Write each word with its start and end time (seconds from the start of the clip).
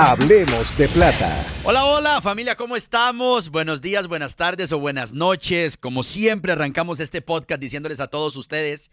Hablemos 0.00 0.78
de 0.78 0.86
plata. 0.86 1.44
Hola, 1.64 1.84
hola 1.84 2.20
familia, 2.20 2.54
¿cómo 2.54 2.76
estamos? 2.76 3.50
Buenos 3.50 3.80
días, 3.80 4.06
buenas 4.06 4.36
tardes 4.36 4.70
o 4.70 4.78
buenas 4.78 5.12
noches. 5.12 5.76
Como 5.76 6.04
siempre 6.04 6.52
arrancamos 6.52 7.00
este 7.00 7.20
podcast 7.20 7.60
diciéndoles 7.60 7.98
a 7.98 8.06
todos 8.06 8.36
ustedes, 8.36 8.92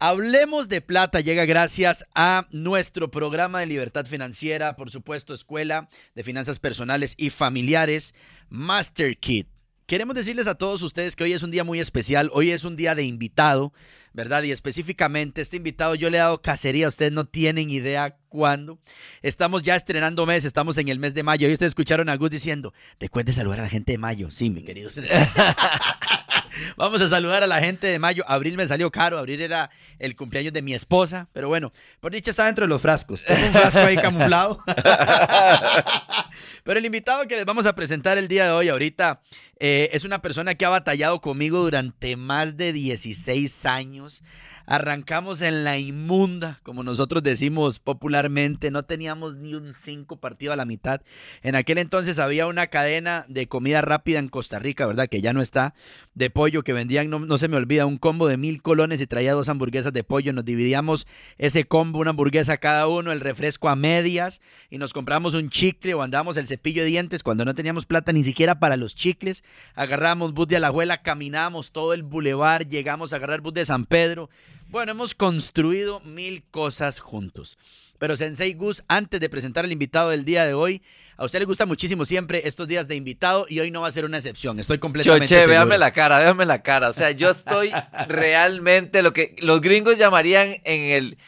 Hablemos 0.00 0.68
de 0.68 0.80
plata 0.80 1.20
llega 1.20 1.44
gracias 1.44 2.04
a 2.16 2.48
nuestro 2.50 3.12
programa 3.12 3.60
de 3.60 3.66
libertad 3.66 4.06
financiera, 4.06 4.74
por 4.74 4.90
supuesto, 4.90 5.34
Escuela 5.34 5.88
de 6.16 6.24
Finanzas 6.24 6.58
Personales 6.58 7.14
y 7.16 7.30
Familiares, 7.30 8.12
Master 8.48 9.16
Kit. 9.16 9.46
Queremos 9.86 10.16
decirles 10.16 10.48
a 10.48 10.56
todos 10.56 10.82
ustedes 10.82 11.14
que 11.14 11.22
hoy 11.22 11.32
es 11.32 11.44
un 11.44 11.52
día 11.52 11.62
muy 11.62 11.78
especial, 11.78 12.28
hoy 12.32 12.50
es 12.50 12.64
un 12.64 12.74
día 12.74 12.96
de 12.96 13.04
invitado. 13.04 13.72
¿Verdad? 14.14 14.44
Y 14.44 14.52
específicamente 14.52 15.42
este 15.42 15.58
invitado 15.58 15.94
yo 15.96 16.08
le 16.08 16.16
he 16.16 16.20
dado 16.20 16.40
cacería, 16.40 16.88
ustedes 16.88 17.12
no 17.12 17.26
tienen 17.26 17.68
idea 17.68 18.16
cuándo. 18.28 18.78
Estamos 19.22 19.62
ya 19.62 19.76
estrenando 19.76 20.24
mes, 20.24 20.44
estamos 20.44 20.78
en 20.78 20.88
el 20.88 20.98
mes 20.98 21.14
de 21.14 21.22
mayo 21.22 21.48
y 21.48 21.52
ustedes 21.52 21.70
escucharon 21.70 22.08
a 22.08 22.16
Gus 22.16 22.30
diciendo, 22.30 22.72
recuerde 22.98 23.32
saludar 23.32 23.58
a 23.58 23.64
la 23.64 23.68
gente 23.68 23.92
de 23.92 23.98
mayo. 23.98 24.30
Sí, 24.30 24.48
mi 24.50 24.62
querido. 24.62 24.88
Vamos 26.76 27.00
a 27.00 27.08
saludar 27.08 27.42
a 27.42 27.46
la 27.48 27.60
gente 27.60 27.88
de 27.88 27.98
mayo. 27.98 28.24
Abril 28.28 28.56
me 28.56 28.66
salió 28.68 28.90
caro, 28.90 29.18
abril 29.18 29.40
era 29.40 29.70
el 29.98 30.14
cumpleaños 30.14 30.52
de 30.52 30.62
mi 30.62 30.74
esposa, 30.74 31.28
pero 31.32 31.48
bueno, 31.48 31.72
por 32.00 32.12
dicho 32.12 32.30
está 32.30 32.46
dentro 32.46 32.64
de 32.64 32.68
los 32.68 32.80
frascos. 32.80 33.24
Tengo 33.24 33.46
un 33.46 33.52
frasco 33.52 33.78
ahí 33.80 33.96
camuflado. 33.96 34.62
pero 36.64 36.78
el 36.78 36.84
invitado 36.84 37.26
que 37.26 37.36
les 37.36 37.44
vamos 37.44 37.66
a 37.66 37.74
presentar 37.74 38.18
el 38.18 38.28
día 38.28 38.44
de 38.44 38.50
hoy 38.52 38.68
ahorita 38.68 39.22
eh, 39.66 39.88
es 39.94 40.04
una 40.04 40.20
persona 40.20 40.56
que 40.56 40.66
ha 40.66 40.68
batallado 40.68 41.22
conmigo 41.22 41.62
durante 41.62 42.16
más 42.16 42.58
de 42.58 42.74
16 42.74 43.64
años. 43.64 44.22
Arrancamos 44.66 45.42
en 45.42 45.62
la 45.62 45.78
inmunda, 45.78 46.60
como 46.62 46.82
nosotros 46.82 47.22
decimos 47.22 47.78
popularmente. 47.78 48.70
No 48.70 48.84
teníamos 48.84 49.36
ni 49.36 49.54
un 49.54 49.74
cinco 49.74 50.16
partido 50.16 50.54
a 50.54 50.56
la 50.56 50.64
mitad. 50.64 51.02
En 51.42 51.54
aquel 51.54 51.76
entonces 51.76 52.18
había 52.18 52.46
una 52.46 52.68
cadena 52.68 53.26
de 53.28 53.46
comida 53.46 53.82
rápida 53.82 54.18
en 54.18 54.30
Costa 54.30 54.58
Rica, 54.58 54.86
¿verdad? 54.86 55.08
Que 55.08 55.20
ya 55.20 55.34
no 55.34 55.42
está. 55.42 55.74
De 56.14 56.30
pollo 56.30 56.62
que 56.62 56.72
vendían, 56.72 57.10
no, 57.10 57.18
no 57.18 57.36
se 57.36 57.48
me 57.48 57.58
olvida, 57.58 57.84
un 57.84 57.98
combo 57.98 58.26
de 58.26 58.38
mil 58.38 58.62
colones 58.62 59.02
y 59.02 59.06
traía 59.06 59.34
dos 59.34 59.50
hamburguesas 59.50 59.92
de 59.92 60.02
pollo. 60.02 60.32
Nos 60.32 60.46
dividíamos 60.46 61.06
ese 61.36 61.64
combo, 61.64 61.98
una 61.98 62.10
hamburguesa 62.10 62.56
cada 62.56 62.86
uno, 62.88 63.12
el 63.12 63.20
refresco 63.20 63.68
a 63.68 63.76
medias 63.76 64.40
y 64.70 64.78
nos 64.78 64.94
compramos 64.94 65.34
un 65.34 65.50
chicle 65.50 65.92
o 65.92 66.00
andábamos 66.02 66.38
el 66.38 66.46
cepillo 66.46 66.84
de 66.84 66.88
dientes 66.88 67.22
cuando 67.22 67.44
no 67.44 67.54
teníamos 67.54 67.84
plata 67.84 68.12
ni 68.12 68.24
siquiera 68.24 68.58
para 68.58 68.78
los 68.78 68.94
chicles. 68.94 69.44
Agarramos 69.74 70.32
bus 70.34 70.48
de 70.48 70.56
Alajuela, 70.56 71.02
caminamos 71.02 71.72
todo 71.72 71.94
el 71.94 72.02
bulevar, 72.02 72.66
llegamos 72.68 73.12
a 73.12 73.16
agarrar 73.16 73.40
bus 73.40 73.54
de 73.54 73.64
San 73.64 73.84
Pedro 73.86 74.30
bueno, 74.70 74.90
hemos 74.90 75.14
construido 75.14 76.00
mil 76.00 76.42
cosas 76.50 76.98
juntos. 76.98 77.58
Pero 77.98 78.16
Sensei 78.16 78.54
Gus, 78.54 78.82
antes 78.88 79.20
de 79.20 79.28
presentar 79.28 79.64
al 79.64 79.70
invitado 79.70 80.10
del 80.10 80.24
día 80.24 80.44
de 80.46 80.54
hoy, 80.54 80.82
a 81.16 81.24
usted 81.24 81.38
le 81.38 81.44
gusta 81.44 81.64
muchísimo 81.64 82.04
siempre 82.04 82.42
estos 82.48 82.66
días 82.66 82.88
de 82.88 82.96
invitado 82.96 83.46
y 83.48 83.60
hoy 83.60 83.70
no 83.70 83.82
va 83.82 83.88
a 83.88 83.92
ser 83.92 84.04
una 84.04 84.16
excepción. 84.16 84.58
Estoy 84.58 84.78
completamente 84.78 85.26
Choche, 85.26 85.36
seguro. 85.42 85.52
véame 85.58 85.78
la 85.78 85.92
cara, 85.92 86.18
véame 86.18 86.44
la 86.44 86.62
cara. 86.62 86.88
O 86.88 86.92
sea, 86.92 87.12
yo 87.12 87.30
estoy 87.30 87.70
realmente 88.08 89.02
lo 89.02 89.12
que 89.12 89.36
los 89.42 89.60
gringos 89.60 89.96
llamarían 89.98 90.56
en 90.64 90.80
el 90.90 91.18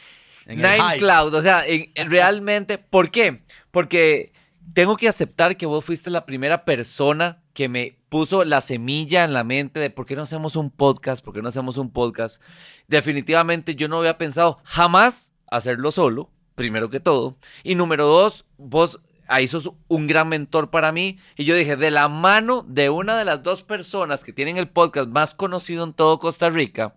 En 0.45 0.57
Nine. 0.57 0.97
Cloud. 0.97 1.33
O 1.33 1.41
sea, 1.41 1.65
en- 1.65 1.91
en 1.95 2.09
realmente, 2.11 2.77
¿por 2.77 3.11
qué? 3.11 3.43
Porque 3.71 4.33
tengo 4.73 4.97
que 4.97 5.07
aceptar 5.07 5.55
que 5.57 5.65
vos 5.65 5.85
fuiste 5.85 6.09
la 6.09 6.25
primera 6.25 6.65
persona 6.65 7.41
que 7.53 7.69
me 7.69 7.96
puso 8.09 8.43
la 8.43 8.61
semilla 8.61 9.23
en 9.23 9.33
la 9.33 9.43
mente 9.43 9.79
de 9.79 9.89
por 9.89 10.05
qué 10.05 10.15
no 10.15 10.23
hacemos 10.23 10.55
un 10.55 10.71
podcast, 10.71 11.23
por 11.23 11.33
qué 11.33 11.41
no 11.41 11.49
hacemos 11.49 11.77
un 11.77 11.91
podcast. 11.91 12.41
Definitivamente 12.87 13.75
yo 13.75 13.87
no 13.87 13.99
había 13.99 14.17
pensado 14.17 14.59
jamás 14.63 15.31
hacerlo 15.49 15.91
solo, 15.91 16.31
primero 16.55 16.89
que 16.89 16.99
todo. 16.99 17.37
Y 17.63 17.75
número 17.75 18.07
dos, 18.07 18.45
vos 18.57 18.99
ahí 19.27 19.47
sos 19.47 19.71
un 19.87 20.07
gran 20.07 20.29
mentor 20.29 20.69
para 20.69 20.91
mí. 20.91 21.19
Y 21.35 21.45
yo 21.45 21.55
dije, 21.55 21.75
de 21.75 21.91
la 21.91 22.07
mano 22.07 22.65
de 22.67 22.89
una 22.89 23.17
de 23.17 23.25
las 23.25 23.43
dos 23.43 23.63
personas 23.63 24.23
que 24.23 24.33
tienen 24.33 24.57
el 24.57 24.69
podcast 24.69 25.09
más 25.09 25.33
conocido 25.33 25.83
en 25.83 25.93
todo 25.93 26.19
Costa 26.19 26.49
Rica, 26.49 26.95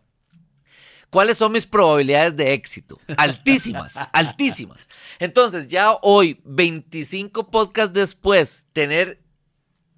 ¿Cuáles 1.11 1.39
son 1.39 1.51
mis 1.51 1.67
probabilidades 1.67 2.37
de 2.37 2.53
éxito? 2.53 3.01
Altísimas, 3.17 3.97
altísimas. 4.13 4.89
Entonces, 5.19 5.67
ya 5.67 5.95
hoy, 6.03 6.41
25 6.45 7.51
podcasts 7.51 7.93
después, 7.93 8.65
tener 8.73 9.21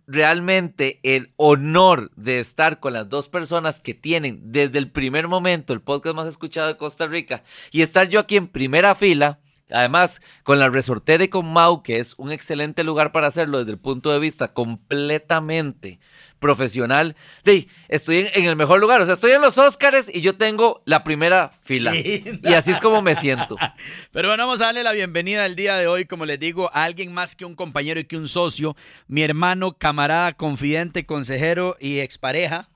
realmente 0.06 1.00
el 1.02 1.32
honor 1.36 2.10
de 2.16 2.40
estar 2.40 2.80
con 2.80 2.92
las 2.92 3.08
dos 3.08 3.28
personas 3.28 3.80
que 3.80 3.94
tienen 3.94 4.52
desde 4.52 4.78
el 4.78 4.90
primer 4.90 5.28
momento 5.28 5.72
el 5.72 5.80
podcast 5.80 6.16
más 6.16 6.28
escuchado 6.28 6.68
de 6.68 6.76
Costa 6.76 7.06
Rica 7.06 7.42
y 7.70 7.82
estar 7.82 8.08
yo 8.08 8.20
aquí 8.20 8.36
en 8.36 8.48
primera 8.48 8.94
fila, 8.94 9.38
además 9.72 10.20
con 10.42 10.58
la 10.58 10.68
resortera 10.68 11.24
y 11.24 11.28
con 11.28 11.52
Mau, 11.52 11.82
que 11.82 11.98
es 11.98 12.14
un 12.18 12.32
excelente 12.32 12.84
lugar 12.84 13.12
para 13.12 13.26
hacerlo 13.26 13.58
desde 13.58 13.72
el 13.72 13.78
punto 13.78 14.12
de 14.12 14.18
vista 14.18 14.52
completamente 14.52 15.98
profesional. 16.42 17.16
De, 17.44 17.68
estoy 17.88 18.18
en, 18.18 18.28
en 18.34 18.44
el 18.44 18.56
mejor 18.56 18.80
lugar, 18.80 19.00
o 19.00 19.06
sea, 19.06 19.14
estoy 19.14 19.30
en 19.30 19.40
los 19.40 19.56
Óscares 19.56 20.10
y 20.12 20.20
yo 20.20 20.36
tengo 20.36 20.82
la 20.84 21.04
primera 21.04 21.52
fila. 21.62 21.92
Linda. 21.92 22.50
Y 22.50 22.54
así 22.54 22.72
es 22.72 22.80
como 22.80 23.00
me 23.00 23.14
siento. 23.14 23.56
Pero 24.12 24.28
bueno, 24.28 24.44
vamos 24.44 24.60
a 24.60 24.66
darle 24.66 24.82
la 24.82 24.92
bienvenida 24.92 25.46
el 25.46 25.56
día 25.56 25.76
de 25.76 25.86
hoy, 25.86 26.04
como 26.04 26.26
les 26.26 26.38
digo, 26.38 26.70
a 26.74 26.84
alguien 26.84 27.14
más 27.14 27.36
que 27.36 27.46
un 27.46 27.54
compañero 27.54 28.00
y 28.00 28.04
que 28.04 28.18
un 28.18 28.28
socio, 28.28 28.76
mi 29.06 29.22
hermano, 29.22 29.78
camarada, 29.78 30.32
confidente, 30.34 31.06
consejero 31.06 31.76
y 31.80 32.00
expareja. 32.00 32.68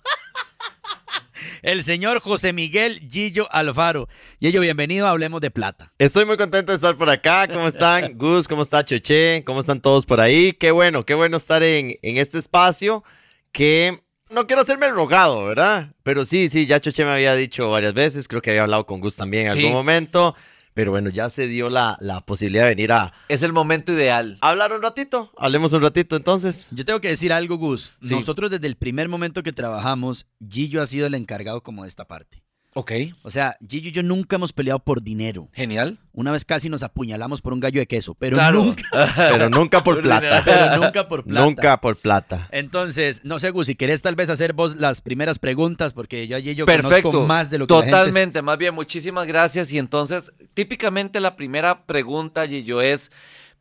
El 1.62 1.84
señor 1.84 2.20
José 2.20 2.52
Miguel 2.52 3.00
Gillo 3.10 3.48
Alfaro. 3.52 4.08
Gillo, 4.40 4.60
bienvenido 4.60 5.06
a 5.06 5.10
Hablemos 5.10 5.40
de 5.40 5.50
Plata. 5.50 5.92
Estoy 5.98 6.24
muy 6.24 6.36
contento 6.36 6.72
de 6.72 6.76
estar 6.76 6.96
por 6.96 7.10
acá. 7.10 7.46
¿Cómo 7.48 7.68
están? 7.68 8.14
Gus, 8.18 8.48
¿cómo 8.48 8.62
está 8.62 8.84
Choche? 8.84 9.42
¿Cómo 9.44 9.60
están 9.60 9.80
todos 9.80 10.06
por 10.06 10.20
ahí? 10.20 10.52
Qué 10.54 10.70
bueno, 10.70 11.04
qué 11.04 11.14
bueno 11.14 11.36
estar 11.36 11.62
en, 11.62 11.96
en 12.02 12.16
este 12.18 12.38
espacio 12.38 13.04
que 13.52 14.00
no 14.30 14.46
quiero 14.46 14.62
hacerme 14.62 14.86
el 14.86 14.92
rogado, 14.94 15.44
¿verdad? 15.44 15.92
Pero 16.02 16.24
sí, 16.24 16.48
sí, 16.48 16.66
ya 16.66 16.80
Choche 16.80 17.04
me 17.04 17.10
había 17.10 17.34
dicho 17.34 17.70
varias 17.70 17.94
veces, 17.94 18.28
creo 18.28 18.40
que 18.42 18.50
había 18.50 18.62
hablado 18.62 18.86
con 18.86 19.00
Gus 19.00 19.16
también 19.16 19.46
en 19.48 19.52
Sí. 19.54 19.58
algún 19.60 19.72
momento, 19.72 20.34
pero 20.76 20.90
bueno, 20.90 21.08
ya 21.08 21.30
se 21.30 21.48
dio 21.48 21.70
la, 21.70 21.96
la 22.00 22.20
posibilidad 22.20 22.64
de 22.64 22.68
venir 22.68 22.92
a 22.92 23.14
Es 23.28 23.42
el 23.42 23.54
momento 23.54 23.92
ideal. 23.92 24.36
hablar 24.42 24.74
un 24.74 24.82
ratito. 24.82 25.32
Hablemos 25.38 25.72
un 25.72 25.80
ratito 25.80 26.16
entonces. 26.16 26.68
Yo 26.70 26.84
tengo 26.84 27.00
que 27.00 27.08
decir 27.08 27.32
algo, 27.32 27.56
Gus. 27.56 27.94
Sí. 28.02 28.14
Nosotros 28.14 28.50
desde 28.50 28.66
el 28.66 28.76
primer 28.76 29.08
momento 29.08 29.42
que 29.42 29.54
trabajamos, 29.54 30.26
Gillo 30.46 30.82
ha 30.82 30.86
sido 30.86 31.06
el 31.06 31.14
encargado 31.14 31.62
como 31.62 31.84
de 31.84 31.88
esta 31.88 32.04
parte. 32.06 32.42
Ok. 32.78 32.92
O 33.22 33.30
sea, 33.30 33.56
Gillo 33.66 33.88
y 33.88 33.92
yo 33.92 34.02
nunca 34.02 34.36
hemos 34.36 34.52
peleado 34.52 34.78
por 34.80 35.02
dinero. 35.02 35.48
Genial. 35.54 35.96
Una 36.12 36.30
vez 36.30 36.44
casi 36.44 36.68
nos 36.68 36.82
apuñalamos 36.82 37.40
por 37.40 37.54
un 37.54 37.60
gallo 37.60 37.80
de 37.80 37.86
queso, 37.86 38.14
pero 38.14 38.36
Claro. 38.36 38.62
nunca, 38.64 38.82
Pero 39.16 39.48
nunca 39.48 39.82
por 39.82 40.02
plata. 40.02 40.42
pero 40.44 40.76
nunca 40.76 41.08
por 41.08 41.24
plata. 41.24 41.40
Nunca 41.46 41.80
por 41.80 41.96
plata. 41.96 42.48
Entonces, 42.52 43.24
no 43.24 43.38
sé, 43.38 43.48
Gus, 43.50 43.68
si 43.68 43.76
querés 43.76 44.02
tal 44.02 44.14
vez 44.14 44.28
hacer 44.28 44.52
vos 44.52 44.76
las 44.76 45.00
primeras 45.00 45.38
preguntas, 45.38 45.94
porque 45.94 46.28
yo 46.28 46.36
allí 46.36 46.54
yo 46.54 46.66
Perfecto. 46.66 47.10
conozco 47.10 47.26
más 47.26 47.48
de 47.48 47.58
lo 47.58 47.66
que 47.66 47.72
la 47.72 47.80
gente- 47.80 47.92
Totalmente, 47.92 48.42
más 48.42 48.58
bien, 48.58 48.74
muchísimas 48.74 49.26
gracias. 49.26 49.72
Y 49.72 49.78
entonces, 49.78 50.32
típicamente 50.52 51.18
la 51.20 51.34
primera 51.34 51.86
pregunta, 51.86 52.46
Gillo, 52.46 52.82
es 52.82 53.10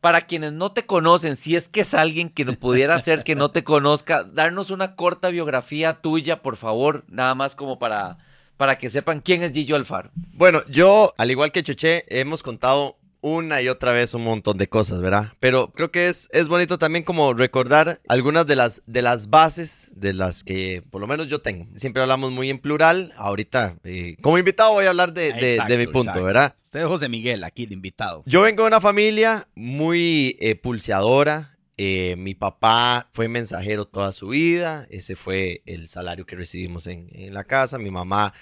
para 0.02 0.20
quienes 0.20 0.52
no 0.52 0.72
te 0.72 0.84
conocen, 0.84 1.36
si 1.36 1.56
es 1.56 1.68
que 1.68 1.80
es 1.80 1.94
alguien 1.94 2.28
que 2.28 2.44
no 2.44 2.52
pudiera 2.52 2.98
ser 3.00 3.24
que 3.24 3.34
no 3.34 3.50
te 3.50 3.64
conozca, 3.64 4.24
darnos 4.24 4.70
una 4.70 4.94
corta 4.94 5.30
biografía 5.30 5.94
tuya, 5.94 6.42
por 6.42 6.56
favor, 6.56 7.04
nada 7.08 7.34
más 7.34 7.56
como 7.56 7.78
para, 7.78 8.18
para 8.56 8.78
que 8.78 8.90
sepan 8.90 9.20
quién 9.20 9.42
es 9.42 9.52
Gillo 9.52 9.76
Alfaro. 9.76 10.10
Bueno, 10.34 10.62
yo, 10.68 11.12
al 11.18 11.30
igual 11.30 11.52
que 11.52 11.62
Choché, 11.62 12.04
hemos 12.08 12.42
contado 12.42 12.96
una 13.22 13.60
y 13.60 13.68
otra 13.68 13.92
vez 13.92 14.14
un 14.14 14.22
montón 14.22 14.56
de 14.56 14.68
cosas, 14.68 15.00
¿verdad? 15.00 15.32
Pero 15.40 15.72
creo 15.72 15.90
que 15.90 16.08
es, 16.08 16.28
es 16.32 16.46
bonito 16.46 16.78
también 16.78 17.02
como 17.02 17.34
recordar 17.34 18.00
algunas 18.06 18.46
de 18.46 18.54
las, 18.54 18.82
de 18.86 19.02
las 19.02 19.30
bases 19.30 19.90
de 19.96 20.12
las 20.12 20.44
que 20.44 20.84
por 20.90 21.00
lo 21.00 21.08
menos 21.08 21.26
yo 21.26 21.40
tengo. 21.40 21.66
Siempre 21.74 22.02
hablamos 22.02 22.30
muy 22.30 22.50
en 22.50 22.58
plural. 22.60 23.12
Ahorita, 23.16 23.76
eh, 23.82 24.16
como 24.22 24.38
invitado, 24.38 24.74
voy 24.74 24.84
a 24.86 24.90
hablar 24.90 25.12
de, 25.12 25.32
de- 25.32 25.40
de 25.40 25.50
Exacto, 25.54 25.76
mi 25.78 25.86
punto, 25.86 26.00
exacto. 26.10 26.24
¿verdad? 26.24 26.54
Usted 26.64 26.80
es 26.80 26.86
José 26.86 27.08
Miguel, 27.08 27.42
aquí 27.42 27.64
el 27.64 27.72
invitado. 27.72 28.22
Yo 28.26 28.42
vengo 28.42 28.62
de 28.62 28.68
una 28.68 28.80
familia 28.80 29.48
muy 29.56 30.36
eh, 30.38 30.54
pulseadora. 30.54 31.55
Eh, 31.78 32.16
mi 32.16 32.34
papá 32.34 33.10
fue 33.12 33.28
mensajero 33.28 33.86
toda 33.86 34.12
su 34.12 34.28
vida. 34.28 34.86
Ese 34.90 35.16
fue 35.16 35.62
el 35.66 35.88
salario 35.88 36.24
que 36.26 36.36
recibimos 36.36 36.86
en, 36.86 37.10
la 37.34 37.44
casa. 37.44 37.78
Mi 37.78 37.90
mamá, 37.90 38.32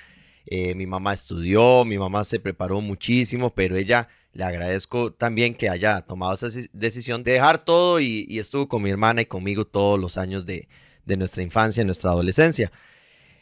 eh, 0.46 0.74
mi 0.74 0.86
mamá 0.86 1.12
estudió, 1.12 1.84
mi 1.84 1.98
mamá 1.98 2.24
se 2.24 2.38
preparó 2.38 2.80
muchísimo, 2.80 3.54
pero 3.54 3.76
ella 3.76 4.08
le 4.32 4.44
agradezco 4.44 5.12
también 5.12 5.54
que 5.54 5.68
haya 5.68 6.02
tomado 6.02 6.34
esa 6.34 6.46
deci- 6.48 6.70
decisión 6.72 7.22
de 7.24 7.32
dejar 7.32 7.64
todo 7.64 8.00
y, 8.00 8.26
y 8.28 8.38
estuvo 8.38 8.68
con 8.68 8.82
mi 8.82 8.90
hermana 8.90 9.22
y 9.22 9.26
conmigo 9.26 9.64
todos 9.64 9.98
los 9.98 10.16
años 10.18 10.46
de, 10.46 10.68
de 11.04 11.16
nuestra 11.16 11.42
infancia, 11.42 11.84
nuestra 11.84 12.10
adolescencia. 12.10 12.70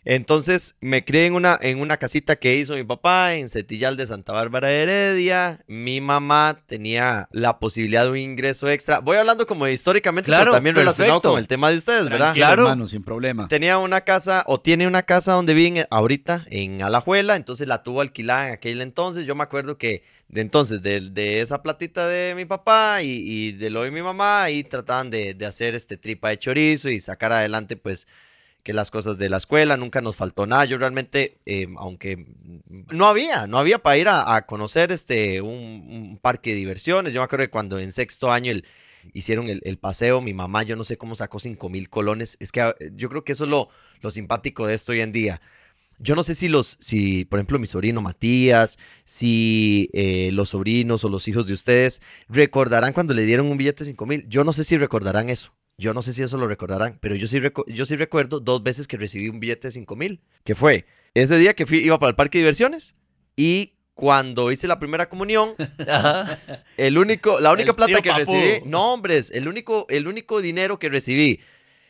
Entonces 0.04 0.74
me 0.80 1.04
crié 1.04 1.26
en 1.26 1.34
una, 1.34 1.56
en 1.60 1.80
una 1.80 1.96
casita 1.96 2.34
que 2.36 2.56
hizo 2.56 2.74
mi 2.74 2.82
papá 2.82 3.34
en 3.34 3.48
Setillal 3.48 3.96
de 3.96 4.06
Santa 4.08 4.32
Bárbara 4.32 4.66
de 4.68 4.82
Heredia. 4.82 5.60
Mi 5.68 6.00
mamá 6.00 6.60
tenía 6.66 7.28
la 7.30 7.60
posibilidad 7.60 8.04
de 8.04 8.10
un 8.10 8.16
ingreso 8.16 8.68
extra. 8.68 8.98
Voy 8.98 9.16
hablando 9.16 9.46
como 9.46 9.64
de 9.64 9.72
históricamente, 9.72 10.26
Claro, 10.26 10.44
pero 10.46 10.52
también 10.54 10.74
relacionado 10.74 11.20
perfecto. 11.20 11.30
con 11.30 11.38
el 11.38 11.46
tema 11.46 11.70
de 11.70 11.76
ustedes, 11.76 12.04
¿verdad? 12.04 12.18
Tranquilo, 12.18 12.46
Claro. 12.46 12.62
hermano, 12.64 12.88
sin 12.88 13.04
problema. 13.04 13.46
Tenía 13.46 13.78
una 13.78 14.00
casa, 14.00 14.42
o 14.48 14.60
tiene 14.60 14.88
una 14.88 15.02
casa 15.02 15.32
donde 15.34 15.54
viven 15.54 15.86
ahorita, 15.90 16.46
en 16.50 16.82
Alajuela, 16.82 17.36
entonces 17.36 17.68
la 17.68 17.84
tuvo 17.84 18.00
alquilada 18.00 18.48
en 18.48 18.54
aquel 18.54 18.80
entonces. 18.82 19.24
Yo 19.24 19.36
me 19.36 19.44
acuerdo 19.44 19.78
que 19.78 20.02
de 20.28 20.40
entonces, 20.40 20.82
de, 20.82 21.00
de 21.10 21.42
esa 21.42 21.62
platita 21.62 22.08
de 22.08 22.34
mi 22.34 22.44
papá 22.44 23.02
y, 23.02 23.22
y 23.24 23.52
de 23.52 23.70
lo 23.70 23.82
de 23.82 23.92
mi 23.92 24.02
mamá, 24.02 24.42
ahí 24.42 24.64
trataban 24.64 25.10
de, 25.10 25.34
de 25.34 25.46
hacer 25.46 25.76
este 25.76 25.96
tripa 25.96 26.30
de 26.30 26.38
chorizo 26.38 26.88
y 26.88 26.98
sacar 26.98 27.32
adelante, 27.32 27.76
pues, 27.76 28.08
que 28.62 28.72
las 28.72 28.90
cosas 28.90 29.18
de 29.18 29.28
la 29.28 29.38
escuela, 29.38 29.76
nunca 29.76 30.00
nos 30.00 30.16
faltó 30.16 30.46
nada. 30.46 30.64
Yo 30.64 30.78
realmente, 30.78 31.38
eh, 31.46 31.66
aunque 31.76 32.26
no 32.92 33.06
había, 33.06 33.46
no 33.46 33.58
había 33.58 33.78
para 33.80 33.98
ir 33.98 34.08
a, 34.08 34.46
conocer 34.46 34.92
este, 34.92 35.40
un, 35.40 36.18
parque 36.22 36.50
de 36.50 36.56
diversiones. 36.56 37.12
Yo 37.12 37.20
me 37.20 37.24
acuerdo 37.24 37.46
que 37.46 37.50
cuando 37.50 37.78
en 37.78 37.92
sexto 37.92 38.30
año 38.30 38.52
hicieron 39.12 39.48
el, 39.48 39.78
paseo, 39.78 40.20
mi 40.20 40.32
mamá, 40.32 40.62
yo 40.62 40.76
no 40.76 40.84
sé 40.84 40.96
cómo 40.96 41.14
sacó 41.16 41.38
cinco 41.40 41.68
mil 41.68 41.90
colones. 41.90 42.36
Es 42.40 42.52
que 42.52 42.60
ah, 42.60 42.74
yo 42.92 43.08
creo 43.08 43.24
que 43.24 43.32
eso 43.32 43.44
es 43.44 43.50
lo, 43.50 43.68
lo 44.00 44.10
simpático 44.10 44.66
de 44.66 44.74
esto 44.74 44.92
hoy 44.92 45.00
en 45.00 45.12
día. 45.12 45.40
Yo 45.98 46.16
no 46.16 46.24
sé 46.24 46.34
si 46.34 46.48
los, 46.48 46.78
si, 46.80 47.24
por 47.26 47.38
ejemplo, 47.38 47.58
mi 47.58 47.66
sobrino 47.66 48.00
Matías, 48.00 48.78
si 49.04 49.88
eh, 49.92 50.30
los 50.32 50.50
sobrinos 50.50 51.04
o 51.04 51.08
los 51.08 51.28
hijos 51.28 51.46
de 51.46 51.52
ustedes 51.52 52.00
recordarán 52.28 52.92
cuando 52.92 53.14
le 53.14 53.24
dieron 53.24 53.46
un 53.46 53.56
billete 53.56 53.84
de 53.84 53.90
5 53.90 54.06
mil. 54.06 54.28
Yo 54.28 54.44
no 54.44 54.52
sé 54.52 54.64
si 54.64 54.76
recordarán 54.76 55.28
eso. 55.28 55.52
Yo 55.82 55.92
no 55.94 56.00
sé 56.02 56.12
si 56.12 56.22
eso 56.22 56.36
lo 56.38 56.46
recordarán, 56.46 56.98
pero 57.00 57.14
yo 57.16 57.26
sí, 57.26 57.40
yo 57.66 57.84
sí 57.86 57.96
recuerdo 57.96 58.38
dos 58.40 58.62
veces 58.62 58.86
que 58.86 58.96
recibí 58.96 59.28
un 59.28 59.40
billete 59.40 59.68
de 59.68 59.72
5 59.72 59.96
mil, 59.96 60.20
que 60.44 60.54
fue 60.54 60.86
ese 61.14 61.36
día 61.38 61.54
que 61.54 61.66
fui, 61.66 61.78
iba 61.78 61.98
para 61.98 62.10
el 62.10 62.16
parque 62.16 62.38
de 62.38 62.42
diversiones 62.44 62.94
y 63.36 63.74
cuando 63.94 64.50
hice 64.52 64.66
la 64.68 64.78
primera 64.78 65.08
comunión, 65.08 65.50
Ajá. 65.88 66.38
el 66.76 66.96
único, 66.98 67.40
la 67.40 67.52
única 67.52 67.70
El 67.70 67.76
plata 67.76 68.00
que 68.00 68.12
recibí, 68.12 68.62
no 68.64 68.92
hombres, 68.94 69.30
el 69.32 69.48
único, 69.48 69.86
el 69.90 70.06
único 70.06 70.40
dinero 70.40 70.78
que 70.78 70.88
recibí 70.88 71.40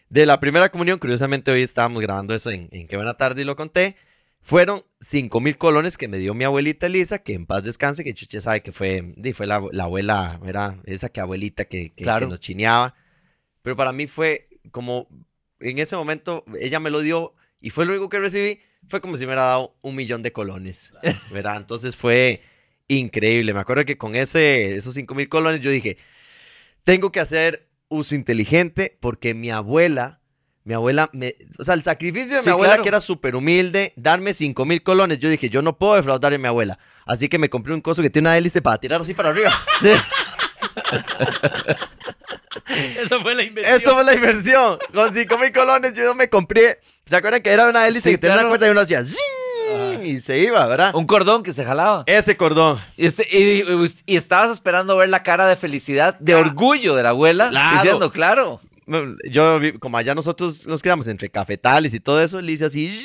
de 0.08 0.26
la 0.26 0.40
primera 0.40 0.70
comunión, 0.70 0.98
curiosamente 0.98 1.50
hoy 1.50 1.62
estábamos 1.62 2.02
grabando 2.02 2.34
eso 2.34 2.50
en, 2.50 2.68
en 2.72 2.88
Qué 2.88 2.96
Buena 2.96 3.14
Tarde 3.18 3.42
y 3.42 3.44
lo 3.44 3.56
conté, 3.56 3.96
fueron 4.40 4.82
5 5.00 5.40
mil 5.40 5.56
colones 5.56 5.96
que 5.96 6.08
me 6.08 6.18
dio 6.18 6.34
mi 6.34 6.44
abuelita 6.44 6.86
Elisa, 6.86 7.18
que 7.20 7.34
en 7.34 7.46
paz 7.46 7.62
descanse, 7.62 8.02
que 8.04 8.12
Chuche 8.14 8.40
sabe 8.40 8.62
que 8.62 8.72
fue, 8.72 9.14
fue 9.34 9.46
la, 9.46 9.62
la 9.70 9.84
abuela, 9.84 10.40
era 10.44 10.78
esa 10.84 11.08
que 11.10 11.20
abuelita 11.20 11.66
que, 11.66 11.90
que- 11.90 11.94
que 11.94 12.02
Claro. 12.04 12.26
nos 12.28 12.40
chineaba. 12.40 12.94
Pero 13.62 13.76
para 13.76 13.92
mí 13.92 14.06
fue 14.06 14.48
como, 14.70 15.08
en 15.60 15.78
ese 15.78 15.96
momento 15.96 16.44
ella 16.60 16.80
me 16.80 16.90
lo 16.90 17.00
dio 17.00 17.34
y 17.60 17.70
fue 17.70 17.86
lo 17.86 17.92
único 17.92 18.08
que 18.08 18.18
recibí, 18.18 18.60
fue 18.88 19.00
como 19.00 19.16
si 19.16 19.20
me 19.20 19.26
hubiera 19.28 19.42
dado 19.42 19.76
un 19.82 19.94
millón 19.94 20.22
de 20.22 20.32
colones, 20.32 20.92
¿verdad? 21.30 21.56
Entonces 21.56 21.96
fue 21.96 22.42
increíble. 22.88 23.54
Me 23.54 23.60
acuerdo 23.60 23.84
que 23.84 23.96
con 23.96 24.14
ese, 24.16 24.76
esos 24.76 24.94
5 24.94 25.14
mil 25.14 25.28
colones 25.28 25.60
yo 25.60 25.70
dije, 25.70 25.96
tengo 26.84 27.12
que 27.12 27.20
hacer 27.20 27.68
uso 27.88 28.14
inteligente 28.14 28.96
porque 29.00 29.34
mi 29.34 29.50
abuela, 29.50 30.20
mi 30.64 30.74
abuela, 30.74 31.10
me, 31.12 31.36
o 31.58 31.64
sea, 31.64 31.74
el 31.74 31.82
sacrificio 31.82 32.36
de 32.36 32.42
mi 32.42 32.50
abuela 32.50 32.74
claro. 32.74 32.82
que 32.82 32.88
era 32.88 33.00
súper 33.00 33.36
humilde, 33.36 33.92
darme 33.96 34.34
5 34.34 34.64
mil 34.64 34.82
colones, 34.82 35.18
yo 35.18 35.28
dije, 35.28 35.48
yo 35.48 35.62
no 35.62 35.78
puedo 35.78 35.94
defraudar 35.94 36.34
a 36.34 36.38
mi 36.38 36.46
abuela. 36.46 36.78
Así 37.06 37.28
que 37.28 37.38
me 37.38 37.50
compré 37.50 37.74
un 37.74 37.80
coso 37.80 38.02
que 38.02 38.10
tiene 38.10 38.28
una 38.28 38.38
hélice 38.38 38.62
para 38.62 38.78
tirar 38.78 39.00
así 39.00 39.14
para 39.14 39.30
arriba. 39.30 39.52
Eso 42.98 43.20
fue 43.20 43.34
la 43.34 43.42
inversión. 43.42 43.80
Eso 43.80 43.94
fue 43.94 44.04
la 44.04 44.14
inversión. 44.14 44.78
Con 44.94 45.12
5 45.14 45.38
mil 45.38 45.52
colones 45.52 45.92
yo 45.94 46.14
me 46.14 46.28
compré. 46.28 46.80
¿Se 47.06 47.16
acuerdan 47.16 47.42
que 47.42 47.50
era 47.50 47.68
una 47.68 47.86
hélice 47.86 48.10
Sí, 48.10 48.14
que 48.14 48.18
tenía 48.18 48.34
claro. 48.36 48.48
una 48.48 48.58
cuerda 48.58 48.68
y 48.68 48.70
uno 48.70 48.80
hacía 48.80 49.04
y 50.02 50.20
se 50.20 50.38
iba, 50.38 50.66
¿verdad? 50.66 50.94
Un 50.94 51.06
cordón 51.06 51.42
que 51.42 51.52
se 51.52 51.64
jalaba. 51.64 52.02
Ese 52.06 52.36
cordón. 52.36 52.78
Y, 52.96 53.06
este- 53.06 53.26
y- 53.30 53.62
y- 53.62 53.94
y 54.06 54.16
estabas 54.16 54.50
esperando 54.50 54.96
ver 54.96 55.08
la 55.08 55.22
cara 55.22 55.46
de 55.46 55.56
felicidad, 55.56 56.18
de 56.18 56.34
orgullo 56.34 56.94
de 56.96 57.02
la 57.04 57.10
abuela, 57.10 57.48
Claro. 57.50 57.76
diciendo, 57.76 58.12
claro. 58.12 58.60
Yo, 59.30 59.58
como 59.80 59.96
allá 59.96 60.14
nosotros 60.14 60.66
nos 60.66 60.82
criamos 60.82 61.06
entre 61.06 61.30
cafetales 61.30 61.94
y 61.94 62.00
todo 62.00 62.20
eso, 62.20 62.40
le 62.42 62.52
hice 62.52 62.64
así 62.66 63.00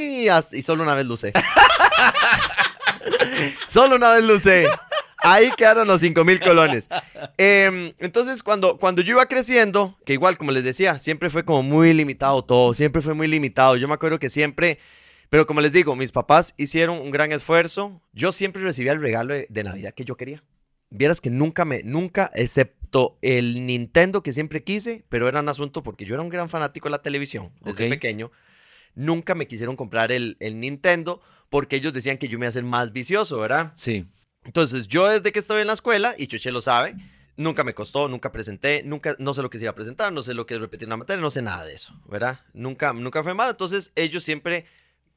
y, 0.00 0.62
solo 0.62 0.82
una 0.82 0.94
vez 0.94 1.06
lo 1.06 1.14
usé. 1.14 1.32
solo 3.68 3.96
una 3.96 4.12
vez 4.12 4.24
lo 4.24 4.34
usé. 4.36 4.66
Ahí 5.24 5.50
quedaron 5.56 5.86
los 5.88 6.00
5 6.00 6.24
mil 6.24 6.40
colones. 6.40 6.88
Em, 7.38 7.92
entonces, 7.98 8.42
cuando, 8.42 8.78
cuando 8.78 9.02
yo 9.02 9.12
iba 9.12 9.26
creciendo, 9.26 9.96
que 10.04 10.12
igual, 10.14 10.36
como 10.38 10.50
les 10.52 10.64
decía, 10.64 10.98
siempre 10.98 11.30
fue 11.30 11.44
como 11.44 11.62
muy 11.62 11.92
limitado 11.94 12.42
todo, 12.44 12.74
siempre 12.74 13.02
fue 13.02 13.14
muy 13.14 13.28
limitado. 13.28 13.76
Yo 13.76 13.88
me 13.88 13.94
acuerdo 13.94 14.18
que 14.18 14.28
siempre, 14.30 14.78
pero 15.30 15.46
como 15.46 15.60
les 15.60 15.72
digo, 15.72 15.94
mis 15.96 16.12
papás 16.12 16.54
hicieron 16.56 16.98
un 16.98 17.10
gran 17.10 17.32
esfuerzo. 17.32 18.00
Yo 18.12 18.32
siempre 18.32 18.62
recibía 18.62 18.92
el 18.92 19.00
regalo 19.00 19.34
de, 19.34 19.46
de 19.48 19.64
Navidad 19.64 19.94
que 19.94 20.04
yo 20.04 20.16
quería. 20.16 20.42
Vieras 20.90 21.20
que 21.20 21.30
nunca 21.30 21.64
me, 21.64 21.82
nunca, 21.84 22.30
excepto 22.34 23.16
el 23.22 23.64
Nintendo 23.64 24.22
que 24.22 24.32
siempre 24.34 24.62
quise, 24.62 25.04
pero 25.08 25.28
era 25.28 25.40
un 25.40 25.48
asunto 25.48 25.82
porque 25.82 26.04
yo 26.04 26.14
era 26.14 26.22
un 26.22 26.28
gran 26.28 26.48
fanático 26.50 26.88
de 26.88 26.90
la 26.90 27.00
televisión 27.02 27.50
desde 27.62 27.86
Ok. 27.86 27.90
pequeño. 27.90 28.30
Nunca 28.94 29.34
me 29.34 29.46
quisieron 29.46 29.74
comprar 29.76 30.12
el, 30.12 30.36
el 30.40 30.60
Nintendo 30.60 31.22
porque 31.48 31.76
ellos 31.76 31.94
decían 31.94 32.18
que 32.18 32.28
yo 32.28 32.38
me 32.38 32.44
iba 32.44 32.48
a 32.48 32.50
hacer 32.50 32.64
más 32.64 32.92
vicioso, 32.92 33.38
¿verdad? 33.38 33.72
Sí. 33.74 34.04
Entonces, 34.44 34.88
yo 34.88 35.08
desde 35.08 35.32
que 35.32 35.38
estoy 35.38 35.60
en 35.60 35.68
la 35.68 35.72
escuela, 35.74 36.14
y 36.18 36.26
Choche 36.26 36.50
lo 36.50 36.60
sabe, 36.60 36.96
nunca 37.36 37.64
me 37.64 37.74
costó, 37.74 38.08
nunca 38.08 38.32
presenté, 38.32 38.82
nunca, 38.82 39.16
no 39.18 39.34
sé 39.34 39.42
lo 39.42 39.50
que 39.50 39.56
es 39.56 39.62
ir 39.62 39.68
a 39.68 39.74
presentar, 39.74 40.12
no 40.12 40.22
sé 40.22 40.34
lo 40.34 40.46
que 40.46 40.54
es 40.54 40.60
repetir 40.60 40.88
una 40.88 40.96
materia, 40.96 41.20
no 41.20 41.30
sé 41.30 41.42
nada 41.42 41.64
de 41.64 41.74
eso, 41.74 41.94
¿verdad? 42.06 42.40
Nunca, 42.52 42.92
nunca 42.92 43.22
fue 43.22 43.34
mal. 43.34 43.50
Entonces, 43.50 43.92
ellos 43.94 44.24
siempre, 44.24 44.66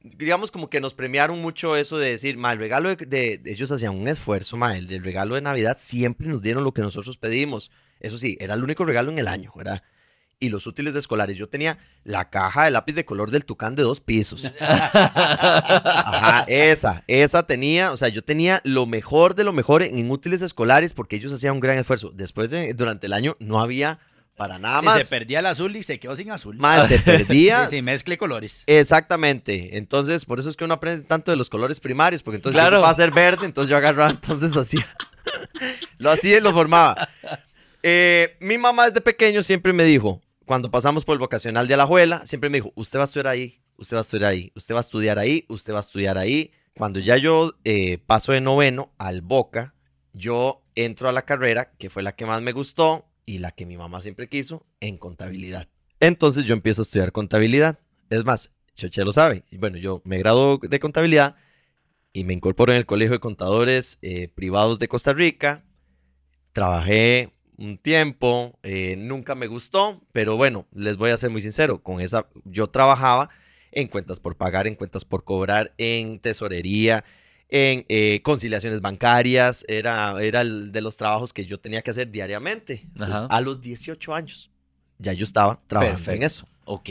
digamos, 0.00 0.50
como 0.50 0.70
que 0.70 0.80
nos 0.80 0.94
premiaron 0.94 1.40
mucho 1.40 1.76
eso 1.76 1.98
de 1.98 2.10
decir, 2.10 2.36
ma, 2.36 2.52
el 2.52 2.58
regalo 2.58 2.94
de, 2.94 3.40
ellos 3.44 3.70
hacían 3.70 3.94
un 3.94 4.08
esfuerzo, 4.08 4.56
ma, 4.56 4.76
el 4.76 4.86
del 4.86 5.02
regalo 5.02 5.34
de 5.34 5.40
Navidad 5.40 5.76
siempre 5.80 6.28
nos 6.28 6.42
dieron 6.42 6.64
lo 6.64 6.72
que 6.72 6.82
nosotros 6.82 7.16
pedimos. 7.16 7.70
Eso 8.00 8.18
sí, 8.18 8.36
era 8.40 8.54
el 8.54 8.62
único 8.62 8.84
regalo 8.84 9.10
en 9.10 9.18
el 9.18 9.28
año, 9.28 9.52
¿verdad? 9.56 9.82
Y 10.38 10.50
los 10.50 10.66
útiles 10.66 10.92
de 10.92 10.98
escolares. 11.00 11.36
Yo 11.38 11.48
tenía 11.48 11.78
la 12.04 12.28
caja 12.28 12.66
de 12.66 12.70
lápiz 12.70 12.92
de 12.92 13.06
color 13.06 13.30
del 13.30 13.46
tucán 13.46 13.74
de 13.74 13.82
dos 13.82 14.00
pisos. 14.00 14.44
Ajá, 14.60 16.44
esa, 16.46 17.04
esa 17.06 17.46
tenía, 17.46 17.90
o 17.92 17.96
sea, 17.96 18.08
yo 18.08 18.22
tenía 18.22 18.60
lo 18.64 18.84
mejor 18.84 19.34
de 19.34 19.44
lo 19.44 19.54
mejor 19.54 19.82
en 19.82 20.10
útiles 20.10 20.42
escolares 20.42 20.92
porque 20.92 21.16
ellos 21.16 21.32
hacían 21.32 21.54
un 21.54 21.60
gran 21.60 21.78
esfuerzo. 21.78 22.10
Después 22.14 22.50
de, 22.50 22.74
durante 22.74 23.06
el 23.06 23.14
año, 23.14 23.36
no 23.40 23.60
había 23.60 23.98
para 24.36 24.58
nada 24.58 24.80
Si 24.80 24.84
más. 24.84 24.98
se 24.98 25.04
perdía 25.06 25.38
el 25.38 25.46
azul 25.46 25.74
y 25.74 25.82
se 25.82 25.98
quedó 25.98 26.14
sin 26.14 26.30
azul. 26.30 26.56
Más 26.58 26.88
se 26.88 26.98
perdía. 26.98 27.66
Sí, 27.68 27.76
sí, 27.76 27.82
mezcle 27.82 28.18
colores. 28.18 28.62
Exactamente. 28.66 29.78
Entonces, 29.78 30.26
por 30.26 30.38
eso 30.38 30.50
es 30.50 30.56
que 30.56 30.64
uno 30.64 30.74
aprende 30.74 31.06
tanto 31.06 31.30
de 31.30 31.38
los 31.38 31.48
colores 31.48 31.80
primarios, 31.80 32.22
porque 32.22 32.36
entonces 32.36 32.60
Claro. 32.60 32.82
va 32.82 32.90
a 32.90 32.94
ser 32.94 33.10
verde, 33.10 33.46
entonces 33.46 33.70
yo 33.70 33.76
agarraba, 33.78 34.10
entonces 34.10 34.54
hacía. 34.54 34.86
lo 35.98 36.10
hacía 36.10 36.36
y 36.36 36.40
lo 36.42 36.52
formaba. 36.52 37.08
Eh, 37.82 38.36
mi 38.40 38.58
mamá 38.58 38.86
desde 38.88 39.00
pequeño 39.00 39.42
siempre 39.42 39.72
me 39.72 39.84
dijo, 39.84 40.20
cuando 40.46 40.70
pasamos 40.70 41.04
por 41.04 41.14
el 41.14 41.18
vocacional 41.18 41.68
de 41.68 41.74
Alajuela, 41.74 42.24
siempre 42.24 42.48
me 42.48 42.58
dijo, 42.58 42.72
usted 42.76 42.98
va 42.98 43.02
a 43.02 43.06
estudiar 43.06 43.26
ahí, 43.26 43.60
usted 43.76 43.96
va 43.96 44.00
a 44.00 44.02
estudiar 44.02 44.28
ahí, 44.30 44.52
usted 44.54 44.74
va 44.74 44.78
a 44.78 44.80
estudiar 44.80 45.18
ahí, 45.18 45.44
usted 45.48 45.72
va 45.72 45.78
a 45.78 45.80
estudiar 45.80 46.18
ahí. 46.18 46.52
Cuando 46.76 47.00
ya 47.00 47.16
yo 47.16 47.54
eh, 47.64 47.98
paso 47.98 48.32
de 48.32 48.40
noveno 48.40 48.92
al 48.96 49.22
Boca, 49.22 49.74
yo 50.12 50.62
entro 50.74 51.08
a 51.08 51.12
la 51.12 51.22
carrera, 51.22 51.72
que 51.78 51.90
fue 51.90 52.02
la 52.02 52.14
que 52.14 52.26
más 52.26 52.42
me 52.42 52.52
gustó 52.52 53.06
y 53.26 53.38
la 53.38 53.50
que 53.50 53.66
mi 53.66 53.76
mamá 53.76 54.00
siempre 54.00 54.28
quiso, 54.28 54.64
en 54.80 54.98
contabilidad. 54.98 55.68
Entonces 55.98 56.44
yo 56.44 56.54
empiezo 56.54 56.82
a 56.82 56.84
estudiar 56.84 57.12
contabilidad. 57.12 57.80
Es 58.08 58.24
más, 58.24 58.52
Choche 58.74 59.04
lo 59.04 59.12
sabe. 59.12 59.44
Bueno, 59.52 59.78
yo 59.78 60.00
me 60.04 60.18
graduó 60.18 60.58
de 60.62 60.78
contabilidad 60.78 61.34
y 62.12 62.24
me 62.24 62.34
incorporo 62.34 62.72
en 62.72 62.78
el 62.78 62.86
Colegio 62.86 63.14
de 63.14 63.20
Contadores 63.20 63.98
eh, 64.02 64.28
Privados 64.28 64.78
de 64.78 64.86
Costa 64.86 65.12
Rica. 65.12 65.64
Trabajé 66.52 67.35
un 67.58 67.78
tiempo, 67.78 68.58
eh, 68.62 68.96
nunca 68.96 69.34
me 69.34 69.46
gustó, 69.46 70.02
pero 70.12 70.36
bueno, 70.36 70.66
les 70.74 70.96
voy 70.96 71.10
a 71.10 71.16
ser 71.16 71.30
muy 71.30 71.42
sincero, 71.42 71.82
con 71.82 72.00
esa 72.00 72.26
yo 72.44 72.68
trabajaba 72.68 73.30
en 73.72 73.88
cuentas 73.88 74.20
por 74.20 74.36
pagar, 74.36 74.66
en 74.66 74.74
cuentas 74.74 75.04
por 75.04 75.24
cobrar, 75.24 75.74
en 75.78 76.18
tesorería, 76.18 77.04
en 77.48 77.84
eh, 77.88 78.20
conciliaciones 78.22 78.80
bancarias. 78.80 79.64
Era, 79.68 80.16
era 80.22 80.40
el 80.40 80.72
de 80.72 80.80
los 80.80 80.96
trabajos 80.96 81.32
que 81.32 81.44
yo 81.44 81.58
tenía 81.58 81.82
que 81.82 81.90
hacer 81.90 82.10
diariamente. 82.10 82.82
Entonces, 82.94 83.20
a 83.28 83.40
los 83.40 83.60
18 83.60 84.14
años 84.14 84.50
ya 84.98 85.12
yo 85.12 85.24
estaba 85.24 85.60
trabajando 85.66 86.12
en 86.12 86.22
eso. 86.22 86.48
Ok. 86.64 86.90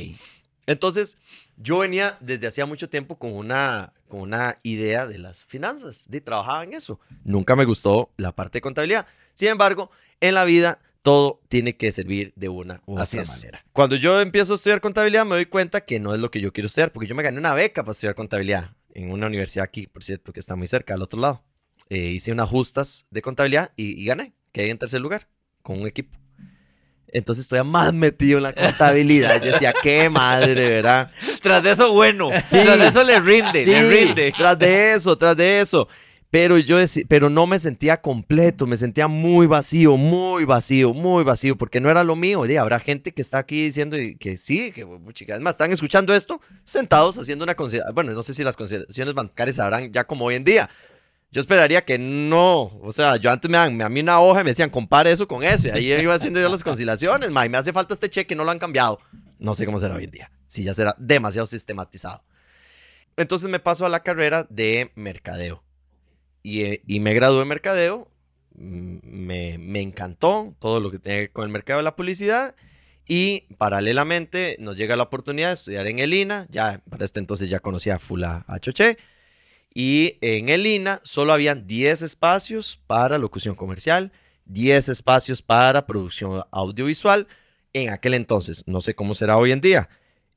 Entonces, 0.68 1.18
yo 1.58 1.80
venía 1.80 2.18
desde 2.20 2.48
hacía 2.48 2.66
mucho 2.66 2.90
tiempo 2.90 3.18
con 3.18 3.34
una, 3.34 3.94
con 4.08 4.22
una 4.22 4.60
idea 4.64 5.06
de 5.06 5.18
las 5.18 5.44
finanzas, 5.44 6.06
de 6.08 6.22
trabajar 6.22 6.64
en 6.64 6.74
eso. 6.74 7.00
Nunca 7.24 7.56
me 7.56 7.66
gustó 7.66 8.12
la 8.18 8.32
parte 8.34 8.58
de 8.58 8.62
contabilidad. 8.62 9.08
Sin 9.34 9.50
embargo, 9.50 9.92
en 10.20 10.34
la 10.34 10.46
vida 10.46 10.80
todo 11.02 11.42
tiene 11.50 11.78
que 11.78 11.92
servir 11.92 12.34
de 12.36 12.50
una 12.50 12.82
u 12.86 13.00
otra 13.00 13.24
manera. 13.26 13.64
Cuando 13.74 13.96
yo 13.96 14.20
empiezo 14.22 14.54
a 14.54 14.56
estudiar 14.56 14.82
contabilidad, 14.82 15.26
me 15.26 15.36
doy 15.36 15.46
cuenta 15.46 15.82
que 15.82 16.00
no 16.00 16.16
es 16.16 16.20
lo 16.20 16.32
que 16.32 16.42
yo 16.42 16.52
quiero 16.52 16.68
estudiar, 16.68 16.92
porque 16.92 17.08
yo 17.08 17.14
me 17.14 17.24
gané 17.24 17.38
una 17.38 17.54
beca 17.54 17.84
para 17.84 17.92
estudiar 17.92 18.16
contabilidad 18.16 18.72
en 18.94 19.12
una 19.12 19.28
universidad 19.28 19.66
aquí, 19.66 19.86
por 19.88 20.04
cierto, 20.04 20.34
que 20.34 20.40
está 20.40 20.56
muy 20.56 20.68
cerca, 20.68 20.96
al 20.96 21.02
otro 21.02 21.20
lado. 21.20 21.44
Eh, 21.90 22.08
hice 22.08 22.32
unas 22.32 22.50
justas 22.50 23.06
de 23.12 23.22
contabilidad 23.22 23.72
y, 23.76 24.02
y 24.02 24.06
gané, 24.06 24.34
quedé 24.52 24.72
en 24.72 24.80
tercer 24.80 25.02
lugar 25.02 25.28
con 25.62 25.80
un 25.80 25.88
equipo. 25.88 26.18
Entonces 27.16 27.44
estoy 27.44 27.64
más 27.64 27.94
metido 27.94 28.38
en 28.38 28.44
la 28.44 28.54
contabilidad. 28.54 29.42
Yo 29.44 29.52
decía, 29.54 29.74
qué 29.82 30.10
madre, 30.10 30.70
¿verdad? 30.70 31.12
Tras 31.42 31.64
de 31.64 31.72
eso, 31.72 31.92
bueno. 31.94 32.30
Sí. 32.48 32.58
Tras 32.64 32.78
de 32.80 32.88
eso 32.88 33.04
le 33.04 33.20
rinde, 33.20 33.64
Sí, 33.64 33.70
le 33.70 33.90
rinde. 33.90 34.34
tras 34.38 34.60
de 34.60 34.94
eso, 34.94 35.18
tras 35.18 35.36
de 35.38 35.62
eso. 35.62 35.88
Pero 36.32 36.58
yo 36.58 36.82
deci- 36.82 37.06
pero 37.08 37.30
no 37.30 37.48
me 37.48 37.60
sentía 37.60 38.02
completo, 38.02 38.68
me 38.68 38.76
sentía 38.76 39.08
muy 39.08 39.48
vacío, 39.48 39.96
muy 39.96 40.44
vacío, 40.44 40.94
muy 40.94 41.24
vacío, 41.24 41.56
porque 41.58 41.80
no 41.80 41.90
era 41.90 42.04
lo 42.04 42.18
mío. 42.18 42.46
Y 42.46 42.58
habrá 42.58 42.80
gente 42.80 43.14
que 43.14 43.22
está 43.22 43.38
aquí 43.38 43.64
diciendo 43.64 43.96
que 44.20 44.36
sí, 44.36 44.72
que 44.74 44.86
chicas, 45.14 45.40
más 45.40 45.54
están 45.54 45.72
escuchando 45.72 46.14
esto 46.14 46.42
sentados 46.66 47.18
haciendo 47.18 47.44
una 47.46 47.56
consideración. 47.56 47.96
Bueno, 47.96 48.12
no 48.12 48.22
sé 48.24 48.34
si 48.34 48.44
las 48.44 48.58
consideraciones 48.58 49.14
bancarias 49.14 49.60
habrán 49.60 49.94
ya 49.94 50.04
como 50.04 50.26
hoy 50.26 50.36
en 50.36 50.44
día. 50.44 50.70
Yo 51.32 51.42
esperaría 51.42 51.84
que 51.84 51.98
no, 51.98 52.78
o 52.82 52.92
sea, 52.94 53.18
yo 53.18 53.30
antes 53.30 53.52
me 53.52 53.58
dan 53.58 53.82
a 53.82 53.90
mí 53.90 54.00
una 54.00 54.22
hoja 54.22 54.42
y 54.42 54.44
me 54.46 54.52
decían, 54.52 54.70
compare 54.70 55.12
eso 55.12 55.28
con 55.28 55.44
eso, 55.44 55.68
y 55.68 55.72
ahí 55.72 55.92
iba 55.92 56.14
haciendo 56.14 56.40
yo 56.40 56.48
las 56.48 56.64
conciliaciones, 56.64 57.30
ma, 57.30 57.46
y 57.46 57.50
me 57.50 57.58
hace 57.58 57.74
falta 57.74 57.94
este 57.94 58.10
cheque, 58.10 58.36
no 58.36 58.44
lo 58.46 58.52
han 58.52 58.60
cambiado. 58.60 59.00
No 59.38 59.54
sé 59.54 59.66
cómo 59.66 59.80
será 59.80 59.96
hoy 59.96 60.06
en 60.06 60.12
día, 60.12 60.32
si 60.48 60.64
ya 60.64 60.74
será 60.74 60.96
demasiado 60.98 61.46
sistematizado. 61.46 62.24
Entonces 63.18 63.50
me 63.50 63.60
paso 63.60 63.86
a 63.86 63.90
la 63.90 64.02
carrera 64.02 64.48
de 64.50 64.92
mercadeo. 64.96 65.64
Y, 66.42 66.62
eh, 66.64 66.82
y 66.88 67.00
me 67.00 67.14
gradué 67.14 67.42
en 67.42 67.48
mercadeo. 67.48 68.10
mm, 68.56 68.98
Me, 69.04 69.58
me 69.58 69.82
encantó 69.82 70.54
todo 70.60 70.80
lo 70.80 70.92
que 70.92 71.00
tiene 71.00 71.30
con 71.30 71.44
el 71.46 71.50
mercado 71.50 71.80
de 71.80 71.84
la 71.84 71.96
publicidad. 71.96 72.56
Y 73.08 73.42
paralelamente 73.58 74.58
nos 74.60 74.78
llega 74.78 74.96
la 74.96 75.04
oportunidad 75.04 75.50
de 75.50 75.54
estudiar 75.54 75.88
en 75.88 76.00
el 76.00 76.14
INA. 76.14 76.48
Ya 76.50 76.82
para 76.90 77.06
este 77.06 77.20
entonces 77.20 77.50
ya 77.50 77.60
conocía 77.60 77.96
a 77.96 78.00
Fula 78.00 78.44
a 78.48 78.60
Choché. 78.60 78.98
Y 79.78 80.18
en 80.22 80.48
el 80.48 80.66
INA 80.66 81.02
solo 81.04 81.34
habían 81.34 81.68
10 81.68 82.02
espacios 82.02 82.80
para 82.88 83.18
locución 83.18 83.56
comercial, 83.56 84.14
10 84.46 84.88
espacios 84.90 85.42
para 85.42 85.86
producción 85.86 86.44
audiovisual. 86.52 87.28
En 87.74 87.90
aquel 87.90 88.14
entonces, 88.14 88.64
no 88.68 88.80
sé 88.80 88.96
cómo 88.96 89.14
será 89.14 89.36
hoy 89.38 89.52
en 89.52 89.60
día, 89.60 89.90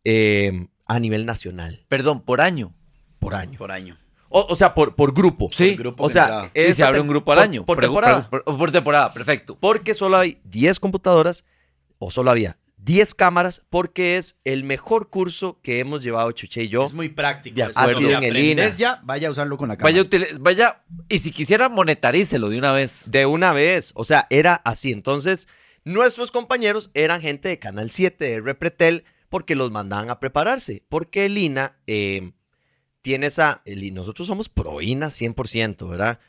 eh, 0.02 0.66
a 0.86 0.98
nivel 0.98 1.24
nacional, 1.24 1.84
Perdón, 1.88 2.20
por 2.22 2.40
año. 2.40 2.74
por 3.20 3.36
año. 3.36 3.58
Por 3.58 3.70
año. 3.70 3.96
O, 4.28 4.44
o 4.50 4.56
sea, 4.56 4.74
por, 4.74 4.96
por 4.96 5.14
grupo. 5.14 5.48
Sí. 5.52 5.70
Por 5.70 5.78
grupo 5.78 6.04
O 6.04 6.10
sea, 6.10 6.50
se 6.54 6.82
abre 6.82 7.00
un 7.00 7.06
grupo 7.08 7.30
al 7.30 7.38
por- 7.38 7.44
año. 7.44 7.64
Por 7.64 7.80
temporada. 7.80 8.28
pregu- 8.28 8.58
por 8.58 8.72
temporada, 8.72 9.12
perfecto. 9.12 9.56
Porque 9.60 9.94
solo 9.94 10.16
hay 10.16 10.40
10 10.44 10.80
computadoras 10.80 11.44
o 11.98 12.10
solo 12.10 12.30
había 12.32 12.58
10 12.88 13.14
cámaras 13.14 13.60
porque 13.68 14.16
es 14.16 14.36
el 14.44 14.64
mejor 14.64 15.10
curso 15.10 15.60
que 15.62 15.78
hemos 15.78 16.02
llevado 16.02 16.32
Chuché 16.32 16.62
y 16.62 16.68
yo. 16.68 16.86
Es 16.86 16.94
muy 16.94 17.10
práctico. 17.10 17.54
De 17.54 17.60
eso. 17.60 17.78
acuerdo. 17.78 18.00
Cuando 18.00 18.16
Ha 18.16 18.20
sido 18.20 18.30
en 18.30 18.36
el 18.36 18.42
INA. 18.42 18.68
ya, 18.76 19.00
vaya 19.04 19.28
a 19.28 19.30
usarlo 19.30 19.58
con 19.58 19.68
la 19.68 19.76
cámara. 19.76 20.08
Vaya, 20.08 20.26
vaya, 20.40 20.84
y 21.06 21.18
si 21.18 21.30
quisiera 21.30 21.68
monetarícelo 21.68 22.48
de 22.48 22.56
una 22.56 22.72
vez. 22.72 23.10
De 23.10 23.26
una 23.26 23.52
vez. 23.52 23.92
O 23.94 24.04
sea, 24.04 24.26
era 24.30 24.54
así. 24.54 24.90
Entonces, 24.90 25.48
nuestros 25.84 26.30
compañeros 26.30 26.90
eran 26.94 27.20
gente 27.20 27.50
de 27.50 27.58
Canal 27.58 27.90
7, 27.90 28.24
de 28.24 28.40
Repretel, 28.40 29.04
porque 29.28 29.54
los 29.54 29.70
mandaban 29.70 30.08
a 30.08 30.18
prepararse. 30.18 30.82
Porque 30.88 31.26
el 31.26 31.36
INA 31.36 31.76
eh, 31.86 32.32
tiene 33.02 33.26
esa. 33.26 33.60
el 33.66 33.92
nosotros 33.92 34.26
somos 34.26 34.48
pro 34.48 34.80
INA 34.80 35.08
100%, 35.08 35.90
¿verdad? 35.90 36.20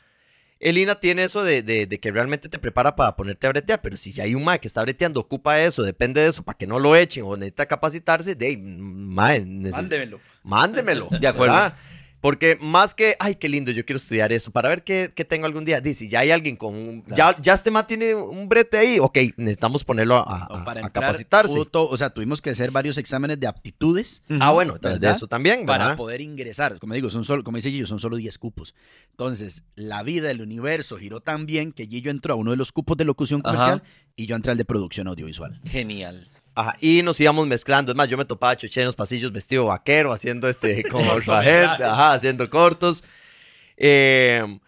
El 0.60 0.76
INA 0.78 1.00
tiene 1.00 1.24
eso 1.24 1.42
de, 1.42 1.62
de- 1.62 1.86
de 1.86 1.98
que 2.00 2.12
realmente 2.12 2.48
te 2.50 2.58
prepara 2.58 2.94
para 2.94 3.16
ponerte 3.16 3.46
a 3.46 3.50
bretear, 3.50 3.80
pero 3.80 3.96
si 3.96 4.12
ya 4.12 4.24
hay 4.24 4.34
un 4.34 4.44
mae 4.44 4.60
que 4.60 4.68
está 4.68 4.82
breteando, 4.82 5.18
ocupa 5.20 5.58
eso, 5.58 5.82
depende 5.82 6.20
de 6.20 6.28
eso, 6.28 6.42
para 6.42 6.58
que 6.58 6.66
no 6.66 6.78
lo 6.78 6.94
echen 6.94 7.24
o 7.24 7.34
necesita 7.36 7.64
capacitarse, 7.66 8.34
de 8.34 8.46
ahí, 8.46 8.56
mae, 8.58 9.40
Mándemelo. 9.44 10.20
mándemelo. 10.42 11.08
De 11.18 11.26
acuerdo. 11.26 11.54
¿verdad? 11.54 11.74
Porque 12.20 12.58
más 12.60 12.94
que, 12.94 13.16
ay, 13.18 13.36
qué 13.36 13.48
lindo, 13.48 13.70
yo 13.70 13.84
quiero 13.86 13.96
estudiar 13.96 14.30
eso, 14.32 14.50
para 14.50 14.68
ver 14.68 14.84
qué, 14.84 15.12
qué 15.14 15.24
tengo 15.24 15.46
algún 15.46 15.64
día. 15.64 15.80
Dice, 15.80 16.06
ya 16.08 16.20
hay 16.20 16.30
alguien 16.30 16.56
con 16.56 16.74
un, 16.74 17.04
ya, 17.06 17.34
ya 17.40 17.54
este 17.54 17.70
man 17.70 17.86
tiene 17.86 18.14
un 18.14 18.48
brete 18.48 18.76
ahí, 18.76 18.98
ok, 18.98 19.16
necesitamos 19.38 19.84
ponerlo 19.84 20.16
a, 20.16 20.46
O 20.50 20.56
a- 20.56 20.64
para 20.64 20.80
a 20.80 20.86
entrar, 20.86 21.04
capacitarse. 21.06 21.58
o 21.72 21.96
sea, 21.96 22.10
tuvimos 22.10 22.42
que 22.42 22.50
hacer 22.50 22.70
varios 22.70 22.98
exámenes 22.98 23.40
de 23.40 23.46
aptitudes 23.46 24.22
Ah, 24.40 24.52
bueno, 24.52 24.76
de 24.78 25.10
eso 25.10 25.26
también, 25.28 25.64
para 25.66 25.96
poder 25.96 26.20
ingresar. 26.20 26.78
Como 26.78 26.94
digo, 26.94 27.08
son 27.10 27.24
solo, 27.24 27.42
como 27.42 27.56
dice 27.56 27.70
Gillo, 27.70 27.86
son 27.86 28.00
solo 28.00 28.16
10 28.16 28.36
cupos. 28.38 28.74
Entonces, 29.12 29.62
la 29.74 30.02
vida, 30.02 30.30
el 30.30 30.40
universo 30.42 30.98
giró 30.98 31.20
tan 31.20 31.46
bien 31.46 31.72
que 31.72 31.86
Gillo 31.86 32.10
entró 32.10 32.34
a 32.34 32.36
uno 32.36 32.50
de 32.50 32.56
los 32.56 32.72
cupos 32.72 32.96
de 32.96 33.04
locución 33.04 33.40
Ajá. 33.44 33.52
comercial 33.54 33.82
y 34.16 34.26
yo 34.26 34.36
entré 34.36 34.52
al 34.52 34.58
de 34.58 34.64
producción 34.64 35.08
audiovisual. 35.08 35.60
Genial. 35.64 36.28
Ajá, 36.60 36.76
y 36.80 37.02
nos 37.02 37.18
íbamos 37.18 37.46
mezclando. 37.46 37.90
Es 37.92 37.96
más, 37.96 38.08
yo 38.08 38.18
me 38.18 38.26
topaba 38.26 38.52
a 38.52 38.56
Chuché 38.56 38.80
en 38.80 38.86
los 38.86 38.94
pasillos 38.94 39.32
vestido 39.32 39.64
vaquero, 39.64 40.12
haciendo 40.12 40.46
este, 40.48 40.82
como 40.90 41.10
gente, 41.14 41.84
ajá, 41.84 42.12
haciendo 42.12 42.50
cortos. 42.50 43.02
Eh, 43.78 44.58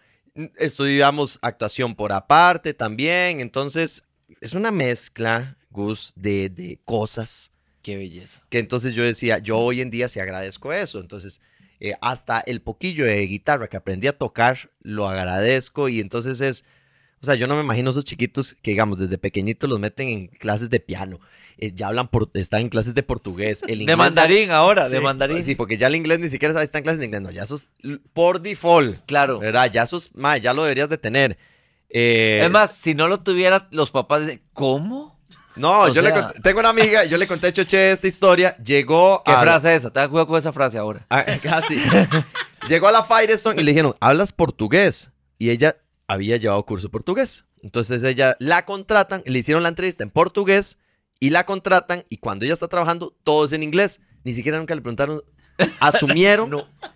estudiamos 0.57 1.37
actuación 1.43 1.93
por 1.93 2.11
aparte 2.11 2.73
también. 2.73 3.41
Entonces, 3.41 4.03
es 4.41 4.53
una 4.53 4.71
mezcla, 4.71 5.57
Gus, 5.69 6.13
de, 6.15 6.49
de 6.49 6.79
cosas 6.83 7.51
Qué 7.83 7.95
belleza. 7.95 8.41
que 8.49 8.59
entonces 8.59 8.95
yo 8.95 9.03
decía, 9.03 9.37
yo 9.37 9.57
hoy 9.57 9.81
en 9.81 9.91
día 9.91 10.07
sí 10.07 10.19
agradezco 10.19 10.73
eso. 10.73 10.99
Entonces, 10.99 11.41
eh, 11.79 11.93
hasta 12.01 12.39
el 12.39 12.61
poquillo 12.61 13.05
de 13.05 13.21
guitarra 13.27 13.67
que 13.67 13.77
aprendí 13.77 14.07
a 14.07 14.17
tocar, 14.17 14.71
lo 14.81 15.07
agradezco. 15.07 15.89
Y 15.89 15.99
entonces 15.99 16.41
es, 16.41 16.65
o 17.23 17.25
sea, 17.25 17.35
yo 17.35 17.47
no 17.47 17.55
me 17.55 17.61
imagino 17.63 17.89
esos 17.89 18.03
chiquitos 18.05 18.55
que, 18.61 18.71
digamos, 18.71 18.99
desde 18.99 19.17
pequeñitos 19.17 19.69
los 19.69 19.79
meten 19.79 20.09
en 20.09 20.27
clases 20.27 20.69
de 20.69 20.79
piano. 20.79 21.19
eh, 21.57 21.71
ya 21.73 21.87
hablan, 21.87 22.07
por, 22.09 22.29
están 22.33 22.61
en 22.61 22.69
clases 22.69 22.93
de 22.95 23.03
portugués. 23.03 23.61
El 23.61 23.67
De 23.67 23.73
inglés 23.83 23.89
ya- 23.89 23.97
mandarín 23.97 24.51
ahora, 24.51 24.89
de 24.89 24.99
mandarín. 24.99 25.43
Sí, 25.43 25.55
porque 25.55 25.77
ya 25.77 25.87
el 25.87 25.95
inglés 25.95 26.19
ni 26.19 26.27
siquiera 26.29 26.61
está 26.61 26.77
en 26.79 26.83
clases 26.83 26.99
de 26.99 27.05
inglés. 27.05 27.21
No, 27.21 27.31
ya 27.31 27.45
sos 27.45 27.69
por 28.13 28.41
default. 28.41 29.05
Claro. 29.05 29.39
¿Verdad? 29.39 29.71
Ya 29.71 29.85
sos, 29.87 30.09
ma, 30.15 30.37
ya 30.37 30.53
lo 30.53 30.63
deberías 30.63 30.89
de 30.89 30.97
tener. 30.97 31.37
Eh, 31.89 32.41
Es 32.43 32.49
más, 32.51 32.73
si 32.75 32.95
no 32.95 33.07
lo 33.07 33.19
tuviera, 33.21 33.67
los 33.71 33.91
papás 33.91 34.23
¿cómo? 34.53 35.19
no, 35.55 35.81
o 35.83 35.87
yo 35.93 36.01
le 36.01 36.11
conté- 36.11 36.41
tengo 36.41 36.59
una 36.59 36.69
amiga, 36.69 37.05
yo 37.05 37.17
le 37.17 37.27
conté 37.27 37.47
a 37.47 37.53
Choche 37.53 37.91
esta 37.91 38.07
historia. 38.07 38.57
Llegó 38.57 39.21
¿Qué 39.23 39.31
a, 39.31 39.39
frase 39.41 39.75
es 39.75 39.81
esa? 39.83 39.93
Ten 39.93 40.09
cuidado 40.09 40.25
con 40.27 40.39
esa 40.39 40.51
frase 40.51 40.79
ahora. 40.79 41.05
Ah, 41.11 41.23
casi. 41.43 41.77
Llegó 42.67 42.87
a 42.87 42.91
la 42.91 43.03
Firestone 43.03 43.61
y 43.61 43.63
le 43.63 43.71
dijeron, 43.71 43.93
¿hablas 43.99 44.31
portugués? 44.31 45.11
Y 45.37 45.51
ella 45.51 45.75
había 46.13 46.37
llevado 46.37 46.65
curso 46.65 46.87
de 46.87 46.91
portugués. 46.91 47.45
Entonces 47.61 48.03
ella 48.03 48.35
la 48.39 48.65
contratan, 48.65 49.23
le 49.25 49.39
hicieron 49.39 49.63
la 49.63 49.69
entrevista 49.69 50.03
en 50.03 50.09
portugués 50.09 50.77
y 51.19 51.29
la 51.29 51.45
contratan 51.45 52.05
y 52.09 52.17
cuando 52.17 52.45
ella 52.45 52.53
está 52.53 52.67
trabajando, 52.67 53.15
todo 53.23 53.45
es 53.45 53.51
en 53.53 53.63
inglés. 53.63 54.01
Ni 54.23 54.33
siquiera 54.33 54.57
nunca 54.57 54.75
le 54.75 54.81
preguntaron, 54.81 55.21
asumieron, 55.79 56.51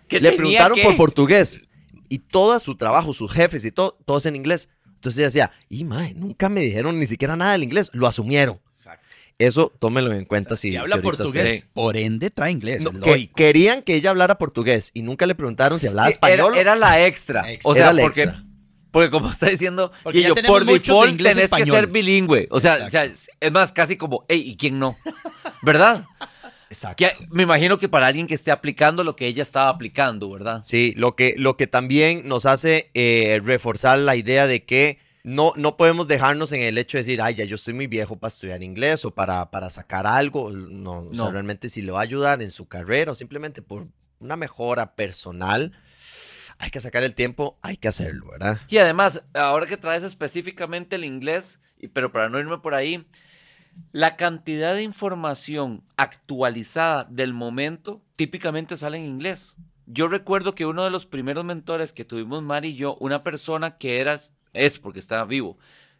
¿Qué 0.08 0.20
le 0.20 0.32
preguntaron 0.32 0.76
que? 0.76 0.82
por 0.84 0.96
portugués. 0.96 1.60
Y 2.08 2.20
todo 2.20 2.58
su 2.60 2.74
trabajo, 2.76 3.12
sus 3.12 3.30
jefes 3.32 3.64
y 3.64 3.70
todo, 3.72 3.98
todo 4.06 4.18
es 4.18 4.26
en 4.26 4.36
inglés. 4.36 4.68
Entonces 4.86 5.18
ella 5.18 5.26
decía, 5.26 5.50
y 5.68 5.84
mae, 5.84 6.14
nunca 6.14 6.48
me 6.48 6.60
dijeron 6.62 6.98
ni 6.98 7.06
siquiera 7.06 7.36
nada 7.36 7.52
del 7.52 7.62
inglés, 7.62 7.90
lo 7.92 8.06
asumieron. 8.06 8.60
Exacto. 8.78 9.06
Eso 9.38 9.72
tómenlo 9.78 10.12
en 10.12 10.24
cuenta 10.24 10.56
si, 10.56 10.70
si, 10.70 10.76
habla 10.76 10.96
si 10.96 11.02
portugués, 11.02 11.66
por 11.72 11.96
ende 11.96 12.30
trae 12.30 12.50
inglés. 12.50 12.82
No, 12.82 12.90
que- 13.00 13.30
querían 13.30 13.82
que 13.82 13.94
ella 13.94 14.10
hablara 14.10 14.38
portugués 14.38 14.90
y 14.94 15.02
nunca 15.02 15.26
le 15.26 15.34
preguntaron 15.34 15.78
si 15.78 15.86
hablaba 15.86 16.08
Sí, 16.08 16.14
español. 16.14 16.52
Era, 16.54 16.60
era 16.60 16.76
la 16.76 17.06
extra. 17.06 17.50
Extra. 17.52 17.70
O 17.70 17.74
sea, 17.74 17.84
Era 17.84 17.92
la 17.92 18.02
porque, 18.02 18.22
extra. 18.22 18.44
Porque 18.98 19.10
como 19.10 19.30
está 19.30 19.48
diciendo, 19.48 19.92
Porque 20.02 20.18
ya 20.18 20.28
Guillo, 20.28 20.34
tenemos 20.34 20.58
por 20.58 20.64
muchos 20.64 20.82
de 20.82 20.90
default 20.90 21.10
inglés 21.12 21.34
tenés 21.36 21.50
que 21.64 21.70
ser 21.70 21.86
bilingüe. 21.86 22.48
O 22.50 22.58
sea, 22.58 22.84
o 22.84 22.90
sea, 22.90 23.04
es 23.04 23.52
más, 23.52 23.70
casi 23.70 23.96
como, 23.96 24.24
hey, 24.28 24.42
¿y 24.44 24.56
quién 24.56 24.80
no? 24.80 24.96
¿Verdad? 25.62 26.04
Exacto. 26.68 26.96
Que, 26.96 27.12
me 27.30 27.44
imagino 27.44 27.78
que 27.78 27.88
para 27.88 28.08
alguien 28.08 28.26
que 28.26 28.34
esté 28.34 28.50
aplicando 28.50 29.04
lo 29.04 29.14
que 29.14 29.28
ella 29.28 29.42
estaba 29.42 29.68
aplicando, 29.68 30.28
¿verdad? 30.30 30.62
Sí, 30.64 30.94
lo 30.96 31.14
que, 31.14 31.36
lo 31.38 31.56
que 31.56 31.68
también 31.68 32.26
nos 32.26 32.44
hace 32.44 32.90
eh, 32.94 33.40
reforzar 33.44 34.00
la 34.00 34.16
idea 34.16 34.48
de 34.48 34.64
que 34.64 34.98
no, 35.22 35.52
no 35.54 35.76
podemos 35.76 36.08
dejarnos 36.08 36.52
en 36.52 36.62
el 36.62 36.76
hecho 36.76 36.98
de 36.98 37.04
decir, 37.04 37.22
ay, 37.22 37.36
ya 37.36 37.44
yo 37.44 37.54
estoy 37.54 37.74
muy 37.74 37.86
viejo 37.86 38.16
para 38.16 38.32
estudiar 38.32 38.64
inglés 38.64 39.04
o 39.04 39.12
para, 39.12 39.48
para 39.52 39.70
sacar 39.70 40.08
algo. 40.08 40.50
No, 40.50 41.02
o 41.02 41.14
sea, 41.14 41.24
No. 41.24 41.30
realmente 41.30 41.68
si 41.68 41.82
le 41.82 41.92
va 41.92 42.00
a 42.00 42.02
ayudar 42.02 42.42
en 42.42 42.50
su 42.50 42.66
carrera 42.66 43.12
o 43.12 43.14
simplemente 43.14 43.62
por 43.62 43.86
una 44.18 44.34
mejora 44.34 44.96
personal, 44.96 45.72
hay 46.58 46.70
que 46.70 46.80
sacar 46.80 47.02
el 47.04 47.14
tiempo, 47.14 47.58
hay 47.62 47.76
que 47.76 47.88
hacerlo, 47.88 48.30
¿verdad? 48.30 48.60
Y 48.68 48.78
además, 48.78 49.24
ahora 49.34 49.66
que 49.66 49.76
traes 49.76 50.02
específicamente 50.04 50.96
el 50.96 51.04
inglés, 51.04 51.60
pero 51.92 52.12
para 52.12 52.28
no 52.28 52.38
irme 52.38 52.58
por 52.58 52.74
ahí, 52.74 53.06
La 53.92 54.16
cantidad 54.16 54.74
de 54.74 54.82
información 54.82 55.84
actualizada 55.96 57.04
del 57.04 57.32
momento 57.32 58.02
típicamente 58.16 58.76
sale 58.76 58.98
en 58.98 59.04
inglés. 59.06 59.56
Yo 59.86 60.08
recuerdo 60.08 60.54
que 60.54 60.66
uno 60.66 60.84
de 60.84 60.90
los 60.90 61.06
primeros 61.06 61.44
mentores 61.44 61.92
que 61.92 62.04
tuvimos 62.04 62.42
Mari 62.42 62.70
y 62.70 62.76
yo, 62.76 62.96
una 63.00 63.22
persona 63.22 63.78
que 63.78 64.00
era, 64.00 64.20
es 64.52 64.78
porque 64.78 64.98
estaba 64.98 65.24
vivo, 65.24 65.58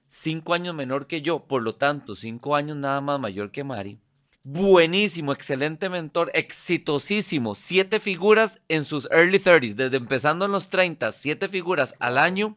cinco 0.08 0.54
años 0.54 0.74
menor 0.74 1.06
que 1.06 1.22
yo, 1.22 1.46
por 1.46 1.62
lo 1.62 1.76
tanto, 1.76 2.14
cinco 2.16 2.56
años 2.56 2.76
nada 2.76 3.00
más 3.00 3.20
mayor 3.20 3.50
que 3.50 3.64
Mari. 3.64 4.00
Buenísimo, 4.45 5.33
excelente 5.33 5.88
mentor, 5.88 6.30
exitosísimo, 6.33 7.54
siete 7.54 8.00
figuras 8.00 8.61
en 8.68 8.85
sus 8.85 9.09
early 9.11 9.38
30s, 9.38 9.75
desde 9.75 9.97
empezando 9.97 10.47
en 10.47 10.52
los 10.52 10.68
30, 10.71 11.12
siete 11.12 11.49
figuras 11.49 11.95
al 11.99 12.16
año, 12.16 12.57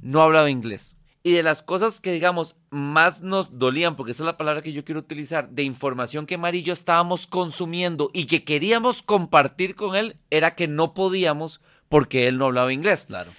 no 0.00 0.22
hablaba 0.22 0.50
inglés. 0.50 0.96
Y 1.22 1.32
de 1.32 1.42
las 1.42 1.62
cosas 1.62 2.00
que, 2.00 2.12
digamos, 2.12 2.56
más 2.70 3.20
nos 3.20 3.58
dolían, 3.58 3.96
porque 3.96 4.12
esa 4.12 4.22
es 4.22 4.26
la 4.26 4.38
palabra 4.38 4.62
que 4.62 4.72
yo 4.72 4.84
quiero 4.84 5.00
utilizar, 5.00 5.50
de 5.50 5.64
información 5.64 6.24
que 6.24 6.38
Mari 6.38 6.60
y 6.60 6.62
yo 6.62 6.72
estábamos 6.72 7.26
consumiendo 7.26 8.08
y 8.14 8.26
que 8.26 8.44
queríamos 8.44 9.02
compartir 9.02 9.74
con 9.74 9.96
él, 9.96 10.16
era 10.30 10.54
que 10.54 10.68
no 10.68 10.94
podíamos 10.94 11.60
porque 11.88 12.28
él 12.28 12.38
no 12.38 12.46
hablaba 12.46 12.72
inglés. 12.72 13.04
Claro. 13.06 13.32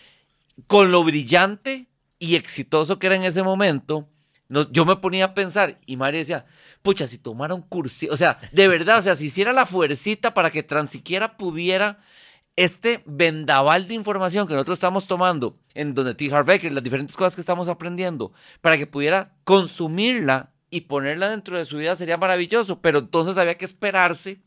Con 0.68 0.92
lo 0.92 1.04
brillante 1.04 1.88
y 2.20 2.36
exitoso 2.36 3.00
que 3.00 3.08
era 3.08 3.16
en 3.16 3.24
ese 3.24 3.42
momento, 3.42 4.08
yo 4.50 4.86
me 4.86 4.96
ponía 4.96 5.26
a 5.26 5.34
pensar 5.34 5.80
y 5.86 5.96
Mari 5.96 6.20
decía, 6.20 6.46
pucha, 6.82 7.08
si 7.08 7.18
tomara 7.18 7.54
un 7.54 7.66
o 7.72 8.18
sea, 8.18 8.40
de 8.52 8.68
verdad, 8.68 9.00
o 9.00 9.02
sea, 9.02 9.16
si 9.16 9.26
hiciera 9.26 9.54
la 9.54 9.66
fuercita 9.66 10.34
para 10.34 10.50
que 10.50 10.64
tan 10.64 10.88
siquiera 10.88 11.38
pudiera 11.38 12.00
este 12.56 13.04
vendaval 13.06 13.88
de 13.88 13.94
información 13.94 14.48
que 14.48 14.54
nosotros 14.54 14.78
estamos 14.78 15.08
tomando, 15.08 15.58
en 15.76 15.94
donde 15.94 16.16
T. 16.16 16.34
Harv 16.34 16.48
las 16.72 16.84
diferentes 16.84 17.16
cosas 17.16 17.36
que 17.36 17.42
estamos 17.42 17.70
aprendiendo, 17.70 18.34
para 18.60 18.78
que 18.78 18.88
pudiera 18.88 19.36
consumirla 19.46 20.52
y 20.70 20.82
ponerla 20.82 21.30
dentro 21.30 21.58
de 21.58 21.66
su 21.66 21.78
vida 21.78 21.96
sería 21.96 22.18
maravilloso, 22.18 22.82
pero 22.82 23.00
entonces 23.00 23.38
había 23.38 23.58
que 23.58 23.66
esperarse 23.66 24.42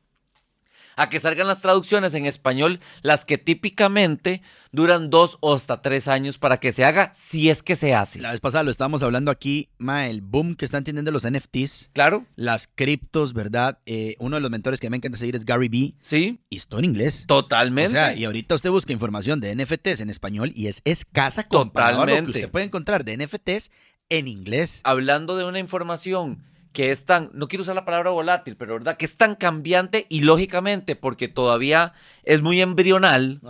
a 0.97 1.09
que 1.11 1.21
salgan 1.21 1.47
las 1.47 1.61
traducciones 1.61 2.15
en 2.15 2.27
español, 2.27 2.81
las 3.03 3.25
que 3.25 3.39
típicamente 3.39 4.43
duran 4.73 5.11
dos 5.11 5.37
o 5.41 5.55
hasta 5.55 5.83
tres 5.83 6.09
años 6.09 6.39
para 6.39 6.59
que 6.59 6.73
se 6.73 6.85
haga, 6.85 7.11
si 7.15 7.51
es 7.51 7.63
que 7.63 7.77
se 7.77 7.95
hace. 7.95 8.19
La 8.21 8.33
vez 8.33 8.41
pasada 8.41 8.65
lo 8.65 8.71
estábamos 8.71 9.03
hablando 9.03 9.31
aquí, 9.31 9.69
ma, 9.79 10.07
el 10.07 10.23
boom 10.23 10.55
que 10.55 10.65
están 10.65 10.85
teniendo 10.85 11.11
los 11.11 11.29
NFTs, 11.31 11.91
Claro, 11.93 12.25
las 12.37 12.69
criptos, 12.75 13.33
¿verdad? 13.35 13.79
Eh, 13.87 14.17
uno 14.19 14.37
de 14.37 14.41
los 14.43 14.51
mentores 14.51 14.81
que 14.81 14.89
me 14.91 14.97
encanta 14.97 15.19
seguir 15.19 15.37
es 15.37 15.45
Gary 15.45 15.69
Vee, 15.69 15.95
sí, 16.01 16.41
y 16.49 16.59
todo 16.61 16.79
en 16.81 16.87
inglés. 16.87 17.25
totalmente. 17.27 17.89
O 17.89 17.93
sea, 17.93 18.15
y 18.15 18.25
ahorita 18.25 18.55
usted 18.55 18.71
busca 18.71 18.93
información 18.93 19.41
de 19.41 19.55
NFTs 19.55 20.01
en 20.01 20.11
español 20.11 20.53
y 20.55 20.69
es 20.69 20.81
escasa 20.85 21.47
comparado 21.49 22.03
a 22.03 22.07
lo 22.07 22.07
que 22.07 22.13
Totalmente. 22.13 22.39
usted 22.39 22.51
puede 22.51 22.65
encontrar 22.67 23.05
de 23.05 23.17
NFTs 23.17 23.71
en 24.09 24.29
inglés. 24.29 24.81
hablando 24.85 25.37
de 25.37 25.45
una 25.45 25.59
información 25.59 26.43
que 26.73 26.91
es 26.91 27.05
tan, 27.05 27.31
no 27.35 27.49
quiero 27.49 27.63
usar 27.63 27.75
la 27.75 27.85
palabra 27.85 28.11
volátil, 28.11 28.57
pero 28.57 28.73
verdad 28.75 28.97
que 28.97 29.05
es 29.05 29.17
tan 29.17 29.35
cambiante 29.37 30.07
y 30.09 30.21
lógicamente 30.23 30.97
porque 30.97 31.29
todavía 31.29 31.93
es 32.25 32.41
muy 32.43 32.61
embrional. 32.61 33.41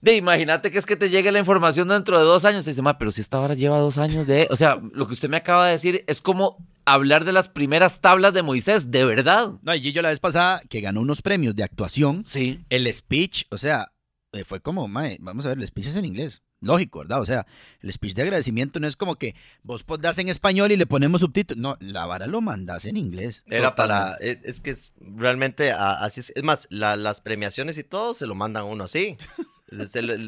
De 0.00 0.16
imagínate 0.16 0.70
que 0.70 0.78
es 0.78 0.86
que 0.86 0.96
te 0.96 1.10
llegue 1.10 1.30
la 1.32 1.38
información 1.38 1.88
dentro 1.88 2.18
de 2.18 2.24
dos 2.24 2.44
años. 2.44 2.64
Te 2.64 2.70
dice, 2.70 2.82
"Ma, 2.82 2.98
pero 2.98 3.12
si 3.12 3.20
esta 3.20 3.38
hora 3.40 3.54
lleva 3.54 3.78
dos 3.78 3.98
años 3.98 4.26
de. 4.26 4.48
O 4.50 4.56
sea, 4.56 4.80
lo 4.92 5.06
que 5.06 5.12
usted 5.14 5.28
me 5.28 5.36
acaba 5.36 5.66
de 5.66 5.72
decir 5.72 6.04
es 6.06 6.20
como 6.20 6.56
hablar 6.84 7.24
de 7.24 7.32
las 7.32 7.48
primeras 7.48 8.00
tablas 8.00 8.32
de 8.34 8.42
Moisés, 8.42 8.90
de 8.90 9.04
verdad. 9.04 9.52
No, 9.62 9.74
y 9.74 9.80
Gillo 9.80 10.02
la 10.02 10.08
vez 10.08 10.18
pasada 10.20 10.62
que 10.68 10.80
ganó 10.80 11.00
unos 11.00 11.22
premios 11.22 11.54
de 11.54 11.62
actuación, 11.64 12.24
Sí. 12.24 12.64
el 12.70 12.92
speech, 12.92 13.44
o 13.50 13.58
sea, 13.58 13.92
eh, 14.32 14.44
fue 14.44 14.60
como, 14.60 14.88
mae, 14.88 15.18
vamos 15.20 15.44
a 15.46 15.50
ver, 15.50 15.58
el 15.58 15.66
speech 15.66 15.88
es 15.88 15.96
en 15.96 16.04
inglés. 16.06 16.42
Lógico, 16.62 17.00
¿verdad? 17.00 17.20
O 17.20 17.26
sea, 17.26 17.46
el 17.80 17.92
speech 17.92 18.14
de 18.14 18.22
agradecimiento 18.22 18.80
no 18.80 18.86
es 18.86 18.96
como 18.96 19.16
que 19.16 19.34
vos 19.62 19.84
das 20.00 20.16
en 20.18 20.28
español 20.28 20.72
y 20.72 20.76
le 20.76 20.86
ponemos 20.86 21.20
subtítulos. 21.20 21.60
No, 21.60 21.76
la 21.80 22.06
vara 22.06 22.26
lo 22.26 22.40
mandas 22.40 22.84
en 22.86 22.96
inglés. 22.96 23.42
Era 23.46 23.74
para. 23.74 24.14
Es, 24.20 24.38
es 24.44 24.60
que 24.60 24.70
es 24.70 24.92
realmente 25.00 25.72
así 25.72 26.20
es. 26.20 26.32
Es 26.34 26.42
más, 26.42 26.68
la- 26.70 26.96
las 26.96 27.20
premiaciones 27.20 27.76
y 27.78 27.84
todo 27.84 28.14
se 28.14 28.26
lo 28.26 28.34
mandan 28.34 28.62
a 28.62 28.66
uno 28.66 28.84
así. 28.84 29.16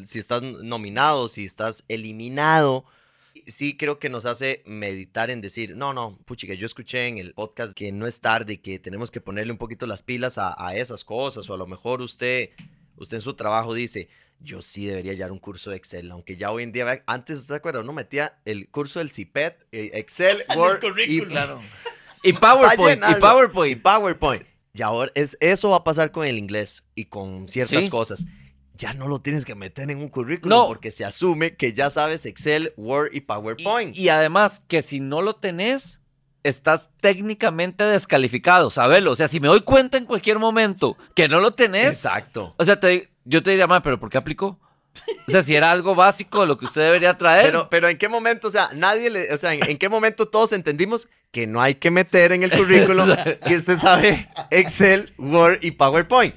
Si 0.06 0.18
estás 0.18 0.42
nominado, 0.42 1.28
si 1.28 1.44
estás 1.44 1.84
eliminado. 1.88 2.86
Sí, 3.46 3.76
creo 3.76 3.98
que 3.98 4.08
nos 4.08 4.24
hace 4.24 4.62
meditar 4.64 5.28
en 5.28 5.42
decir, 5.42 5.76
no, 5.76 5.92
no, 5.92 6.16
puchi, 6.24 6.46
que 6.46 6.56
yo 6.56 6.64
escuché 6.64 7.08
en 7.08 7.18
el 7.18 7.34
podcast 7.34 7.74
que 7.74 7.92
no 7.92 8.06
es 8.06 8.20
tarde, 8.20 8.60
que 8.62 8.78
tenemos 8.78 9.10
que 9.10 9.20
ponerle 9.20 9.52
un 9.52 9.58
poquito 9.58 9.86
las 9.86 10.02
pilas 10.02 10.38
a, 10.38 10.54
a 10.56 10.74
esas 10.76 11.04
cosas, 11.04 11.50
o 11.50 11.54
a 11.54 11.58
lo 11.58 11.66
mejor 11.66 12.00
usted, 12.00 12.50
usted 12.96 13.18
en 13.18 13.20
su 13.20 13.34
trabajo 13.34 13.74
dice, 13.74 14.08
yo 14.44 14.62
sí 14.62 14.86
debería 14.86 15.12
llevar 15.14 15.32
un 15.32 15.38
curso 15.40 15.70
de 15.70 15.76
Excel, 15.76 16.10
aunque 16.10 16.36
ya 16.36 16.50
hoy 16.50 16.62
en 16.62 16.72
día, 16.72 17.02
antes, 17.06 17.38
¿usted 17.40 17.54
se 17.54 17.56
acuerda? 17.56 17.80
Uno 17.80 17.92
metía 17.92 18.38
el 18.44 18.68
curso 18.68 18.98
del 19.00 19.10
CIPET, 19.10 19.66
eh, 19.72 19.90
Excel, 19.94 20.44
Word, 20.56 20.80
y, 21.06 21.20
Claro. 21.22 21.60
Y 22.22 22.32
PowerPoint, 22.34 23.02
y 23.10 23.14
PowerPoint. 23.20 23.82
PowerPoint. 23.82 24.46
Y 24.72 24.82
ahora 24.82 25.10
es, 25.14 25.36
eso 25.40 25.70
va 25.70 25.76
a 25.78 25.84
pasar 25.84 26.10
con 26.10 26.26
el 26.26 26.36
inglés 26.38 26.84
y 26.94 27.04
con 27.06 27.48
ciertas 27.48 27.84
Sí. 27.84 27.90
cosas. 27.90 28.24
Ya 28.76 28.92
no 28.92 29.06
lo 29.06 29.20
tienes 29.20 29.44
que 29.44 29.54
meter 29.54 29.88
en 29.90 29.98
un 29.98 30.08
currículum 30.08 30.58
No. 30.58 30.66
porque 30.66 30.90
se 30.90 31.04
asume 31.04 31.54
que 31.54 31.72
ya 31.74 31.90
sabes 31.90 32.26
Excel, 32.26 32.72
Word 32.76 33.10
y 33.12 33.20
PowerPoint. 33.20 33.94
Y, 33.96 34.02
y 34.04 34.08
además, 34.08 34.62
que 34.66 34.82
si 34.82 34.98
no 35.00 35.22
lo 35.22 35.36
tenés, 35.36 36.00
estás 36.42 36.90
técnicamente 37.00 37.84
descalificado, 37.84 38.70
sabelo. 38.70 39.12
O 39.12 39.16
sea, 39.16 39.28
si 39.28 39.38
me 39.38 39.48
doy 39.48 39.60
cuenta 39.60 39.96
en 39.96 40.06
cualquier 40.06 40.38
momento 40.38 40.96
que 41.14 41.28
no 41.28 41.40
lo 41.40 41.52
tenés, 41.54 41.94
Exacto. 41.94 42.54
o 42.58 42.64
sea, 42.64 42.80
te- 42.80 43.10
yo 43.24 43.42
te 43.42 43.50
diría, 43.50 43.66
"Ma, 43.66 43.82
pero 43.82 43.98
¿por 43.98 44.10
qué 44.10 44.18
aplicó? 44.18 44.58
O 45.26 45.30
sea, 45.30 45.42
si 45.42 45.56
era 45.56 45.72
algo 45.72 45.94
básico 45.96 46.42
de 46.42 46.46
lo 46.46 46.56
que 46.56 46.66
usted 46.66 46.82
debería 46.82 47.18
traer. 47.18 47.46
Pero, 47.46 47.68
pero 47.68 47.88
en 47.88 47.98
qué 47.98 48.08
momento, 48.08 48.46
o 48.46 48.50
sea, 48.52 48.70
nadie 48.74 49.10
le, 49.10 49.32
o 49.32 49.38
sea, 49.38 49.52
en, 49.52 49.68
en 49.68 49.76
qué 49.76 49.88
momento 49.88 50.26
todos 50.28 50.52
entendimos 50.52 51.08
que 51.32 51.48
no 51.48 51.60
hay 51.60 51.74
que 51.74 51.90
meter 51.90 52.30
en 52.30 52.44
el 52.44 52.52
currículum 52.52 53.08
que 53.44 53.56
usted 53.56 53.78
sabe 53.80 54.28
Excel, 54.52 55.12
Word 55.18 55.58
y 55.62 55.72
PowerPoint. 55.72 56.34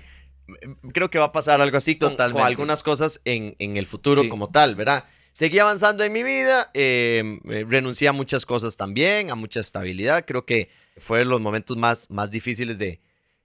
Creo 0.93 1.09
que 1.11 1.19
va 1.19 1.25
a 1.25 1.31
pasar 1.31 1.61
algo 1.61 1.77
así 1.77 1.97
con, 1.97 2.15
con 2.15 2.41
algunas 2.41 2.81
cosas 2.81 3.21
en, 3.25 3.55
en 3.59 3.77
el 3.77 3.85
futuro 3.85 4.23
Sí. 4.23 4.29
como 4.29 4.49
tal, 4.49 4.75
¿verdad? 4.75 5.03
Seguí 5.33 5.59
avanzando 5.59 6.03
en 6.03 6.11
mi 6.13 6.23
vida, 6.23 6.71
eh, 6.73 7.39
eh, 7.49 7.65
renuncié 7.67 8.07
a 8.07 8.11
muchas 8.13 8.43
cosas 8.45 8.75
también, 8.75 9.29
a 9.29 9.35
mucha 9.35 9.59
estabilidad. 9.59 10.25
Creo 10.25 10.45
que 10.47 10.69
fueron 10.97 11.29
los 11.29 11.41
momentos 11.41 11.77
más, 11.77 12.09
más 12.09 12.31
difíciles 12.31 12.79
de, 12.79 13.01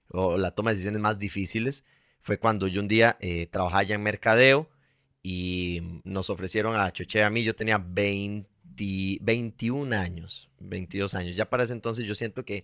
o 0.09 0.37
la 0.37 0.51
toma 0.51 0.71
de 0.71 0.77
decisiones 0.77 1.01
más 1.01 1.19
difíciles. 1.19 1.83
Fue 2.23 2.39
cuando 2.39 2.67
yo 2.67 2.81
un 2.81 2.87
día 2.87 3.17
eh, 3.19 3.47
trabajaba 3.47 3.83
ya 3.83 3.95
en 3.95 4.03
mercadeo 4.03 4.69
y 5.21 6.01
nos 6.03 6.29
ofrecieron 6.29 6.75
a 6.75 6.91
Choche 6.91 7.23
a 7.23 7.29
mí, 7.29 7.43
yo 7.43 7.55
tenía 7.55 7.77
20, 7.77 8.49
21 9.21 9.95
años, 9.95 10.49
22 10.59 11.13
años. 11.13 11.35
Ya 11.35 11.49
para 11.49 11.63
ese 11.63 11.73
entonces 11.73 12.07
yo 12.07 12.15
siento 12.15 12.45
que, 12.45 12.63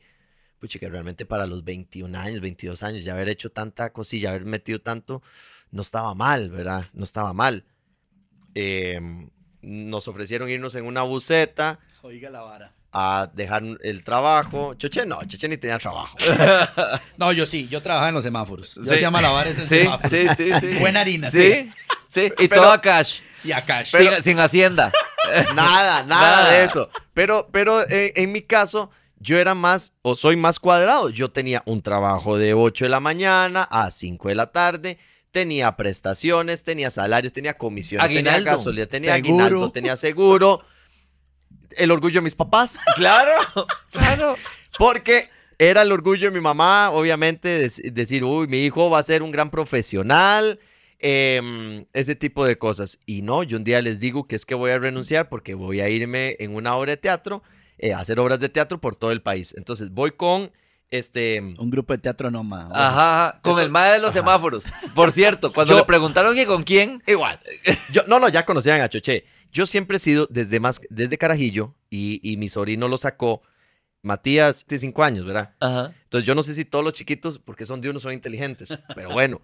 pucha, 0.60 0.80
que 0.80 0.90
realmente 0.90 1.26
para 1.26 1.46
los 1.46 1.64
21 1.64 2.18
años, 2.18 2.42
22 2.42 2.84
años, 2.84 3.04
ya 3.04 3.14
haber 3.14 3.30
hecho 3.30 3.52
tanta 3.52 3.92
cosilla, 3.92 4.30
haber 4.30 4.46
metido 4.46 4.80
tanto, 4.80 5.22
no 5.72 5.82
estaba 5.82 6.16
mal, 6.16 6.50
¿verdad? 6.50 6.88
No 6.94 7.04
estaba 7.04 7.34
mal. 7.34 7.66
Em, 8.56 9.30
nos 9.62 10.08
ofrecieron 10.08 10.50
irnos 10.50 10.74
en 10.76 10.86
una 10.86 11.04
buseta 11.04 11.80
Oiga 12.02 12.30
la 12.30 12.42
vara. 12.42 12.79
A 12.92 13.30
dejar 13.34 13.64
el 13.84 14.04
trabajo. 14.04 14.74
Choche 14.76 15.06
no, 15.06 15.20
Choche 15.26 15.48
ni 15.48 15.58
tenía 15.58 15.78
trabajo. 15.78 16.18
No, 17.18 17.32
yo 17.32 17.46
sí, 17.46 17.68
yo 17.70 17.82
trabajaba 17.82 18.10
en 18.10 18.16
los 18.16 18.24
semáforos. 18.24 18.76
Yo 18.76 18.84
Sí. 18.86 18.92
hacía 18.92 19.12
malabares 19.12 19.58
en 19.58 19.68
sí, 19.70 19.80
semáforos. 19.80 20.12
sí, 20.12 20.28
sí, 20.38 20.52
sí. 20.60 20.68
Buena 20.80 21.02
harina, 21.02 21.30
Sí, 21.32 21.70
sí. 22.08 22.32
Y 22.40 22.48
Pero- 22.48 22.62
todo 22.64 22.72
a 22.72 22.82
cash, 22.82 23.20
Y 23.44 23.52
a 23.52 23.64
cash. 23.66 23.92
sin, 23.96 24.24
sin 24.24 24.40
hacienda. 24.40 24.92
Nada, 25.56 26.04
nada, 26.04 26.04
Nada. 26.06 26.52
de 26.52 26.64
eso. 26.66 26.90
Pero, 27.14 27.50
pero 27.52 27.82
eh, 27.90 28.14
en 28.16 28.32
mi 28.32 28.42
caso, 28.42 28.90
yo 29.20 29.38
era 29.38 29.54
más, 29.54 29.94
o 30.02 30.16
soy 30.16 30.36
más 30.38 30.60
cuadrado. 30.60 31.10
Yo 31.10 31.30
tenía 31.30 31.62
un 31.66 31.82
trabajo 31.82 32.38
de 32.38 32.54
8 32.54 32.86
de 32.86 32.90
la 32.90 33.00
mañana 33.00 33.68
a 33.70 33.92
5 33.92 34.30
de 34.30 34.36
la 34.36 34.48
tarde. 34.52 34.98
Tenía 35.32 35.76
prestaciones, 35.76 36.64
tenía 36.64 36.90
salarios, 36.90 37.34
tenía 37.34 37.56
comisiones, 37.56 38.08
tenía 38.08 38.32
Aguinaldo. 38.34 38.58
gasolina, 38.58 38.86
tenía 38.88 39.14
Seguro. 39.16 39.44
aguinaldo, 39.46 39.72
tenía 39.72 39.96
seguro. 39.98 40.64
El 41.78 41.92
orgullo 41.92 42.16
de 42.16 42.22
mis 42.24 42.36
papás. 42.36 42.74
Claro, 42.96 43.32
claro. 43.92 44.36
Porque 44.78 45.30
era 45.58 45.82
el 45.82 45.92
orgullo 45.92 46.30
de 46.30 46.36
mi 46.36 46.42
mamá, 46.42 46.90
obviamente, 46.92 47.66
dec- 47.68 47.92
decir, 47.92 48.24
uy, 48.24 48.48
mi 48.48 48.60
hijo 48.66 48.90
va 48.90 49.00
a 49.00 49.04
ser 49.04 49.24
un 49.24 49.32
gran 49.32 49.50
profesional, 49.50 50.60
em, 51.00 51.86
ese 51.94 52.16
tipo 52.16 52.46
de 52.46 52.58
cosas. 52.58 53.00
Y 53.06 53.22
no, 53.22 53.44
yo 53.44 53.58
un 53.58 53.64
día 53.64 53.82
les 53.82 54.00
digo 54.00 54.28
que 54.28 54.36
es 54.36 54.46
que 54.46 54.56
voy 54.56 54.72
a 54.72 54.80
renunciar 54.80 55.30
porque 55.30 55.54
voy 55.56 55.80
a 55.82 55.90
irme 55.90 56.36
en 56.40 56.56
una 56.56 56.76
obra 56.76 56.92
de 56.92 56.98
teatro, 56.98 57.44
eh, 57.78 57.94
a 57.94 58.00
hacer 58.00 58.20
obras 58.20 58.40
de 58.40 58.50
teatro 58.50 58.80
por 58.80 58.96
todo 58.96 59.12
el 59.12 59.22
país. 59.22 59.54
Entonces 59.58 59.92
voy 59.92 60.12
con, 60.12 60.52
este, 60.92 61.40
Un 61.42 61.70
grupo 61.70 61.94
de 61.94 62.00
teatro 62.00 62.32
no 62.32 62.44
más. 62.44 62.72
Ajá, 62.74 63.28
ajá, 63.30 63.42
con 63.42 63.60
el 63.60 63.70
mae 63.70 63.94
de 63.94 64.00
los 64.00 64.10
Ajá. 64.12 64.20
semáforos. 64.20 64.66
Por 64.96 65.12
cierto, 65.12 65.54
cuando 65.54 65.74
Yo- 65.74 65.80
le 65.80 65.86
preguntaron 65.86 66.36
que 66.36 66.46
con 66.46 66.64
quién, 66.64 67.02
igual. 67.08 67.40
Yo, 67.92 68.04
no, 68.08 68.20
no, 68.20 68.28
ya 68.30 68.46
conocían 68.46 68.82
a 68.82 68.90
Choche. 68.90 69.24
Yo 69.52 69.66
siempre 69.66 69.98
he 69.98 70.00
sido 70.00 70.28
desde 70.30 70.60
más, 70.60 70.80
desde 70.90 71.18
Carajillo 71.18 71.76
y, 71.90 72.20
y 72.24 72.38
mi 72.38 72.50
sobrino 72.50 72.88
lo 72.88 72.98
sacó. 72.98 73.42
Matías 74.02 74.64
tiene 74.66 74.80
cinco 74.80 75.04
años, 75.04 75.26
¿verdad? 75.26 75.56
Ajá. 75.60 75.94
Entonces 76.04 76.26
yo 76.26 76.34
no 76.36 76.44
sé 76.44 76.54
si 76.54 76.64
todos 76.66 76.86
los 76.86 76.94
chiquitos, 76.94 77.38
porque 77.40 77.66
son 77.66 77.82
de 77.82 77.90
uno, 77.90 78.00
son 78.00 78.14
inteligentes. 78.14 78.70
Pero 78.96 79.10
bueno, 79.10 79.42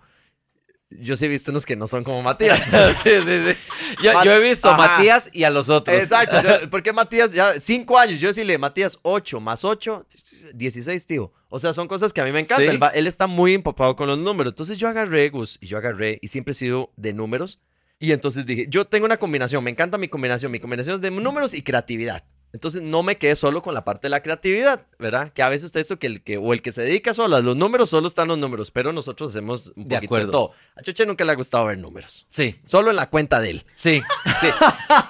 yo 0.89 1.17
sí 1.17 1.25
he 1.25 1.27
visto 1.27 1.51
unos 1.51 1.65
que 1.65 1.75
no 1.75 1.87
son 1.87 2.03
como 2.03 2.21
Matías. 2.21 2.61
Sí, 3.03 3.09
sí, 3.25 3.51
sí. 3.51 3.57
Yo, 4.03 4.31
he 4.31 4.39
visto 4.39 4.69
a. 4.69 4.77
Matías 4.77 5.29
y 5.33 5.43
a 5.43 5.49
los 5.49 5.67
otros. 5.69 5.97
Exacto. 5.97 6.41
yo- 6.41 6.69
porque 6.69 6.93
Matías 6.93 7.33
ya 7.33 7.59
cinco 7.59 7.97
años. 7.97 8.19
Yo 8.19 8.29
decirle, 8.29 8.57
Matías, 8.57 8.97
ocho 9.01 9.39
más 9.39 9.65
ocho. 9.65 10.05
16, 10.53 11.05
tío. 11.05 11.33
O 11.49 11.59
sea, 11.59 11.73
son 11.73 11.87
cosas 11.87 12.13
que 12.13 12.21
a 12.21 12.23
mí 12.23 12.31
me 12.31 12.39
encantan. 12.39 12.69
Él, 12.69 12.81
va- 12.81 12.89
él 12.89 13.07
está 13.07 13.27
muy 13.27 13.53
empapado 13.53 13.95
con 13.95 14.07
los 14.07 14.17
números. 14.19 14.51
Entonces 14.51 14.77
yo 14.77 14.87
agarré, 14.87 15.29
Gus, 15.29 15.57
y 15.59 15.67
yo 15.67 15.77
agarré, 15.77 16.19
y 16.21 16.27
siempre 16.29 16.51
he 16.51 16.55
sido 16.55 16.91
de 16.95 17.13
números. 17.13 17.59
Y 17.99 18.11
entonces 18.11 18.45
dije, 18.45 18.67
yo 18.69 18.85
tengo 18.85 19.05
una 19.05 19.17
combinación, 19.17 19.63
me 19.63 19.71
encanta 19.71 19.97
mi 19.97 20.07
combinación. 20.09 20.51
Mi 20.51 20.59
combinación 20.59 20.95
es 20.95 21.01
de 21.01 21.11
números 21.11 21.53
y 21.53 21.61
creatividad. 21.61 22.23
Entonces 22.51 22.81
no 22.81 23.03
me 23.03 23.17
quedé 23.17 23.35
solo 23.35 23.61
con 23.61 23.73
la 23.73 23.83
parte 23.83 24.05
de 24.05 24.09
la 24.11 24.23
creatividad, 24.23 24.85
¿verdad? 24.97 25.33
Que 25.33 25.43
a 25.43 25.49
veces 25.49 25.65
está 25.65 25.81
esto 25.81 25.99
que 25.99 26.07
el 26.07 26.23
que, 26.23 26.37
o 26.37 26.53
el 26.53 26.61
que 26.61 26.71
se 26.71 26.83
dedica 26.83 27.13
solo 27.13 27.35
a 27.35 27.41
los 27.41 27.57
números, 27.57 27.89
solo 27.89 28.07
están 28.07 28.29
los 28.29 28.37
números, 28.37 28.71
pero 28.71 28.93
nosotros 28.93 29.31
hacemos 29.33 29.73
un 29.75 29.89
De 29.89 29.97
acuerdo. 29.97 30.27
de 30.27 30.31
todo. 30.31 30.51
A 30.75 30.81
Choche 30.81 31.05
nunca 31.05 31.25
le 31.25 31.33
ha 31.33 31.35
gustado 31.35 31.65
ver 31.65 31.77
números. 31.77 32.27
Sí, 32.29 32.55
Solo 32.65 32.91
en 32.91 32.95
la 32.95 33.09
cuenta 33.09 33.41
de 33.41 33.49
él. 33.49 33.65
sí, 33.75 34.01
sí. 34.39 34.47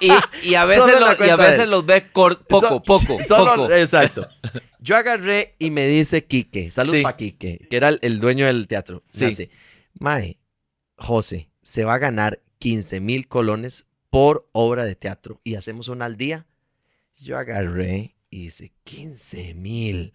Y, 0.00 0.48
y 0.48 0.54
a 0.56 0.64
veces, 0.64 0.86
lo- 0.98 1.24
y 1.26 1.28
a 1.30 1.36
veces 1.36 1.68
los 1.68 1.86
ve 1.86 2.00
poco, 2.12 2.36
So- 2.60 2.82
poco, 2.82 3.18
Solo- 3.28 3.54
poco. 3.54 3.72
Exacto. 3.72 4.26
Yo 4.80 4.96
agarré 4.96 5.54
y 5.60 5.70
me 5.70 5.86
dice 5.86 6.24
Quique, 6.24 6.72
salud 6.72 6.94
Sí. 6.94 7.02
para 7.02 7.16
Quique, 7.16 7.66
que 7.70 7.76
era 7.76 7.88
el, 7.90 7.98
el 8.02 8.18
dueño 8.18 8.46
del 8.46 8.66
teatro. 8.66 9.04
Sí. 9.12 9.48
Mae, 9.94 10.38
José, 10.96 11.50
se 11.62 11.84
va 11.84 11.94
a 11.94 11.98
ganar 11.98 12.40
15 12.66 12.98
mil 12.98 13.28
colones 13.28 13.86
por 14.10 14.48
obra 14.50 14.84
de 14.84 14.96
teatro 14.96 15.40
y 15.44 15.54
hacemos 15.54 15.86
una 15.86 16.06
al 16.06 16.16
día. 16.16 16.46
Yo 17.16 17.38
agarré 17.38 18.16
y 18.28 18.40
dice 18.46 18.72
15 18.82 19.54
mil 19.54 20.12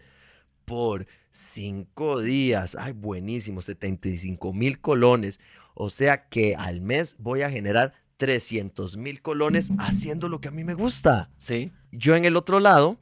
por 0.66 1.08
cinco 1.32 2.20
días. 2.20 2.76
Ay, 2.78 2.92
buenísimo, 2.92 3.62
75 3.62 4.52
mil 4.52 4.82
colones. 4.82 5.40
O 5.76 5.90
sea 5.90 6.28
que 6.28 6.58
al 6.58 6.82
mes 6.82 7.16
voy 7.20 7.44
a 7.44 7.50
generar 7.50 7.94
300 8.18 8.98
mil 8.98 9.22
colones 9.22 9.70
haciendo 9.80 10.28
lo 10.28 10.42
que 10.42 10.50
a 10.50 10.52
mí 10.52 10.66
me 10.66 10.74
gusta 10.74 11.32
Sí. 11.38 11.72
yo 11.94 12.18
en 12.18 12.26
el 12.26 12.36
otro 12.36 12.60
lado 12.60 13.00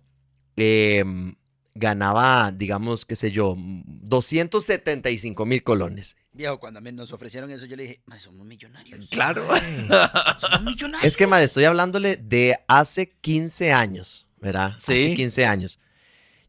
em, 0.57 1.33
ganaba, 1.79 2.51
digamos, 2.51 3.05
qué 3.05 3.15
sé 3.15 3.31
yo, 3.31 3.55
275 3.57 5.45
mil 5.45 5.63
colones. 5.63 6.15
Viejo, 6.33 6.59
cuando 6.59 6.81
mí 6.81 6.91
nos 6.91 7.11
ofrecieron 7.11 7.49
eso, 7.51 7.65
yo 7.65 7.75
le 7.75 7.83
dije, 7.83 8.01
"Mae, 8.05 8.19
somos 8.19 8.45
millonarios. 8.45 9.07
Claro. 9.09 9.47
Somos 10.39 10.61
millonarios. 10.63 11.03
es 11.11 11.17
que, 11.17 11.27
madre, 11.27 11.45
estoy 11.45 11.65
hablándole 11.65 12.17
de 12.17 12.57
hace 12.67 13.09
15 13.09 13.71
años, 13.71 14.27
¿verdad? 14.37 14.75
Sí. 14.79 14.91
Hace 15.07 15.15
15 15.15 15.45
años. 15.45 15.79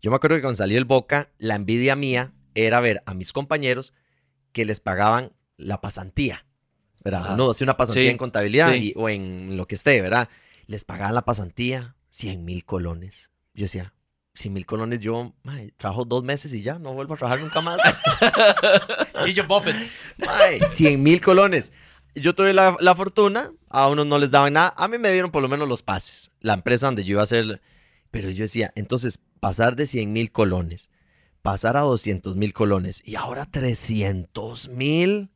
Yo 0.02 0.10
me 0.10 0.16
acuerdo 0.16 0.36
que 0.36 0.42
cuando 0.42 0.56
salió 0.56 0.78
el 0.78 0.84
Boca, 0.84 1.30
la 1.38 1.54
envidia 1.56 1.96
mía 1.96 2.32
era 2.54 2.80
ver 2.80 3.02
a 3.06 3.14
mis 3.14 3.32
compañeros 3.32 3.92
que 4.52 4.64
les 4.64 4.80
pagaban 4.80 5.32
la 5.56 5.80
pasantía, 5.80 6.46
¿verdad? 7.04 7.24
Ajá. 7.26 7.36
No, 7.36 7.50
hacía 7.50 7.64
una 7.64 7.76
pasantía 7.76 8.04
Sí, 8.04 8.08
en 8.10 8.16
contabilidad 8.18 8.72
sí. 8.72 8.88
y- 8.88 8.92
o 8.96 9.08
en 9.08 9.56
lo 9.56 9.66
que 9.66 9.74
esté, 9.74 10.00
¿verdad? 10.02 10.28
Les 10.66 10.84
pagaban 10.84 11.14
la 11.14 11.24
pasantía 11.24 11.96
100 12.10 12.44
mil 12.44 12.64
colones. 12.64 13.30
Yo 13.54 13.64
decía, 13.64 13.92
100 14.34 14.52
mil 14.52 14.66
colones, 14.66 15.00
yo 15.00 15.34
mae, 15.42 15.72
trabajo 15.76 16.04
dos 16.04 16.22
meses 16.22 16.52
y 16.52 16.62
ya, 16.62 16.78
no 16.78 16.94
vuelvo 16.94 17.14
a 17.14 17.16
trabajar 17.16 17.40
nunca 17.40 17.60
más. 17.60 17.80
Gillo 19.24 19.46
Buffett. 19.46 19.76
Mae, 20.18 20.60
100 20.70 21.02
mil 21.02 21.20
colones. 21.20 21.72
Yo 22.14 22.34
tuve 22.34 22.52
la, 22.52 22.76
la 22.80 22.94
fortuna, 22.94 23.52
a 23.68 23.88
unos 23.88 24.06
no 24.06 24.18
les 24.18 24.30
daban 24.30 24.54
nada, 24.54 24.74
a 24.76 24.88
mí 24.88 24.98
me 24.98 25.12
dieron 25.12 25.30
por 25.30 25.42
lo 25.42 25.48
menos 25.48 25.68
los 25.68 25.82
pases, 25.82 26.32
la 26.40 26.54
empresa 26.54 26.86
donde 26.86 27.04
yo 27.04 27.12
iba 27.12 27.20
a 27.20 27.24
hacer, 27.24 27.60
pero 28.10 28.30
yo 28.30 28.42
decía, 28.42 28.72
entonces 28.74 29.18
pasar 29.38 29.76
de 29.76 29.86
100 29.86 30.12
mil 30.12 30.32
colones, 30.32 30.90
pasar 31.42 31.76
a 31.76 31.80
200 31.80 32.34
mil 32.36 32.52
colones 32.52 33.00
y 33.04 33.14
ahora 33.14 33.46
300 33.46 34.70
mil, 34.70 35.30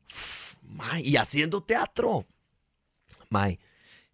y 1.01 1.15
haciendo 1.17 1.63
teatro. 1.63 2.25
Mae, 3.29 3.59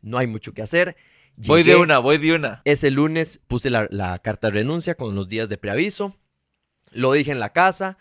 no 0.02 0.18
hay 0.18 0.28
mucho 0.28 0.54
que 0.54 0.62
hacer. 0.62 0.96
Voy 1.38 1.64
de 1.64 1.76
una, 1.76 2.00
voy 2.00 2.18
de 2.18 2.34
una. 2.34 2.62
ese 2.66 2.92
lunes 2.92 3.42
puse 3.48 3.70
la, 3.70 3.88
la 3.90 4.20
carta 4.20 4.48
de 4.48 4.54
renuncia 4.54 4.96
con 4.96 5.16
los 5.16 5.28
días 5.28 5.50
de 5.50 5.58
preaviso. 5.58 6.16
Lo 6.92 7.14
dije 7.14 7.32
en 7.32 7.40
la 7.40 7.54
casa. 7.54 7.98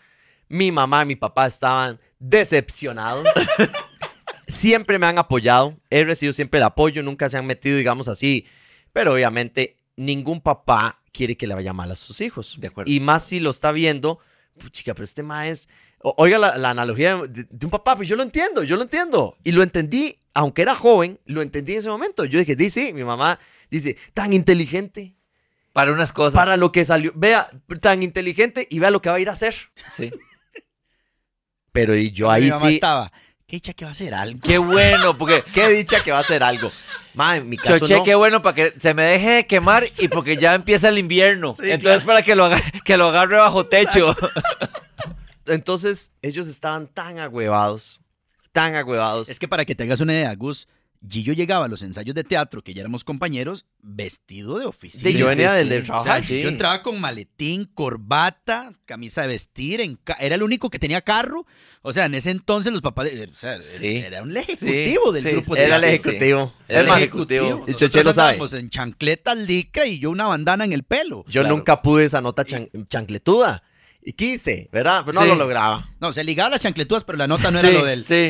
Mi 0.47 0.71
mamá 0.71 1.03
y 1.03 1.07
mi 1.07 1.15
papá 1.15 1.47
estaban 1.47 1.99
decepcionados. 2.19 3.25
siempre 4.47 4.99
me 4.99 5.05
han 5.05 5.17
apoyado. 5.17 5.77
He 5.89 6.03
recibido 6.03 6.33
siempre 6.33 6.59
el 6.59 6.65
apoyo. 6.65 7.01
Nunca 7.03 7.29
se 7.29 7.37
han 7.37 7.45
metido, 7.45 7.77
digamos 7.77 8.07
así. 8.07 8.45
Pero 8.93 9.13
obviamente 9.13 9.77
ningún 9.95 10.41
papá 10.41 11.01
quiere 11.11 11.37
que 11.37 11.47
le 11.47 11.55
vaya 11.55 11.73
mal 11.73 11.91
a 11.91 11.95
sus 11.95 12.21
hijos. 12.21 12.57
De 12.59 12.67
acuerdo. 12.67 12.91
Y 12.91 12.99
más 12.99 13.23
si 13.23 13.39
lo 13.39 13.49
está 13.49 13.71
viendo. 13.71 14.19
Chica, 14.71 14.93
pero 14.93 15.05
este 15.05 15.23
ma 15.23 15.47
es... 15.47 15.67
Oiga 16.03 16.37
la, 16.37 16.57
la 16.57 16.71
analogía 16.71 17.15
de, 17.17 17.45
de 17.49 17.65
un 17.65 17.69
papá, 17.69 17.95
pues 17.95 18.07
yo 18.09 18.15
lo 18.15 18.23
entiendo, 18.23 18.63
yo 18.63 18.75
lo 18.75 18.83
entiendo. 18.83 19.37
Y 19.43 19.51
lo 19.51 19.61
entendí, 19.63 20.17
aunque 20.33 20.61
era 20.63 20.75
joven, 20.75 21.19
lo 21.25 21.41
entendí 21.41 21.73
en 21.73 21.79
ese 21.79 21.89
momento. 21.89 22.25
Yo 22.25 22.39
dije, 22.39 22.55
sí, 22.55 22.69
sí, 22.69 22.93
mi 22.93 23.03
mamá 23.03 23.39
dice, 23.69 23.97
tan 24.13 24.33
inteligente 24.33 25.13
Para 25.73 25.93
unas 25.93 26.11
cosas. 26.11 26.33
para 26.33 26.57
lo 26.57 26.71
que 26.71 26.85
salió. 26.85 27.11
Vea, 27.15 27.49
tan 27.81 28.01
inteligente 28.03 28.67
y 28.69 28.79
vea 28.79 28.89
lo 28.91 29.01
que 29.01 29.09
va 29.09 29.15
a 29.17 29.19
ir 29.19 29.29
a 29.29 29.33
hacer. 29.33 29.55
Sí. 29.95 30.11
Pero 31.71 31.95
y 31.95 32.11
yo 32.11 32.27
Mi 32.27 32.33
ahí 32.33 32.49
mamá 32.49 32.67
sí, 32.67 32.73
estaba, 32.75 33.11
¿qué 33.47 33.55
dicha 33.57 33.73
que 33.73 33.85
va 33.85 33.89
a 33.89 33.91
hacer 33.93 34.13
algo? 34.13 34.39
Qué 34.43 34.57
bueno, 34.57 35.17
porque 35.17 35.43
qué 35.53 35.69
dicha 35.69 36.03
que 36.03 36.11
va 36.11 36.17
a 36.17 36.21
hacer 36.21 36.43
algo. 36.43 36.71
Ma, 37.13 37.37
en 37.37 37.47
mi 37.47 37.57
caso 37.57 37.79
Choche, 37.79 37.95
no. 37.97 38.03
qué 38.03 38.15
bueno 38.15 38.41
para 38.41 38.55
que 38.55 38.73
se 38.79 38.93
me 38.93 39.03
deje 39.03 39.29
de 39.31 39.45
quemar 39.47 39.85
y 39.99 40.07
porque 40.07 40.35
ya 40.37 40.55
empieza 40.55 40.89
el 40.89 40.97
invierno. 40.97 41.53
Sí, 41.53 41.63
Entonces, 41.69 42.03
claro. 42.03 42.05
para 42.07 42.21
que 42.23 42.35
lo, 42.35 42.45
haga- 42.45 42.61
que 42.83 42.97
lo 42.97 43.07
agarre 43.09 43.37
bajo 43.37 43.67
techo. 43.67 44.15
Entonces, 45.47 46.11
ellos 46.21 46.47
estaban 46.47 46.87
tan 46.87 47.19
agüevados, 47.19 47.99
tan 48.51 48.75
agüevados. 48.75 49.29
Es 49.29 49.39
que 49.39 49.47
para 49.47 49.65
que 49.65 49.75
te 49.75 49.83
hagas 49.83 49.99
una 49.99 50.13
idea, 50.13 50.33
Gus, 50.35 50.67
Gillo 51.09 51.33
llegaba 51.33 51.65
a 51.65 51.67
los 51.67 51.81
ensayos 51.81 52.13
de 52.13 52.23
teatro, 52.23 52.63
que 52.63 52.75
ya 52.75 52.81
éramos 52.81 53.03
compañeros, 53.03 53.65
vestido 53.81 54.59
de 54.59 54.67
oficina. 54.67 55.09
Sí, 55.11 55.17
yo 55.17 55.25
venía 55.25 55.49
sí, 55.51 55.57
del 55.57 55.67
sí. 55.67 55.73
de 55.73 55.79
O 55.79 55.83
trabajar. 55.83 56.19
sea, 56.19 56.27
sí. 56.27 56.41
yo 56.43 56.49
entraba 56.49 56.83
con 56.83 57.01
maletín, 57.01 57.65
corbata, 57.65 58.73
camisa 58.85 59.23
de 59.23 59.29
vestir, 59.29 59.81
en 59.81 59.95
ca- 59.95 60.17
era 60.19 60.35
el 60.35 60.43
único 60.43 60.69
que 60.69 60.77
tenía 60.77 61.01
carro. 61.01 61.47
O 61.81 61.91
sea, 61.91 62.05
en 62.05 62.13
ese 62.13 62.29
entonces 62.29 62.71
los 62.71 62.83
papás, 62.83 63.07
eh, 63.07 63.27
o 63.31 63.35
sea, 63.35 63.59
Sí. 63.63 63.97
era 63.97 64.21
un 64.21 64.37
ejecutivo 64.37 65.11
del 65.11 65.23
sí, 65.23 65.29
grupo 65.31 65.55
sí, 65.55 65.59
de 65.61 65.65
Era 65.65 65.77
el 65.77 65.83
ejecutivo. 65.85 66.53
Era 66.67 66.81
el 66.81 66.87
más, 66.87 66.97
ejecutivo. 66.99 67.49
Nosotros 67.49 67.77
Choche 67.79 68.03
lo 68.03 68.13
sabe. 68.13 68.37
en 68.59 68.69
chancletas 68.69 69.37
licra 69.39 69.87
y 69.87 69.97
yo 69.97 70.11
una 70.11 70.25
bandana 70.25 70.65
en 70.65 70.73
el 70.73 70.83
pelo. 70.83 71.23
Yo 71.27 71.41
Claro. 71.41 71.55
nunca 71.55 71.81
pude 71.81 72.05
esa 72.05 72.21
nota 72.21 72.45
chan- 72.45 72.69
chancletuda. 72.89 73.63
Y 74.03 74.13
quise, 74.13 74.67
¿verdad? 74.71 75.03
Pero 75.05 75.19
no 75.19 75.23
Sí. 75.23 75.27
lo 75.29 75.35
lograba. 75.35 75.89
No, 75.99 76.11
se 76.13 76.23
ligaba 76.23 76.49
las 76.51 76.61
chancletudas, 76.61 77.03
pero 77.03 77.17
la 77.17 77.27
nota 77.27 77.51
no 77.51 77.59
era 77.59 77.69
Sí, 77.69 77.73
lo 77.75 77.85
del... 77.85 78.03
Sí. 78.03 78.29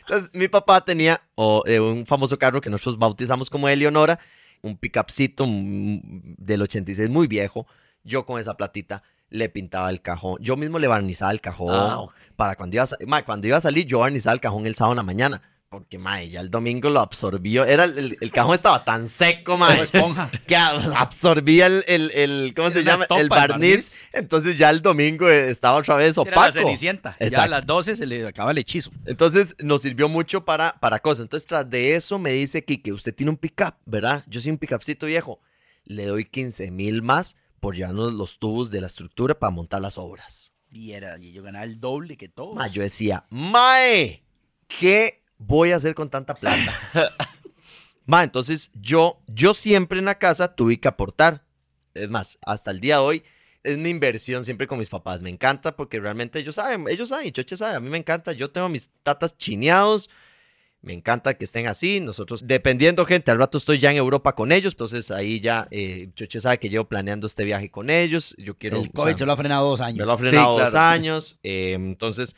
Entonces, 0.00 0.30
mi 0.34 0.48
papá 0.48 0.84
tenía 0.84 1.22
eh, 1.66 1.80
un 1.80 2.04
famoso 2.06 2.38
carro 2.38 2.60
que 2.60 2.68
nosotros 2.70 2.98
bautizamos 2.98 3.48
como 3.48 3.68
Eleonora, 3.68 4.18
un 4.62 4.76
pickupcito 4.76 5.46
del 5.48 6.62
86 6.62 7.08
muy 7.08 7.26
viejo. 7.26 7.66
Yo 8.02 8.26
con 8.26 8.38
esa 8.38 8.54
platita 8.54 9.02
le 9.30 9.48
pintaba 9.48 9.88
el 9.90 10.02
cajón. 10.02 10.36
Yo 10.40 10.56
mismo 10.56 10.78
le 10.78 10.88
barnizaba 10.88 11.32
el 11.32 11.40
cajón. 11.40 11.70
Ah. 11.74 12.04
Para 12.36 12.56
cuando 12.56 12.76
iba, 12.76 12.84
a, 12.84 12.88
ma, 13.06 13.24
cuando 13.24 13.46
iba 13.46 13.56
a 13.56 13.60
salir, 13.62 13.86
yo 13.86 14.00
barnizaba 14.00 14.34
el 14.34 14.40
cajón 14.40 14.66
el 14.66 14.74
sábado 14.74 14.92
en 14.92 14.96
la 14.98 15.02
mañana. 15.04 15.42
Porque, 15.78 15.98
ma, 15.98 16.22
ya 16.22 16.40
el 16.40 16.50
domingo 16.50 16.88
lo 16.90 17.00
absorbió. 17.00 17.64
Era 17.64 17.84
el, 17.84 18.16
el- 18.20 18.30
cajón 18.30 18.54
estaba 18.54 18.84
tan 18.84 19.08
seco, 19.08 19.56
ma, 19.56 19.70
Como 19.70 19.82
esponja. 19.82 20.30
que 20.46 20.54
absorbía 20.56 21.66
el, 21.66 21.84
el, 21.88 22.10
el- 22.12 22.54
¿cómo 22.54 22.70
se 22.70 22.80
Era 22.80 22.92
llama? 22.92 23.04
estopa, 23.04 23.20
el 23.20 23.28
barniz. 23.28 23.50
barniz. 23.50 23.96
Entonces 24.12 24.56
ya 24.56 24.70
el 24.70 24.82
domingo 24.82 25.28
eh, 25.28 25.50
estaba 25.50 25.76
otra 25.78 25.96
vez 25.96 26.16
Era 26.16 26.30
la 26.30 26.36
opaco. 26.38 26.52
cenicienta. 26.52 27.16
Ya 27.18 27.42
a 27.42 27.48
las 27.48 27.66
12 27.66 27.96
se 27.96 28.06
le 28.06 28.26
acaba 28.26 28.52
el 28.52 28.58
hechizo. 28.58 28.90
Entonces 29.04 29.56
nos 29.62 29.82
sirvió 29.82 30.08
mucho 30.08 30.44
para, 30.44 30.78
para 30.80 31.00
cosas. 31.00 31.24
Entonces, 31.24 31.46
tras 31.46 31.68
de 31.68 31.94
eso 31.96 32.18
me 32.18 32.30
dice 32.30 32.64
Kike, 32.64 32.92
usted 32.92 33.14
tiene 33.14 33.30
un 33.30 33.36
pickup, 33.36 33.74
¿verdad? 33.84 34.24
Yo 34.28 34.40
soy 34.40 34.52
un 34.52 34.58
pickupcito 34.58 35.06
viejo. 35.06 35.40
Le 35.84 36.06
doy 36.06 36.24
15 36.24 36.70
mil 36.70 37.02
más 37.02 37.36
por 37.60 37.74
llevarnos 37.74 38.12
los 38.12 38.38
tubos 38.38 38.70
de 38.70 38.80
la 38.80 38.86
estructura 38.86 39.38
para 39.38 39.50
montar 39.50 39.80
las 39.80 39.98
obras. 39.98 40.52
Y, 40.70 40.92
era, 40.92 41.18
y 41.18 41.32
yo 41.32 41.42
ganaba 41.42 41.64
el 41.64 41.80
doble 41.80 42.16
que 42.16 42.28
todo. 42.28 42.54
Ma, 42.54 42.68
yo 42.68 42.82
decía, 42.82 43.24
Mae, 43.30 44.22
¿qué 44.68 45.23
voy 45.46 45.72
a 45.72 45.76
hacer 45.76 45.94
con 45.94 46.10
tanta 46.10 46.34
plata? 46.34 46.72
Ma, 48.06 48.22
entonces 48.22 48.70
yo, 48.74 49.22
yo 49.26 49.54
siempre 49.54 49.98
en 49.98 50.04
la 50.04 50.18
casa 50.18 50.54
tuve 50.54 50.78
que 50.78 50.88
aportar. 50.88 51.42
Es 51.94 52.10
más, 52.10 52.38
hasta 52.44 52.70
el 52.70 52.80
día 52.80 52.96
de 52.96 53.02
hoy 53.02 53.22
es 53.62 53.78
mi 53.78 53.88
inversión 53.88 54.44
siempre 54.44 54.66
con 54.66 54.78
mis 54.78 54.90
papás. 54.90 55.22
Me 55.22 55.30
encanta 55.30 55.74
porque 55.74 55.98
realmente 56.00 56.38
ellos 56.38 56.56
saben, 56.56 56.86
ellos 56.88 57.08
saben, 57.08 57.32
Choche 57.32 57.56
sabe, 57.56 57.76
a 57.76 57.80
mí 57.80 57.88
me 57.88 57.96
encanta. 57.98 58.32
Yo 58.32 58.50
tengo 58.50 58.68
mis 58.68 58.90
tatas 59.02 59.36
chineados. 59.38 60.10
Me 60.82 60.92
encanta 60.92 61.32
que 61.32 61.44
estén 61.46 61.66
así. 61.66 61.98
Nosotros, 62.00 62.46
dependiendo, 62.46 63.06
gente, 63.06 63.30
al 63.30 63.38
rato 63.38 63.56
estoy 63.56 63.78
ya 63.78 63.90
en 63.90 63.96
Europa 63.96 64.34
con 64.34 64.52
ellos. 64.52 64.74
Entonces 64.74 65.10
ahí 65.10 65.40
ya, 65.40 65.66
eh, 65.70 66.10
Choche 66.14 66.40
sabe 66.42 66.58
que 66.58 66.68
llevo 66.68 66.84
planeando 66.84 67.26
este 67.26 67.44
viaje 67.44 67.70
con 67.70 67.88
ellos. 67.88 68.34
Yo 68.36 68.58
quiero. 68.58 68.76
el 68.82 68.90
COVID 68.92 69.12
sea, 69.12 69.16
se 69.16 69.24
lo 69.24 69.32
ha 69.32 69.36
frenado 69.38 69.66
dos 69.70 69.80
años. 69.80 69.98
me 70.00 70.04
lo 70.04 70.12
ha 70.12 70.18
frenado 70.18 70.54
Sí, 70.56 70.60
dos 70.60 70.70
claro. 70.72 70.86
años. 70.86 71.38
eh, 71.42 71.72
entonces, 71.72 72.36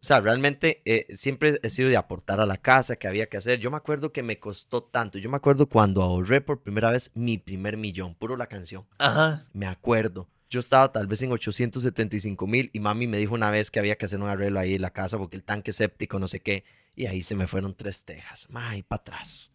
o 0.00 0.04
sea, 0.06 0.20
realmente 0.20 0.82
eh, 0.84 1.06
siempre 1.14 1.58
he 1.62 1.70
sido 1.70 1.88
de 1.88 1.96
aportar 1.96 2.38
a 2.38 2.46
la 2.46 2.58
casa 2.58 2.96
que 2.96 3.08
había 3.08 3.26
que 3.26 3.38
hacer. 3.38 3.58
Yo 3.58 3.70
me 3.70 3.76
acuerdo 3.76 4.12
que 4.12 4.22
me 4.22 4.38
costó 4.38 4.82
tanto. 4.82 5.18
Yo 5.18 5.30
me 5.30 5.36
acuerdo 5.36 5.66
cuando 5.68 6.02
ahorré 6.02 6.40
por 6.40 6.62
primera 6.62 6.90
vez 6.90 7.10
mi 7.14 7.38
primer 7.38 7.76
millón, 7.76 8.14
puro 8.14 8.36
la 8.36 8.46
canción. 8.46 8.86
Ajá. 8.98 9.46
Me 9.52 9.66
acuerdo. 9.66 10.28
Yo 10.48 10.60
estaba 10.60 10.92
tal 10.92 11.08
vez 11.08 11.22
en 11.22 11.32
875 11.32 12.46
mil 12.46 12.70
y 12.72 12.78
mami 12.78 13.08
me 13.08 13.18
dijo 13.18 13.34
una 13.34 13.50
vez 13.50 13.70
que 13.70 13.80
había 13.80 13.96
que 13.96 14.06
hacer 14.06 14.20
un 14.20 14.28
arreglo 14.28 14.60
ahí 14.60 14.74
en 14.76 14.82
la 14.82 14.90
casa 14.90 15.18
porque 15.18 15.36
el 15.36 15.42
tanque 15.42 15.72
séptico, 15.72 16.18
no 16.20 16.28
sé 16.28 16.40
qué. 16.40 16.64
Y 16.94 17.06
ahí 17.06 17.22
se 17.22 17.34
me 17.34 17.48
fueron 17.48 17.74
tres 17.74 18.04
tejas. 18.04 18.46
Ay, 18.54 18.82
para 18.82 19.00
atrás. 19.00 19.50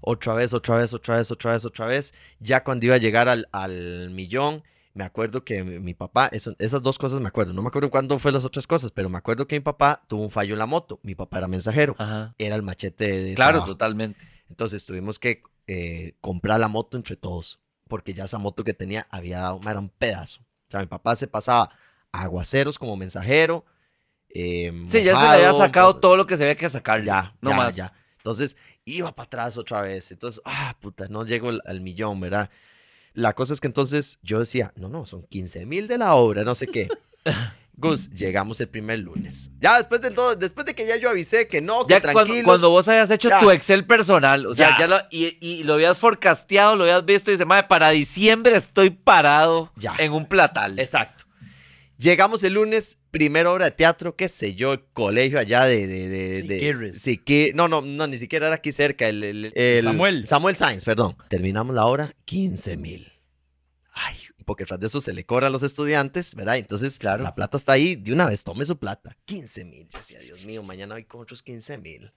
Otra 0.00 0.34
vez, 0.34 0.52
otra 0.52 0.78
vez, 0.78 0.92
otra 0.92 1.16
vez, 1.18 1.30
otra 1.30 1.52
vez, 1.52 1.64
otra 1.64 1.86
vez. 1.86 2.12
Ya 2.40 2.64
cuando 2.64 2.86
iba 2.86 2.96
a 2.96 2.98
llegar 2.98 3.28
al, 3.28 3.48
al 3.52 4.10
millón, 4.10 4.64
me 4.94 5.04
acuerdo 5.04 5.44
que 5.44 5.62
mi, 5.64 5.78
mi 5.80 5.94
papá, 5.94 6.28
eso- 6.32 6.54
esas 6.58 6.80
dos 6.82 6.98
cosas 6.98 7.20
me 7.20 7.28
acuerdo. 7.28 7.52
No 7.52 7.62
me 7.62 7.68
acuerdo 7.68 7.90
cuándo 7.90 8.18
fue 8.18 8.32
las 8.32 8.44
otras 8.44 8.66
cosas, 8.66 8.90
pero 8.92 9.08
me 9.10 9.18
acuerdo 9.18 9.46
que 9.46 9.56
mi 9.56 9.60
papá 9.60 10.02
tuvo 10.08 10.22
un 10.22 10.30
fallo 10.30 10.54
en 10.54 10.58
la 10.60 10.66
moto. 10.66 11.00
Mi 11.02 11.14
papá 11.14 11.38
era 11.38 11.48
mensajero. 11.48 11.96
Ajá. 11.98 12.34
Era 12.38 12.54
el 12.56 12.62
machete 12.62 13.22
de 13.24 13.34
Claro, 13.34 13.52
trabajo. 13.58 13.72
totalmente. 13.72 14.24
Entonces 14.48 14.84
tuvimos 14.84 15.18
que 15.18 15.42
eh, 15.66 16.14
comprar 16.20 16.60
la 16.60 16.68
moto 16.68 16.96
entre 16.96 17.16
todos, 17.16 17.58
porque 17.88 18.14
ya 18.14 18.24
esa 18.24 18.38
moto 18.38 18.62
que 18.64 18.74
tenía 18.74 19.06
había 19.10 19.40
dado, 19.40 19.60
era 19.68 19.78
un 19.80 19.88
pedazo. 19.88 20.40
O 20.68 20.70
sea, 20.70 20.80
mi 20.80 20.86
papá 20.86 21.16
se 21.16 21.26
pasaba 21.26 21.70
aguaceros 22.12 22.78
como 22.78 22.96
mensajero. 22.96 23.64
eh, 24.28 24.72
Sí, 24.88 25.02
ya 25.02 25.16
se 25.16 25.22
le 25.22 25.28
había 25.28 25.52
sacado 25.54 25.96
todo 25.96 26.16
lo 26.16 26.26
que 26.26 26.36
se 26.36 26.44
había 26.44 26.56
que 26.56 26.68
sacar. 26.70 27.02
Ya, 27.04 27.34
no 27.40 27.50
ya, 27.50 27.56
más. 27.56 27.76
ya. 27.76 27.92
Entonces 28.18 28.56
iba 28.84 29.14
para 29.14 29.26
atrás 29.26 29.56
otra 29.58 29.82
vez. 29.82 30.10
Entonces, 30.12 30.40
ah, 30.44 30.76
puta, 30.80 31.08
no 31.08 31.24
llego 31.24 31.48
al, 31.50 31.62
al 31.66 31.80
millón, 31.80 32.20
¿verdad? 32.20 32.50
La 33.14 33.32
cosa 33.32 33.54
es 33.54 33.60
que 33.60 33.66
entonces 33.68 34.18
yo 34.22 34.40
decía, 34.40 34.72
no, 34.76 34.88
no, 34.88 35.06
son 35.06 35.22
15 35.24 35.66
mil 35.66 35.88
de 35.88 35.98
la 35.98 36.14
obra, 36.14 36.44
no 36.44 36.54
sé 36.54 36.66
qué. 36.66 36.88
Gus, 37.76 38.08
llegamos 38.10 38.60
el 38.60 38.68
primer 38.68 39.00
lunes. 39.00 39.50
Ya 39.60 39.78
después 39.78 40.00
de 40.00 40.12
todo, 40.12 40.36
después 40.36 40.64
de 40.64 40.74
que 40.76 40.86
ya 40.86 40.96
yo 40.96 41.10
avisé 41.10 41.48
que 41.48 41.60
no, 41.60 41.84
que 41.86 41.94
Ya 41.94 42.00
cuando, 42.00 42.20
tranquilos. 42.20 42.44
cuando 42.44 42.70
vos 42.70 42.86
hayas 42.86 43.10
hecho 43.10 43.28
Ya. 43.28 43.40
tu 43.40 43.50
Excel 43.50 43.84
personal, 43.84 44.46
o 44.46 44.54
sea, 44.54 44.70
Ya. 44.70 44.78
ya 44.78 44.86
lo, 44.86 44.96
y, 45.10 45.36
y 45.40 45.64
lo 45.64 45.74
habías 45.74 45.98
forecasteado, 45.98 46.76
lo 46.76 46.84
habías 46.84 47.04
visto 47.04 47.30
y 47.30 47.34
dice, 47.34 47.44
madre, 47.44 47.66
para 47.68 47.90
diciembre 47.90 48.54
estoy 48.56 48.90
parado 48.90 49.72
Ya. 49.76 49.94
en 49.98 50.12
un 50.12 50.26
platal. 50.26 50.78
Exacto. 50.78 51.24
Llegamos 51.98 52.42
el 52.42 52.54
lunes, 52.54 52.98
primera 53.10 53.50
obra 53.52 53.66
de 53.66 53.70
teatro, 53.70 54.16
qué 54.16 54.28
sé 54.28 54.54
yo, 54.56 54.72
el 54.72 54.84
colegio 54.92 55.38
allá 55.38 55.64
de... 55.64 55.86
de, 55.86 56.08
de, 56.08 56.42
de-. 56.42 56.92
Siqui- 56.94 57.52
no, 57.54 57.68
no, 57.68 57.82
no, 57.82 58.06
ni 58.08 58.18
siquiera 58.18 58.46
era 58.48 58.56
aquí 58.56 58.72
cerca. 58.72 59.08
El, 59.08 59.22
el- 59.22 59.52
el- 59.54 59.84
Samuel. 59.84 60.26
Samuel 60.26 60.56
Sainz, 60.56 60.84
perdón. 60.84 61.16
Terminamos 61.28 61.74
la 61.74 61.86
hora, 61.86 62.12
15 62.24 62.76
mil. 62.76 63.12
Ay, 63.92 64.16
porque 64.44 64.64
tras 64.64 64.80
de 64.80 64.88
eso 64.88 65.00
se 65.00 65.12
le 65.12 65.24
cobra 65.24 65.46
a 65.46 65.50
los 65.50 65.62
estudiantes, 65.62 66.34
¿verdad? 66.34 66.56
Entonces, 66.58 66.98
Claro. 66.98 67.22
la 67.22 67.34
plata 67.36 67.56
está 67.56 67.72
ahí, 67.72 67.94
de 67.94 68.12
una 68.12 68.26
vez 68.26 68.42
tome 68.42 68.64
su 68.66 68.76
plata. 68.76 69.16
15 69.26 69.64
mil. 69.64 69.88
Yo 69.88 69.98
decía, 69.98 70.18
Dios 70.18 70.44
mío, 70.44 70.64
mañana 70.64 70.94
voy 70.96 71.04
con 71.04 71.20
otros 71.20 71.42
15 71.44 71.78
mil. 71.78 72.12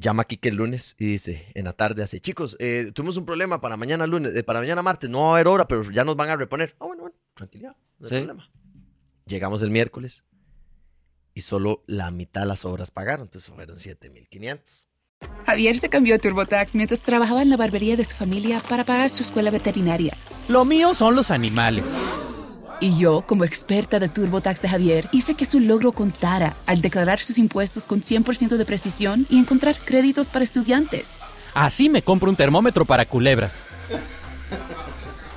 Llama 0.00 0.22
aquí 0.22 0.36
que 0.36 0.48
el 0.50 0.54
lunes 0.56 0.94
y 0.98 1.06
dice, 1.06 1.46
en 1.54 1.64
la 1.64 1.72
tarde 1.72 2.04
así, 2.04 2.20
chicos, 2.20 2.56
eh, 2.60 2.92
tuvimos 2.94 3.16
un 3.16 3.24
problema 3.24 3.60
para 3.60 3.76
mañana 3.76 4.06
lunes, 4.06 4.34
eh, 4.36 4.44
para 4.44 4.60
mañana 4.60 4.80
martes, 4.80 5.10
no 5.10 5.22
va 5.22 5.28
a 5.28 5.32
haber 5.32 5.48
hora, 5.48 5.66
pero 5.66 5.90
ya 5.90 6.04
nos 6.04 6.14
van 6.14 6.28
a 6.30 6.36
reponer. 6.36 6.76
Ah, 6.78 6.84
bueno, 6.86 7.02
bueno, 7.02 7.16
tranquilidad, 7.38 7.76
no 7.98 8.06
hay 8.06 8.10
Sí. 8.10 8.16
problema. 8.18 8.50
Llegamos 9.26 9.62
el 9.62 9.70
miércoles 9.70 10.24
y 11.34 11.40
solo 11.42 11.82
la 11.86 12.10
mitad 12.10 12.42
de 12.42 12.46
las 12.48 12.64
obras 12.64 12.90
pagaron, 12.90 13.26
entonces 13.26 13.52
fueron 13.52 13.78
7.500. 13.78 14.86
Javier 15.46 15.78
se 15.78 15.88
cambió 15.88 16.14
a 16.14 16.18
TurboTax 16.18 16.74
mientras 16.74 17.00
trabajaba 17.00 17.42
en 17.42 17.50
la 17.50 17.56
barbería 17.56 17.96
de 17.96 18.04
su 18.04 18.14
familia 18.14 18.60
para 18.68 18.84
pagar 18.84 19.10
su 19.10 19.22
escuela 19.22 19.50
veterinaria. 19.50 20.12
Lo 20.48 20.64
mío 20.64 20.94
son 20.94 21.14
los 21.16 21.30
animales. 21.30 21.94
Y 22.80 22.96
yo, 22.96 23.22
como 23.26 23.42
experta 23.44 23.98
de 23.98 24.08
TurboTax 24.08 24.62
de 24.62 24.68
Javier, 24.68 25.08
hice 25.10 25.34
que 25.34 25.44
su 25.44 25.58
logro 25.58 25.90
contara 25.90 26.54
al 26.66 26.80
declarar 26.80 27.18
sus 27.18 27.36
impuestos 27.38 27.86
con 27.88 28.02
100% 28.02 28.56
de 28.56 28.64
precisión 28.64 29.26
y 29.28 29.38
encontrar 29.38 29.76
créditos 29.84 30.28
para 30.30 30.44
estudiantes. 30.44 31.18
Así 31.54 31.88
me 31.88 32.02
compro 32.02 32.30
un 32.30 32.36
termómetro 32.36 32.84
para 32.84 33.04
culebras. 33.08 33.66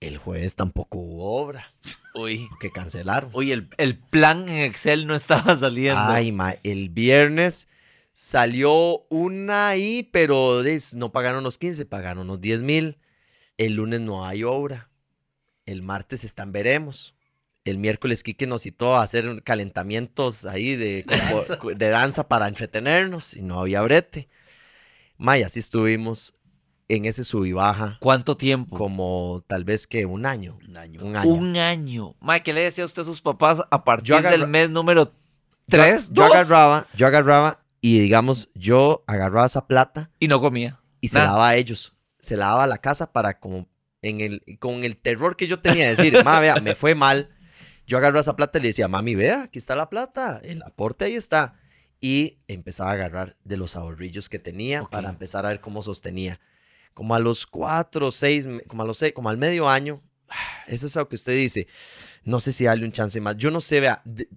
El 0.00 0.16
jueves 0.18 0.54
tampoco 0.54 0.98
hubo 0.98 1.40
obra, 1.42 1.72
Uy, 2.14 2.48
que 2.60 2.70
cancelaron. 2.70 3.30
uy, 3.32 3.50
el, 3.52 3.68
el 3.78 3.98
plan 3.98 4.48
en 4.48 4.64
Excel 4.64 5.06
no 5.06 5.14
estaba 5.16 5.56
saliendo. 5.58 6.00
Ay, 6.00 6.30
ma, 6.30 6.54
el 6.62 6.88
viernes 6.88 7.66
salió 8.12 9.06
una 9.10 9.68
ahí, 9.68 10.08
pero 10.12 10.62
no 10.94 11.10
pagaron 11.12 11.42
los 11.42 11.58
15, 11.58 11.84
pagaron 11.86 12.26
los 12.28 12.40
10 12.40 12.62
mil. 12.62 12.98
El 13.56 13.74
lunes 13.74 14.00
no 14.00 14.24
hay 14.24 14.44
obra. 14.44 14.88
El 15.66 15.82
martes 15.82 16.22
están 16.22 16.52
veremos. 16.52 17.14
El 17.64 17.78
miércoles 17.78 18.22
Kike 18.22 18.46
nos 18.46 18.62
citó 18.62 18.94
a 18.96 19.02
hacer 19.02 19.42
calentamientos 19.42 20.44
ahí 20.44 20.76
de, 20.76 21.04
como- 21.58 21.74
de 21.74 21.88
danza 21.88 22.28
para 22.28 22.46
entretenernos 22.46 23.34
y 23.36 23.42
no 23.42 23.58
había 23.60 23.82
brete. 23.82 24.28
May, 25.16 25.42
así 25.42 25.58
estuvimos 25.58 26.34
en 26.88 27.04
ese 27.04 27.22
sub 27.24 27.44
y 27.44 27.52
baja 27.52 27.98
¿Cuánto 28.00 28.36
tiempo? 28.36 28.76
como 28.76 29.44
tal 29.46 29.64
vez 29.64 29.86
que 29.86 30.06
un 30.06 30.24
año. 30.26 30.58
Un 30.66 30.76
año. 30.76 31.04
Un 31.04 31.16
año. 31.16 31.28
Un 31.30 31.56
año. 31.56 32.14
Mike, 32.20 32.42
¿qué 32.44 32.52
le 32.52 32.62
decía 32.62 32.84
usted 32.84 33.02
a 33.02 33.04
sus 33.04 33.20
papás 33.20 33.60
a 33.70 33.84
partir 33.84 34.06
Yo 34.08 34.16
agarra- 34.16 34.36
del 34.38 34.48
mes 34.48 34.70
número 34.70 35.04
Yo- 35.06 35.12
3? 35.68 36.10
Yo, 36.12 36.24
agarraba, 36.24 36.86
yo 36.94 37.06
agarraba 37.06 37.60
y 37.80 37.98
digamos, 38.00 38.48
yo 38.54 39.04
agarraba 39.06 39.46
esa 39.46 39.66
plata 39.66 40.10
Y 40.18 40.28
no 40.28 40.40
comía. 40.40 40.80
y 41.00 41.08
se 41.08 41.18
la 41.18 41.24
daba 41.24 41.48
a 41.50 41.56
ellos. 41.56 41.94
Se 42.20 42.36
la 42.36 42.46
daba 42.46 42.64
a 42.64 42.66
la 42.66 42.78
casa 42.78 43.12
para 43.12 43.38
como 43.38 43.68
en 44.02 44.20
el, 44.20 44.42
con 44.58 44.84
el 44.84 44.96
terror 44.96 45.36
que 45.36 45.46
yo 45.46 45.60
tenía 45.60 45.84
de 45.90 45.96
decir, 45.96 46.24
ma, 46.24 46.40
vea, 46.40 46.56
me 46.60 46.74
fue 46.74 46.94
mal. 46.94 47.30
Yo 47.86 47.98
agarraba 47.98 48.20
esa 48.20 48.36
plata 48.36 48.58
y 48.58 48.62
le 48.62 48.68
decía, 48.68 48.88
mami, 48.88 49.14
vea, 49.14 49.42
aquí 49.44 49.58
está 49.58 49.74
la 49.76 49.88
plata, 49.90 50.40
el 50.44 50.62
aporte 50.62 51.04
ahí 51.06 51.14
está. 51.14 51.54
Y 52.00 52.38
empezaba 52.48 52.90
a 52.90 52.94
agarrar 52.94 53.36
de 53.44 53.56
los 53.56 53.76
ahorrillos 53.76 54.28
que 54.28 54.38
tenía 54.38 54.84
para 54.84 55.08
empezar 55.10 55.44
a 55.46 55.48
ver 55.50 55.60
cómo 55.60 55.82
sostenía. 55.82 56.38
Como 56.98 57.14
a 57.14 57.20
los 57.20 57.46
cuatro, 57.46 58.10
seis, 58.10 58.48
como 58.66 58.82
a 58.82 58.84
los 58.84 58.98
seis, 58.98 59.12
como 59.12 59.28
al 59.28 59.36
medio 59.38 59.68
año, 59.68 60.02
eso 60.66 60.86
es 60.88 60.96
algo 60.96 61.08
que 61.08 61.14
usted 61.14 61.36
dice, 61.36 61.68
no 62.24 62.40
sé 62.40 62.50
si 62.50 62.64
darle 62.64 62.84
un 62.86 62.90
chance 62.90 63.20
más. 63.20 63.36
Yo 63.36 63.52
no 63.52 63.60
sé, 63.60 63.78
vea, 63.78 64.02
de- 64.04 64.28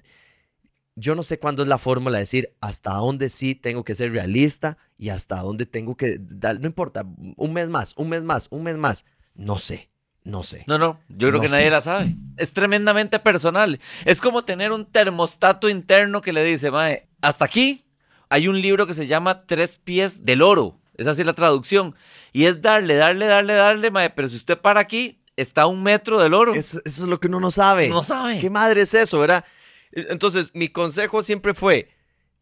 yo 0.96 1.16
no 1.16 1.24
sé 1.24 1.40
cuándo 1.40 1.64
es 1.64 1.68
la 1.70 1.80
fórmula 1.80 2.18
de 2.20 2.24
decir 2.24 2.54
hasta 2.62 2.92
dónde 2.92 3.30
sí 3.30 3.56
tengo 3.56 3.84
que 3.84 3.96
ser 3.96 4.12
realista 4.12 4.78
y 5.00 5.10
hasta 5.10 5.38
dónde 5.42 5.66
tengo 5.66 5.98
que 5.98 6.18
dar, 6.20 6.60
no 6.60 6.68
importa, 6.68 7.04
un 7.36 7.52
mes 7.52 7.68
más, 7.68 7.94
un 7.98 8.10
mes 8.10 8.22
más, 8.22 8.48
un 8.52 8.62
mes 8.62 8.78
más. 8.78 9.06
No 9.34 9.58
sé, 9.58 9.90
no 10.24 10.44
sé. 10.44 10.64
No, 10.68 10.78
no, 10.78 11.00
yo 11.10 11.30
creo 11.30 11.32
No 11.32 11.42
que 11.42 11.50
nadie 11.50 11.64
sé. 11.66 11.72
la 11.72 11.82
sabe. 11.82 12.16
Es 12.38 12.54
tremendamente 12.54 13.18
personal. 13.18 13.80
Es 14.06 14.22
como 14.22 14.46
tener 14.46 14.72
un 14.72 14.86
termostato 14.86 15.68
interno 15.68 16.22
que 16.22 16.32
le 16.32 16.44
dice, 16.44 16.70
mae, 16.70 17.08
hasta 17.22 17.46
aquí 17.46 17.86
hay 18.30 18.48
un 18.48 18.62
libro 18.62 18.86
que 18.86 18.94
se 18.94 19.08
llama 19.08 19.48
Tres 19.48 19.78
pies 19.78 20.24
del 20.26 20.44
oro. 20.44 20.78
Es 21.02 21.08
así 21.08 21.24
la 21.24 21.34
traducción. 21.34 21.96
Y 22.32 22.46
es 22.46 22.62
darle, 22.62 22.96
darle, 22.96 23.26
darle, 23.26 23.54
darle, 23.54 23.92
mae, 23.92 24.10
pero 24.12 24.30
si 24.30 24.36
usted 24.36 24.58
para 24.58 24.80
aquí, 24.80 25.22
está 25.36 25.64
a 25.64 25.68
un 25.68 25.82
metro 25.84 26.20
del 26.22 26.34
oro. 26.34 26.54
Eso, 26.54 26.80
eso 26.86 27.04
es 27.04 27.10
lo 27.10 27.20
que 27.20 27.28
uno 27.28 27.40
no 27.40 27.52
sabe. 27.52 27.90
No 27.90 28.04
sabe. 28.04 28.40
¿Qué 28.40 28.50
madre 28.50 28.82
es 28.82 28.94
eso, 28.94 29.20
verdad? 29.20 29.44
E- 29.92 30.08
Entonces, 30.10 30.52
mi 30.54 30.68
consejo 30.70 31.24
siempre 31.24 31.54
fue, 31.54 31.90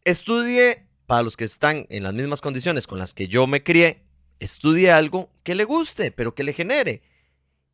estudie, 0.04 0.86
para 1.06 1.22
los 1.22 1.36
que 1.36 1.44
están 1.44 1.86
en 1.90 2.02
las 2.04 2.14
mismas 2.14 2.40
condiciones 2.40 2.86
con 2.86 2.98
las 2.98 3.14
que 3.14 3.28
yo 3.28 3.46
me 3.46 3.62
crié, 3.62 4.02
estudie 4.38 4.90
algo 4.90 5.30
que 5.42 5.54
le 5.54 5.64
guste, 5.64 6.10
pero 6.12 6.34
que 6.34 6.44
le 6.44 6.52
genere. 6.52 7.02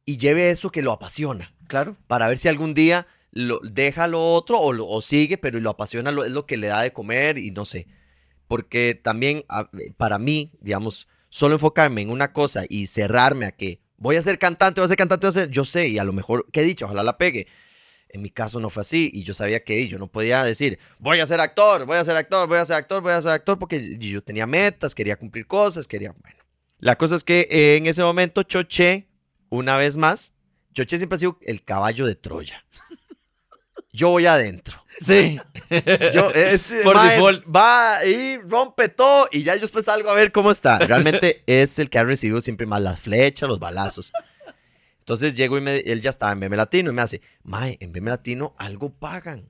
Y 0.05 0.18
lleve 0.18 0.51
eso 0.51 0.70
que 0.70 0.83
lo 0.83 0.92
apasiona. 0.92 1.53
Claro. 1.68 1.96
para 2.07 2.29
ver 2.29 2.38
si 2.38 2.46
algún 2.46 2.75
día 2.75 3.09
lo, 3.33 3.59
deja 3.61 4.07
lo 4.07 4.35
otro 4.35 4.61
o, 4.61 4.72
lo- 4.72 4.87
o 4.87 5.03
sigue, 5.03 5.37
pero 5.37 5.59
lo 5.59 5.70
apasiona, 5.70 6.12
lo, 6.12 6.25
es 6.25 6.31
lo 6.31 6.46
que 6.46 6.57
le 6.57 6.68
da 6.68 6.83
de 6.83 6.92
comer 6.92 7.38
y 7.38 7.51
no 7.51 7.64
sé. 7.64 7.88
Porque 8.48 8.94
también 8.94 9.44
a- 9.48 9.68
para 9.96 10.18
mí, 10.18 10.52
digamos, 10.61 11.09
solo 11.28 11.54
enfocarme 11.54 12.02
en 12.02 12.11
una 12.11 12.32
cosa 12.32 12.64
y 12.68 12.87
cerrarme 12.87 13.46
a 13.46 13.52
que 13.52 13.80
voy 13.96 14.16
a 14.16 14.22
ser 14.22 14.38
cantante, 14.38 14.80
voy 14.80 14.87
a 14.87 14.88
ser 14.88 14.96
cantante, 14.96 15.26
voy 15.26 15.30
a 15.30 15.40
ser, 15.44 15.50
yo 15.50 15.64
sé, 15.64 15.88
y 15.88 15.98
a 15.98 16.04
lo 16.04 16.12
mejor, 16.12 16.46
¿qué 16.52 16.61
he 16.61 16.64
dicho? 16.64 16.85
Ojalá 16.87 17.02
la 17.02 17.18
pegue. 17.18 17.46
En 18.09 18.22
mi 18.22 18.30
caso 18.30 18.61
no 18.61 18.70
fue 18.70 18.82
así 18.82 19.11
y 19.12 19.24
yo 19.24 19.35
sabía 19.35 19.64
que 19.64 19.88
yo 19.88 19.98
no 19.98 20.06
podía 20.06 20.44
decir, 20.44 20.78
voy 20.98 21.18
a 21.20 21.26
ser 21.26 21.40
actor, 21.40 21.85
voy 21.87 21.96
a 21.96 22.04
ser 22.04 22.16
actor, 22.16 22.48
voy 22.48 22.59
a 22.59 22.64
ser 22.64 22.76
actor, 22.76 23.02
voy 23.02 23.12
a 23.12 23.20
ser 23.20 23.32
actor, 23.32 23.59
porque 23.59 23.98
yo 23.98 24.22
tenía 24.22 24.46
metas, 24.46 24.94
quería 24.94 25.16
cumplir 25.16 25.46
cosas, 25.46 25.87
quería, 25.88 26.14
bueno. 26.22 26.38
La 26.78 26.96
cosa 26.96 27.16
es 27.16 27.24
que 27.24 27.48
eh, 27.50 27.76
en 27.76 27.87
ese 27.87 28.02
momento 28.02 28.42
Choché, 28.44 29.09
una 29.48 29.76
vez 29.76 29.96
más, 29.96 30.32
Choché 30.72 30.98
siempre 30.98 31.16
ha 31.16 31.18
sido 31.18 31.38
el 31.42 31.64
caballo 31.64 32.06
de 32.06 32.14
Troya. 32.14 32.64
Yo 33.96 34.11
voy 34.11 34.26
adentro. 34.26 34.82
Sí. 35.04 35.38
Yo, 36.12 36.30
este 36.35 36.82
Por 36.82 36.96
mae 36.96 37.14
default. 37.14 37.44
va 37.54 38.04
y 38.04 38.38
rompe 38.38 38.88
todo 38.88 39.28
y 39.32 39.42
ya 39.42 39.54
yo 39.54 39.62
después 39.62 39.85
salgo 39.85 40.11
a 40.11 40.14
ver 40.14 40.32
cómo 40.32 40.50
está. 40.50 40.78
Realmente 40.78 41.42
es 41.46 41.78
el 41.78 41.88
que 41.90 41.98
ha 41.98 42.04
recibido 42.04 42.40
siempre 42.40 42.66
más 42.66 42.80
las 42.82 43.00
flechas, 43.00 43.48
los 43.48 43.59
balazos. 43.59 44.12
Entonces 45.00 45.37
llego 45.37 45.56
y 45.59 45.61
me- 45.61 45.76
él 45.78 46.00
ya 46.00 46.11
estaba 46.11 46.32
en 46.32 46.40
BM 46.40 46.56
Latino 46.56 46.90
y 46.90 46.94
me 46.94 47.02
hace, 47.02 47.20
Mae, 47.42 47.76
en 47.80 47.92
BM 47.92 48.11
Latino 48.11 48.54
algo 48.59 48.90
pagan. 48.90 49.48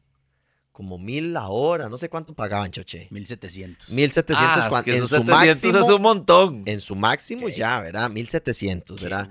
como 0.73 0.99
mil 0.99 1.33
la 1.33 1.49
hora, 1.49 1.89
no 1.89 1.97
sé 1.97 2.11
cuánto 2.11 2.35
pagaban, 2.35 2.71
Choche. 2.71 3.09
1700. 3.11 3.89
1700 3.89 4.37
Ah, 4.57 4.61
es 4.61 4.67
cuan- 4.69 4.85
que 4.85 4.91
en 4.97 5.01
su 5.01 5.09
700 5.09 5.35
máximo. 5.35 5.79
es 5.79 5.89
un 5.97 6.03
montón. 6.03 6.63
En 6.67 6.81
su 6.83 6.95
máximo 6.95 7.49
ya, 7.49 7.81
¿verdad? 7.81 8.11
1700, 8.11 9.01
¿verdad? 9.03 9.29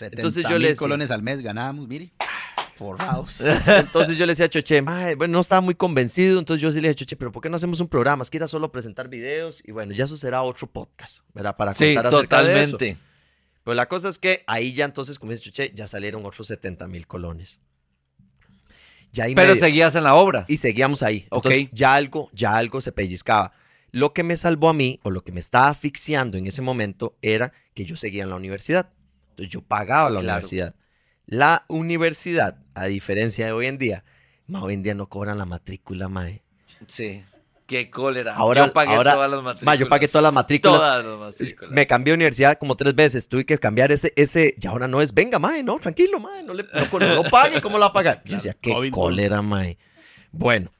Entonces 0.00 0.44
yo 0.46 0.76
colones 0.76 1.10
al 1.10 1.22
mes 1.22 1.40
ganábamos, 1.40 1.88
mire. 1.88 2.12
Forrados. 2.76 3.40
Entonces 3.40 4.16
yo 4.18 4.26
le 4.26 4.32
decía 4.32 4.46
a 4.46 4.48
Choche, 4.48 4.80
bueno, 4.80 5.28
no 5.28 5.40
estaba 5.40 5.60
muy 5.60 5.74
convencido, 5.74 6.38
entonces 6.38 6.60
yo 6.62 6.70
sí 6.72 6.80
le 6.80 6.88
dije, 6.88 6.96
Choche, 7.04 7.16
pero 7.16 7.30
¿por 7.32 7.42
qué 7.42 7.48
no 7.48 7.56
hacemos 7.56 7.80
un 7.80 7.88
programa? 7.88 8.22
Es 8.22 8.30
que 8.30 8.36
era 8.38 8.48
solo 8.48 8.70
presentar 8.72 9.08
videos 9.08 9.62
y 9.64 9.72
bueno, 9.72 9.92
ya 9.92 10.04
eso 10.04 10.16
será 10.16 10.42
otro 10.42 10.66
podcast, 10.66 11.20
¿verdad? 11.34 11.56
Para 11.56 11.72
Sí, 11.72 11.94
contar 11.94 12.06
acerca 12.14 12.42
de 12.42 12.62
eso. 12.62 12.72
totalmente. 12.76 13.02
Pero 13.62 13.74
la 13.74 13.86
cosa 13.86 14.08
es 14.08 14.18
que 14.18 14.44
ahí 14.46 14.72
ya 14.74 14.84
entonces, 14.84 15.18
como 15.18 15.32
dice 15.32 15.44
Choche, 15.44 15.72
ya 15.74 15.86
salieron 15.86 16.26
otros 16.26 16.46
70 16.48 16.86
mil 16.88 17.06
colones. 17.06 17.60
Ya 19.12 19.24
Pero 19.26 19.36
medio- 19.48 19.54
seguías 19.56 19.94
en 19.94 20.04
la 20.04 20.14
obra. 20.14 20.44
y 20.48 20.56
seguíamos 20.56 21.02
ahí. 21.02 21.26
Entonces, 21.30 21.68
ya 21.72 21.94
algo, 21.94 22.28
ya 22.32 22.56
algo 22.56 22.80
se 22.80 22.90
pellizcaba. 22.92 23.52
Lo 23.92 24.12
que 24.12 24.24
me 24.24 24.36
salvó 24.36 24.70
a 24.70 24.74
mí, 24.74 24.98
o 25.04 25.10
lo 25.10 25.22
que 25.22 25.30
me 25.30 25.38
estaba 25.38 25.68
asfixiando 25.68 26.36
en 26.36 26.48
ese 26.48 26.62
momento, 26.62 27.16
era 27.22 27.52
que 27.74 27.84
yo 27.84 27.96
seguía 27.96 28.24
en 28.24 28.30
la 28.30 28.34
universidad. 28.36 28.90
Entonces, 29.30 29.52
yo 29.52 29.62
pagaba 29.62 30.10
la 30.10 30.20
Claro. 30.20 30.38
universidad. 30.38 30.74
La 31.26 31.64
universidad, 31.68 32.58
a 32.74 32.86
diferencia 32.86 33.46
de 33.46 33.52
hoy 33.52 33.66
en 33.66 33.78
día, 33.78 34.04
ma, 34.46 34.62
hoy 34.62 34.74
en 34.74 34.82
día 34.82 34.94
no 34.94 35.08
cobran 35.08 35.38
la 35.38 35.44
matrícula, 35.46 36.08
mae. 36.08 36.42
Sí. 36.86 37.22
Qué 37.66 37.88
cólera. 37.88 38.34
Ahora- 38.34 38.66
yo 38.66 38.72
pagué 38.74 38.94
ahora- 38.94 39.14
todas 39.14 39.30
las 39.30 39.42
matrículas. 39.42 39.64
Ma, 39.64 39.74
yo 39.80 39.88
pagué 39.88 40.06
todas 40.08 40.22
las 40.22 40.32
matrículas. 40.34 40.76
Todas 40.78 41.04
las 41.04 41.18
matrículas. 41.18 41.70
Me 41.72 41.86
cambié 41.86 42.10
de 42.10 42.16
universidad 42.16 42.58
como 42.58 42.76
tres 42.76 42.94
veces. 42.94 43.26
Tuve 43.26 43.46
que 43.46 43.58
cambiar 43.58 43.90
ese, 43.90 44.12
ese, 44.16 44.54
y 44.60 44.66
ahora 44.66 44.86
no 44.86 45.00
es, 45.00 45.14
venga, 45.14 45.38
mae, 45.38 45.62
no, 45.62 45.78
tranquilo, 45.78 46.20
mae, 46.20 46.42
no, 46.42 46.52
le, 46.52 46.64
no, 46.64 46.98
no 46.98 47.14
lo 47.22 47.24
pague, 47.30 47.62
¿cómo 47.62 47.78
lo 47.78 47.84
va 47.84 47.86
a 47.86 47.92
pagar? 47.94 48.16
Yo 48.18 48.22
Claro, 48.24 48.36
decía, 48.36 48.56
qué 48.60 48.70
COVID, 48.72 48.90
no. 48.90 48.94
cólera, 48.94 49.40
mae. 49.40 49.78
Bueno, 50.30 50.70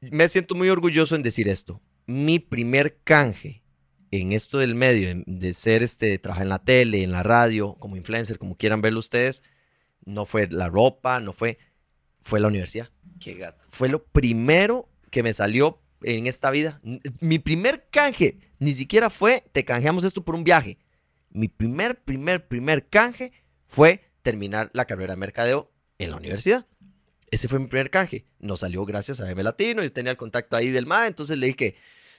me 0.00 0.28
siento 0.28 0.54
muy 0.54 0.68
orgulloso 0.68 1.16
en 1.16 1.22
decir 1.22 1.48
esto. 1.48 1.80
Mi 2.06 2.38
primer 2.38 2.98
canje 3.02 3.62
en 4.10 4.32
esto 4.32 4.58
del 4.58 4.74
medio, 4.74 5.22
de 5.26 5.54
ser 5.54 5.82
este, 5.82 6.18
trabajar 6.18 6.44
en 6.44 6.50
la 6.50 6.58
tele, 6.62 7.02
en 7.02 7.12
la 7.12 7.22
radio, 7.22 7.74
como 7.78 7.96
influencer, 7.96 8.38
como 8.38 8.56
quieran 8.56 8.80
verlo 8.82 8.98
ustedes, 9.00 9.42
no 10.06 10.24
fue 10.24 10.48
la 10.48 10.68
ropa, 10.68 11.20
no 11.20 11.34
fue, 11.34 11.58
fue 12.20 12.40
la 12.40 12.48
universidad 12.48 12.88
Qué 13.20 13.34
gato. 13.34 13.62
fue 13.68 13.90
lo 13.90 14.04
primero 14.04 14.88
que 15.10 15.22
me 15.22 15.34
salió 15.34 15.82
en 16.02 16.26
esta 16.26 16.50
vida. 16.50 16.80
Mi 17.20 17.38
primer 17.38 17.88
canje 17.90 18.38
ni 18.58 18.74
siquiera 18.74 19.10
fue, 19.10 19.44
te 19.52 19.64
canjeamos 19.64 20.04
esto 20.04 20.24
por 20.24 20.34
un 20.34 20.44
viaje. 20.44 20.78
Mi 21.30 21.48
primer, 21.48 22.02
primer, 22.02 22.46
primer 22.46 22.88
canje 22.88 23.32
fue 23.66 24.00
terminar 24.22 24.70
la 24.72 24.84
carrera 24.86 25.14
de 25.14 25.20
mercadeo 25.20 25.70
en 25.98 26.10
la 26.10 26.16
universidad. 26.16 26.66
Ese 27.30 27.48
fue 27.48 27.58
mi 27.58 27.66
primer 27.66 27.90
canje. 27.90 28.24
Nos 28.38 28.60
salió 28.60 28.84
gracias 28.84 29.20
a 29.20 29.30
M 29.30 29.42
Latino. 29.42 29.82
Yo 29.82 29.92
tenía 29.92 30.12
el 30.12 30.16
contacto 30.16 30.56
ahí 30.56 30.70
del 30.70 30.86
MA, 30.86 31.06
entonces 31.06 31.38
le 31.38 31.46
dije 31.46 31.56
que 31.56 31.76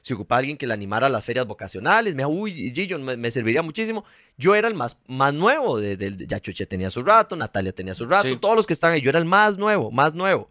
si 0.08 0.14
ocupaba 0.14 0.40
alguien 0.40 0.58
que 0.58 0.66
le 0.68 0.74
animara 0.74 1.08
a 1.08 1.10
las 1.10 1.24
ferias 1.24 1.46
vocacionales, 1.46 2.16
me 2.16 2.24
dijo, 2.24 2.30
uy, 2.32 2.72
Gillo, 2.74 2.98
me, 3.00 3.18
me 3.18 3.30
serviría 3.32 3.62
muchísimo. 3.62 4.06
Yo 4.38 4.56
era 4.56 4.68
el 4.68 4.74
más, 4.74 4.98
más 5.08 5.34
nuevo, 5.34 5.80
de, 5.80 5.98
de- 5.98 6.26
ya 6.28 6.40
Chuche 6.40 6.66
tenía 6.66 6.90
su 6.90 7.04
rato, 7.04 7.36
Natalia 7.36 7.72
tenía 7.74 7.94
su 7.94 8.06
rato, 8.06 8.28
Sí. 8.30 8.38
todos 8.38 8.56
los 8.56 8.66
que 8.68 8.74
están 8.74 8.94
ahí, 8.94 9.02
yo 9.02 9.10
era 9.10 9.20
el 9.20 9.26
más 9.26 9.58
nuevo, 9.58 9.92
más 9.92 10.14
nuevo 10.14 10.50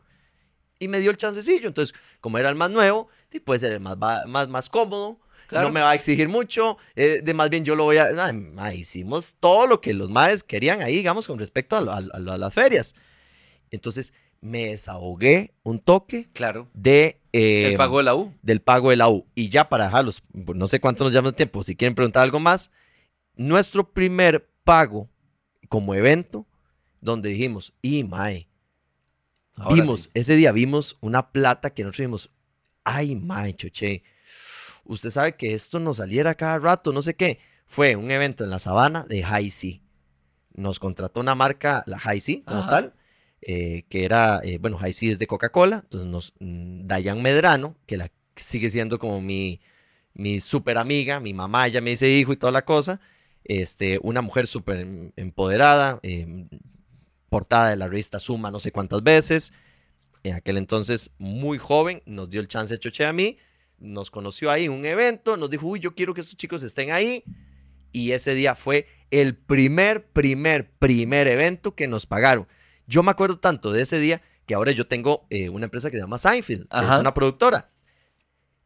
y 0.79 0.89
me 0.89 1.01
dio 1.01 1.11
el 1.11 1.17
chancecillo. 1.17 1.69
Entonces, 1.69 1.95
como 2.21 2.39
era 2.39 2.49
el 2.49 2.55
más 2.55 2.71
nuevo, 2.71 3.09
puede 3.45 3.59
ser 3.61 3.73
el 3.73 3.81
más, 3.81 3.97
más, 3.99 4.49
más 4.49 4.69
cómodo. 4.71 5.19
Claro. 5.49 5.69
No 5.69 5.73
me 5.75 5.81
va 5.81 5.91
a 5.91 5.95
exigir 5.95 6.29
mucho. 6.29 6.77
eh, 6.97 7.21
de 7.23 7.33
más 7.35 7.49
bien 7.51 7.65
yo 7.65 7.77
lo 7.77 7.85
voy 7.85 7.99
a. 7.99 8.11
nah, 8.13 8.33
ma, 8.33 8.75
hicimos 8.75 9.35
todo 9.41 9.67
lo 9.69 9.81
que 9.81 9.95
los 9.95 10.11
maes 10.11 10.43
querían 10.43 10.83
ahí, 10.83 10.97
digamos, 10.97 11.27
con 11.27 11.39
respecto 11.39 11.77
a 11.77 12.01
las 12.39 12.53
ferias. 12.55 12.95
Entonces, 13.71 14.13
me 14.41 14.67
desahogué 14.69 15.55
un 15.63 15.79
toque 15.81 16.29
Claro. 16.33 16.69
de. 16.75 17.21
eh, 17.33 17.71
El 17.73 17.77
pago 17.77 17.99
de 17.99 18.05
la 18.05 18.15
U. 18.15 18.33
del 18.43 18.61
pago 18.61 18.91
de 18.91 18.97
la 18.97 19.09
U. 19.09 19.27
Y 19.35 19.49
ya 19.49 19.69
para 19.69 19.85
dejarlos, 19.85 20.23
no 20.33 20.67
sé 20.69 20.81
cuánto 20.81 21.05
nos 21.05 21.13
llama 21.13 21.29
el 21.29 21.35
tiempo, 21.35 21.63
si 21.63 21.75
quieren 21.77 21.95
preguntar 21.95 22.23
algo 22.23 22.41
más, 22.41 22.71
nuestro 23.35 23.93
primer 23.93 24.49
pago 24.65 25.09
como 25.69 25.95
evento, 25.95 26.47
donde 27.01 27.29
dijimos, 27.31 27.73
y 27.83 28.05
mae, 28.05 28.49
Ahora 29.57 29.75
vimos, 29.75 30.03
sí. 30.05 30.11
ese 30.15 30.37
día 30.37 30.53
vimos 30.53 30.97
una 31.01 31.31
plata 31.31 31.71
que 31.71 31.83
nosotros 31.83 31.99
dijimos, 31.99 32.31
ay 32.85 33.17
mae, 33.17 33.55
choche, 33.55 34.03
usted 34.85 35.11
sabe 35.11 35.35
que 35.37 35.55
esto 35.55 35.79
nos 35.81 35.97
saliera 35.99 36.35
cada 36.35 36.59
rato, 36.59 36.93
no 36.93 37.03
sé 37.03 37.15
qué. 37.15 37.39
Fue 37.67 37.97
un 37.97 38.11
evento 38.11 38.45
en 38.45 38.51
la 38.51 38.59
sabana 38.61 39.05
de 39.09 39.23
High 39.25 39.51
Sea. 39.51 39.81
Nos 40.55 40.79
contrató 40.79 41.21
una 41.21 41.35
marca, 41.35 41.83
la 41.87 41.99
High 41.99 42.21
Sea, 42.21 42.43
como 42.45 42.61
Ajá. 42.61 42.71
tal, 42.71 42.95
eh, 43.49 43.85
que 43.89 44.05
era, 44.05 44.41
eh, 44.43 44.59
bueno, 44.59 44.77
High 44.77 44.93
Sea 44.93 45.13
es 45.13 45.21
de 45.21 45.29
Coca-Cola, 45.29 45.83
entonces 45.85 46.11
nos, 46.11 46.35
mm, 46.41 46.89
Dayan 46.89 47.23
Medrano, 47.23 47.77
que 47.87 47.97
sigue 48.35 48.71
siendo 48.71 48.99
como 48.99 49.21
mi, 49.21 49.61
mi 50.15 50.41
súper 50.41 50.79
amiga, 50.79 51.21
mi 51.21 51.33
mamá 51.33 51.69
ya 51.69 51.81
me 51.81 51.91
dice 51.91 52.11
hijo 52.11 52.33
y 52.33 52.37
toda 52.37 52.51
la 52.51 52.65
cosa, 52.65 53.01
este, 53.45 54.01
una 54.03 54.21
mujer 54.21 54.49
súper 54.49 54.81
em- 54.81 55.13
empoderada, 55.15 56.01
em, 56.03 56.49
portada 57.29 57.71
de 57.71 57.77
la 57.77 57.87
revista 57.87 58.19
Suma 58.19 58.51
no 58.51 58.59
sé 58.59 58.73
cuántas 58.73 59.05
veces, 59.05 59.53
en 60.25 60.35
aquel 60.35 60.57
entonces 60.57 61.13
muy 61.19 61.59
joven, 61.59 62.03
nos 62.05 62.29
dio 62.29 62.41
el 62.41 62.49
chance 62.49 62.75
de 62.75 62.81
choche 62.81 63.07
a 63.07 63.13
mí, 63.13 63.39
nos 63.79 64.11
conoció 64.11 64.51
ahí 64.51 64.65
en 64.65 64.73
un 64.73 64.85
evento, 64.87 65.37
nos 65.37 65.51
dijo, 65.51 65.69
uy, 65.69 65.79
yo 65.79 65.95
quiero 65.95 66.15
que 66.15 66.23
estos 66.23 66.37
chicos 66.37 66.65
estén 66.65 66.91
ahí, 66.91 67.23
y 67.93 68.11
ese 68.11 68.35
día 68.35 68.57
fue 68.57 68.89
el 69.13 69.37
primer, 69.37 70.09
primer, 70.09 70.69
primer 70.69 71.29
evento 71.29 71.77
que 71.77 71.87
nos 71.87 72.07
pagaron. 72.07 72.49
Yo 72.87 73.03
me 73.03 73.11
acuerdo 73.11 73.39
tanto 73.39 73.73
de 73.73 73.83
ese 73.83 73.99
día 73.99 74.23
que 74.47 74.55
ahora 74.55 74.73
yo 74.73 74.87
tengo 74.87 75.27
eh, 75.31 75.49
una 75.49 75.65
empresa 75.65 75.91
que 75.91 75.97
se 75.97 76.03
llama 76.03 76.19
Seinfeld, 76.19 76.69
que 76.69 76.79
es 76.79 77.01
una 77.01 77.13
productora, 77.15 77.71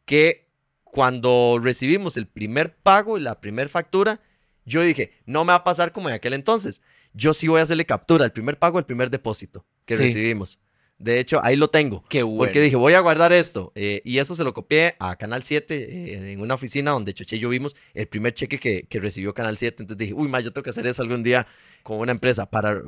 que 0.05 0.49
cuando 0.85 1.61
recibimos 1.63 2.17
el 2.17 2.27
primer 2.27 2.77
pago 2.77 3.17
y 3.17 3.21
la 3.21 3.41
primera 3.41 3.69
factura, 3.69 4.21
yo 4.65 4.83
dije, 4.83 5.13
no 5.25 5.45
me 5.45 5.51
va 5.53 5.57
a 5.57 5.65
pasar 5.65 5.93
como 5.93 6.09
en 6.09 6.15
aquel 6.17 6.33
entonces. 6.33 6.83
Yo 7.13 7.33
sí 7.35 7.49
voy 7.49 7.61
a 7.61 7.63
hacerle 7.63 7.87
captura, 7.87 8.25
el 8.25 8.33
primer 8.33 8.59
pago, 8.59 8.79
el 8.79 8.85
primer 8.85 9.11
depósito 9.11 9.65
que 9.85 9.97
Sí. 9.97 10.03
recibimos. 10.03 10.59
De 10.99 11.19
hecho, 11.19 11.41
ahí 11.43 11.57
lo 11.57 11.71
tengo. 11.71 12.05
Qué 12.11 12.23
bueno. 12.23 12.39
Porque 12.45 12.61
dije, 12.61 12.77
voy 12.77 12.93
a 12.93 13.01
guardar 13.01 13.33
esto. 13.33 13.73
eh, 13.75 14.03
y 14.05 14.19
eso 14.19 14.35
se 14.35 14.45
lo 14.45 14.53
copié 14.53 14.97
a 14.99 15.17
Canal 15.17 15.43
7 15.43 15.75
eh, 15.75 16.33
en 16.33 16.41
una 16.43 16.55
oficina 16.55 16.91
donde 16.91 17.15
Choche 17.15 17.37
y 17.37 17.39
yo 17.39 17.49
vimos 17.49 17.75
el 17.95 18.07
primer 18.07 18.35
cheque 18.35 18.59
que, 18.61 18.83
que 18.83 19.01
recibió 19.01 19.33
Canal 19.33 19.57
7. 19.57 19.83
Entonces 19.83 19.97
dije, 19.99 20.13
uy, 20.13 20.29
ma, 20.29 20.41
yo 20.41 20.53
tengo 20.53 20.63
que 20.65 20.71
hacer 20.71 20.87
eso 20.87 21.01
algún 21.03 21.23
día 21.23 21.47
con 21.83 21.99
una 22.01 22.13
empresa. 22.13 22.45
Para 22.51 22.83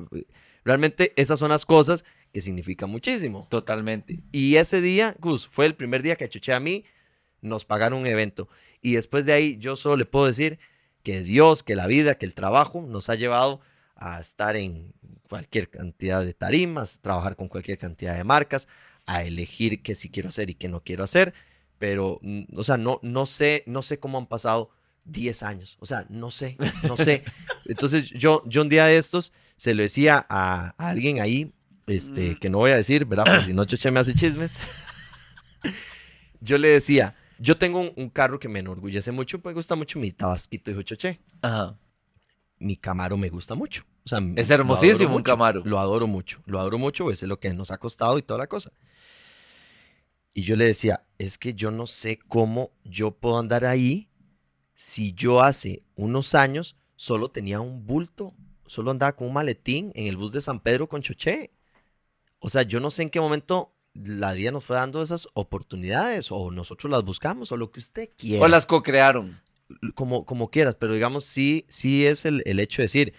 Realmente 0.64 1.12
esas 1.16 1.38
son 1.38 1.50
las 1.50 1.66
cosas 1.66 2.04
que 2.32 2.40
significan 2.40 2.90
muchísimo. 2.90 3.46
Totalmente. 3.50 4.20
Y 4.32 4.56
ese 4.56 4.80
día, 4.80 5.16
Gus, 5.18 5.46
fue 5.46 5.66
el 5.66 5.74
primer 5.74 6.02
día 6.02 6.16
que 6.16 6.28
Choche 6.28 6.52
a 6.52 6.60
mí 6.60 6.84
nos 7.40 7.64
pagaron 7.64 8.00
un 8.00 8.06
evento. 8.06 8.48
Y 8.80 8.94
después 8.94 9.24
de 9.26 9.32
ahí, 9.32 9.58
yo 9.58 9.76
solo 9.76 9.96
le 9.96 10.06
puedo 10.06 10.26
decir 10.26 10.58
que 11.02 11.22
Dios, 11.22 11.62
que 11.62 11.74
la 11.74 11.86
vida, 11.86 12.16
que 12.16 12.26
el 12.26 12.34
trabajo 12.34 12.82
nos 12.82 13.10
ha 13.10 13.14
llevado 13.16 13.60
a 13.96 14.20
estar 14.20 14.56
en 14.56 14.94
cualquier 15.28 15.68
cantidad 15.68 16.24
de 16.24 16.34
tarimas, 16.34 17.00
trabajar 17.00 17.36
con 17.36 17.48
cualquier 17.48 17.78
cantidad 17.78 18.16
de 18.16 18.24
marcas, 18.24 18.68
a 19.06 19.24
elegir 19.24 19.82
qué 19.82 19.94
sí 19.94 20.08
quiero 20.08 20.28
hacer 20.28 20.50
y 20.50 20.54
qué 20.54 20.68
no 20.68 20.82
quiero 20.82 21.04
hacer. 21.04 21.34
Pero, 21.78 22.18
mm, 22.22 22.44
o 22.56 22.64
sea, 22.64 22.76
no, 22.76 23.00
no 23.02 23.26
sé, 23.26 23.64
no 23.66 23.82
sé 23.82 23.98
cómo 23.98 24.18
han 24.18 24.26
pasado 24.26 24.70
10 25.04 25.42
años. 25.42 25.76
O 25.80 25.86
sea, 25.86 26.06
no 26.08 26.30
sé, 26.30 26.56
no 26.86 26.96
sé. 26.96 27.24
Entonces, 27.66 28.10
yo, 28.10 28.42
yo 28.46 28.62
un 28.62 28.68
día 28.68 28.86
de 28.86 28.98
estos 28.98 29.32
se 29.62 29.74
lo 29.76 29.82
decía 29.84 30.26
a, 30.28 30.74
a 30.76 30.88
alguien 30.90 31.20
ahí, 31.20 31.52
este, 31.86 32.30
Mm. 32.32 32.38
que 32.40 32.50
no 32.50 32.58
voy 32.58 32.72
a 32.72 32.76
decir, 32.76 33.04
¿verdad? 33.04 33.24
Porque 33.26 33.44
si 33.46 33.52
no, 33.52 33.64
Choche 33.64 33.92
me 33.92 34.00
hace 34.00 34.12
chismes. 34.12 34.58
yo 36.40 36.58
le 36.58 36.66
decía, 36.68 37.14
yo 37.38 37.56
tengo 37.56 37.78
un, 37.80 37.92
un 37.96 38.10
carro 38.10 38.40
que 38.40 38.48
me 38.48 38.58
enorgullece 38.58 39.12
mucho, 39.12 39.40
me 39.44 39.52
gusta 39.52 39.76
mucho 39.76 40.00
mi 40.00 40.10
tabasquito, 40.10 40.72
dijo 40.72 40.82
Choche. 40.82 41.20
Ajá. 41.42 41.78
Mi 42.58 42.76
Camaro 42.76 43.16
me 43.16 43.28
gusta 43.28 43.54
mucho. 43.54 43.84
O 44.04 44.08
sea, 44.08 44.18
Es 44.34 44.50
hermosísimo 44.50 45.14
un 45.14 45.22
Camaro. 45.22 45.62
Lo 45.64 45.78
adoro 45.78 46.08
mucho, 46.08 46.42
lo 46.46 46.58
adoro 46.58 46.78
mucho, 46.78 47.08
ese 47.12 47.26
es 47.26 47.28
lo 47.28 47.38
que 47.38 47.52
nos 47.54 47.70
ha 47.70 47.78
costado 47.78 48.18
y 48.18 48.22
toda 48.22 48.38
la 48.38 48.48
cosa. 48.48 48.72
Y 50.34 50.42
yo 50.42 50.56
le 50.56 50.64
decía, 50.64 51.04
es 51.18 51.38
que 51.38 51.54
yo 51.54 51.70
no 51.70 51.86
sé 51.86 52.18
cómo 52.26 52.72
yo 52.82 53.12
puedo 53.12 53.38
andar 53.38 53.64
ahí 53.64 54.08
si 54.74 55.12
yo 55.12 55.40
hace 55.40 55.84
unos 55.94 56.34
años 56.34 56.76
solo 56.96 57.28
tenía 57.30 57.60
un 57.60 57.86
bulto, 57.86 58.34
solo 58.72 58.90
andaba 58.90 59.14
con 59.14 59.28
un 59.28 59.34
maletín 59.34 59.92
en 59.94 60.06
el 60.06 60.16
bus 60.16 60.32
de 60.32 60.40
San 60.40 60.60
Pedro 60.60 60.88
con 60.88 61.02
Choché. 61.02 61.50
O 62.38 62.48
sea, 62.48 62.62
yo 62.62 62.80
no 62.80 62.90
sé 62.90 63.02
en 63.02 63.10
qué 63.10 63.20
momento 63.20 63.74
la 63.94 64.32
vida 64.32 64.50
nos 64.50 64.64
fue 64.64 64.76
dando 64.76 65.02
esas 65.02 65.28
oportunidades 65.34 66.32
o 66.32 66.50
nosotros 66.50 66.90
las 66.90 67.04
buscamos 67.04 67.52
o 67.52 67.56
lo 67.58 67.70
que 67.70 67.80
usted 67.80 68.08
quiera 68.16 68.42
O 68.44 68.48
las 68.48 68.64
co-crearon. 68.64 69.38
como, 69.94 70.24
como 70.24 70.50
quieras, 70.50 70.74
pero 70.74 70.94
digamos, 70.94 71.24
sí, 71.24 71.66
sí 71.68 72.06
es 72.06 72.24
el, 72.24 72.42
el 72.46 72.58
hecho 72.60 72.80
de 72.80 72.84
decir, 72.84 73.12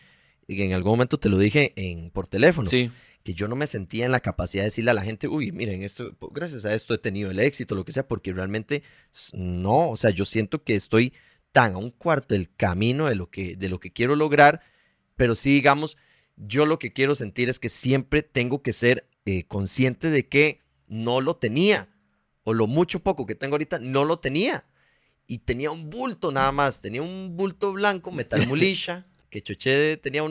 y 0.47 0.59
en 0.63 0.73
algún 0.73 0.93
momento 0.93 1.19
te 1.19 1.29
lo 1.29 1.37
dije 1.37 1.73
en, 1.75 2.09
por 2.09 2.25
teléfono, 2.27 2.67
Sí. 2.69 2.89
que 3.23 3.33
yo 3.35 3.47
no 3.47 3.55
me 3.55 3.67
sentía 3.67 4.05
en 4.07 4.11
la 4.11 4.19
capacidad 4.19 4.63
de 4.63 4.69
decirle 4.69 4.89
a 4.91 4.95
la 4.95 5.03
gente, 5.03 5.27
uy, 5.27 5.51
miren, 5.51 5.83
esto, 5.83 6.11
gracias 6.31 6.65
a 6.65 6.73
esto 6.73 6.93
he 6.95 6.97
tenido 6.97 7.29
el 7.31 7.39
éxito, 7.39 7.75
lo 7.75 7.85
que 7.85 7.91
sea, 7.91 8.07
porque 8.07 8.33
realmente 8.33 8.81
no, 9.33 9.91
o 9.91 9.97
sea, 9.97 10.09
yo 10.09 10.25
siento 10.25 10.63
que 10.63 10.75
estoy 10.75 11.13
tan 11.51 11.75
a 11.75 11.77
un 11.77 11.91
cuarto 11.91 12.33
del 12.33 12.49
camino 12.55 13.07
de 13.07 13.15
lo 13.15 13.29
que, 13.29 13.55
de 13.55 13.69
lo 13.69 13.79
que 13.79 13.91
quiero 13.93 14.15
lograr, 14.15 14.61
pero 15.15 15.35
sí, 15.35 15.53
digamos, 15.53 15.97
yo 16.35 16.65
lo 16.65 16.79
que 16.79 16.93
quiero 16.93 17.15
sentir 17.15 17.49
es 17.49 17.59
que 17.59 17.69
siempre 17.69 18.23
tengo 18.23 18.61
que 18.61 18.73
ser 18.73 19.07
eh, 19.25 19.43
consciente 19.45 20.09
de 20.09 20.27
que 20.27 20.61
no 20.87 21.21
lo 21.21 21.35
tenía. 21.37 21.89
O 22.43 22.53
lo 22.53 22.67
mucho 22.67 22.99
poco 22.99 23.25
que 23.25 23.35
tengo 23.35 23.53
ahorita, 23.53 23.79
no 23.79 24.03
lo 24.03 24.19
tenía. 24.19 24.65
Y 25.27 25.39
tenía 25.39 25.71
un 25.71 25.89
bulto 25.89 26.31
nada 26.31 26.51
más. 26.51 26.81
Tenía 26.81 27.01
un 27.01 27.37
bulto 27.37 27.71
blanco, 27.71 28.11
metal 28.11 28.45
mulisha, 28.47 29.05
que 29.29 29.41
Choché 29.41 29.95
tenía 29.97 30.23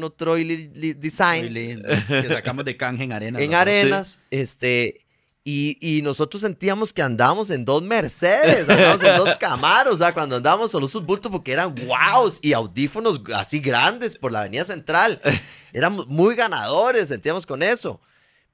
Li- 0.45 0.71
Li- 0.75 0.93
Design. 0.93 1.41
Muy 1.45 1.51
lindos, 1.51 2.05
que 2.07 2.29
sacamos 2.29 2.65
de 2.67 2.77
canje 2.77 3.05
en 3.05 3.13
arenas. 3.13 3.41
en 3.43 3.51
¿no? 3.51 3.57
arenas, 3.57 4.21
este, 4.31 5.02
y, 5.45 6.01
nosotros 6.03 6.41
sentíamos 6.41 6.93
que 6.93 7.03
andábamos 7.03 7.51
en 7.51 7.65
dos 7.65 7.83
Mercedes, 7.83 8.69
andábamos 8.69 9.03
en 9.03 9.17
dos 9.17 9.35
Camaros, 9.37 9.95
o 9.95 9.99
sea, 9.99 10.15
cuando 10.15 10.37
andábamos 10.37 10.71
solo 10.71 10.87
sus 10.87 11.05
bultos 11.05 11.33
porque 11.33 11.53
eran 11.53 11.75
guaos 11.75 12.39
y 12.43 12.53
audífonos 12.53 13.23
así 13.35 13.59
grandes 13.59 14.17
por 14.17 14.31
la 14.31 14.41
avenida 14.41 14.63
central. 14.63 15.21
Éramos 15.73 16.07
muy 16.07 16.37
ganadores, 16.37 17.09
sentíamos 17.09 17.45
con 17.45 17.63
eso. 17.63 18.01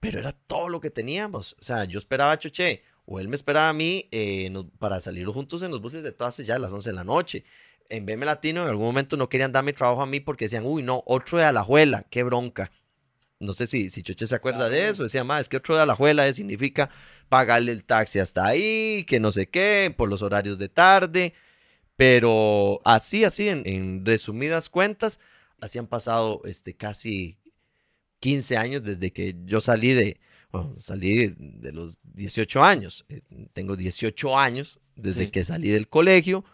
Pero 0.00 0.20
era 0.20 0.32
todo 0.32 0.68
lo 0.68 0.80
que 0.80 0.90
teníamos. 0.90 1.56
O 1.60 1.62
sea, 1.62 1.84
yo 1.84 1.98
esperaba 1.98 2.32
a 2.32 2.38
Choché, 2.38 2.84
o 3.04 3.20
él 3.20 3.28
me 3.28 3.36
esperaba 3.36 3.68
a 3.68 3.72
mí 3.74 4.08
eh, 4.10 4.50
para 4.78 5.00
salir 5.00 5.26
juntos 5.26 5.62
en 5.62 5.70
los 5.70 5.82
buses 5.82 6.02
de 6.02 6.12
todas 6.12 6.38
ya 6.38 6.54
a 6.54 6.58
las 6.58 6.72
11 6.72 6.88
de 6.88 6.96
la 6.96 7.04
noche. 7.04 7.44
En 7.90 8.06
BM 8.06 8.24
Latino, 8.24 8.62
en 8.62 8.68
algún 8.68 8.86
momento 8.86 9.16
no 9.16 9.28
querían 9.28 9.52
darme 9.52 9.72
trabajo 9.72 10.02
a 10.02 10.06
mí 10.06 10.20
porque 10.20 10.44
decían, 10.46 10.64
uy, 10.64 10.82
no, 10.82 11.02
otro 11.06 11.38
de 11.38 11.44
Alajuela, 11.44 12.04
qué 12.10 12.22
bronca. 12.22 12.70
No 13.40 13.52
sé 13.52 13.66
si, 13.66 13.88
si 13.90 14.02
Choche 14.02 14.26
se 14.26 14.34
acuerda 14.34 14.68
de 14.68 14.88
eso. 14.88 15.02
Decía, 15.04 15.22
más 15.24 15.42
es 15.42 15.48
que 15.48 15.56
otro 15.58 15.76
de 15.76 15.82
Alajuela 15.82 16.32
significa 16.32 16.90
pagarle 17.28 17.72
el 17.72 17.84
taxi 17.84 18.18
hasta 18.18 18.44
ahí, 18.46 19.04
que 19.06 19.20
no 19.20 19.30
sé 19.32 19.48
qué, 19.48 19.94
por 19.96 20.08
los 20.08 20.22
horarios 20.22 20.58
de 20.58 20.68
tarde. 20.68 21.34
Pero 21.96 22.80
así, 22.84 23.24
así, 23.24 23.48
en, 23.48 23.62
en 23.66 24.04
resumidas 24.06 24.68
cuentas, 24.68 25.18
así 25.60 25.78
han 25.78 25.86
pasado 25.88 26.42
este, 26.44 26.74
casi 26.76 27.38
15 28.20 28.56
años 28.56 28.82
desde 28.84 29.12
que 29.12 29.34
yo 29.44 29.60
salí 29.60 29.92
de, 29.92 30.20
bueno, 30.52 30.74
salí 30.78 31.16
de, 31.16 31.34
de 31.38 31.72
los 31.72 31.98
18 32.02 32.62
años. 32.62 33.04
Eh, 33.08 33.22
Tengo 33.52 33.76
18 33.76 34.38
años 34.38 34.80
desde 34.96 35.24
Sí. 35.26 35.30
que 35.30 35.44
salí 35.44 35.70
del 35.70 35.88
colegio, 35.88 36.44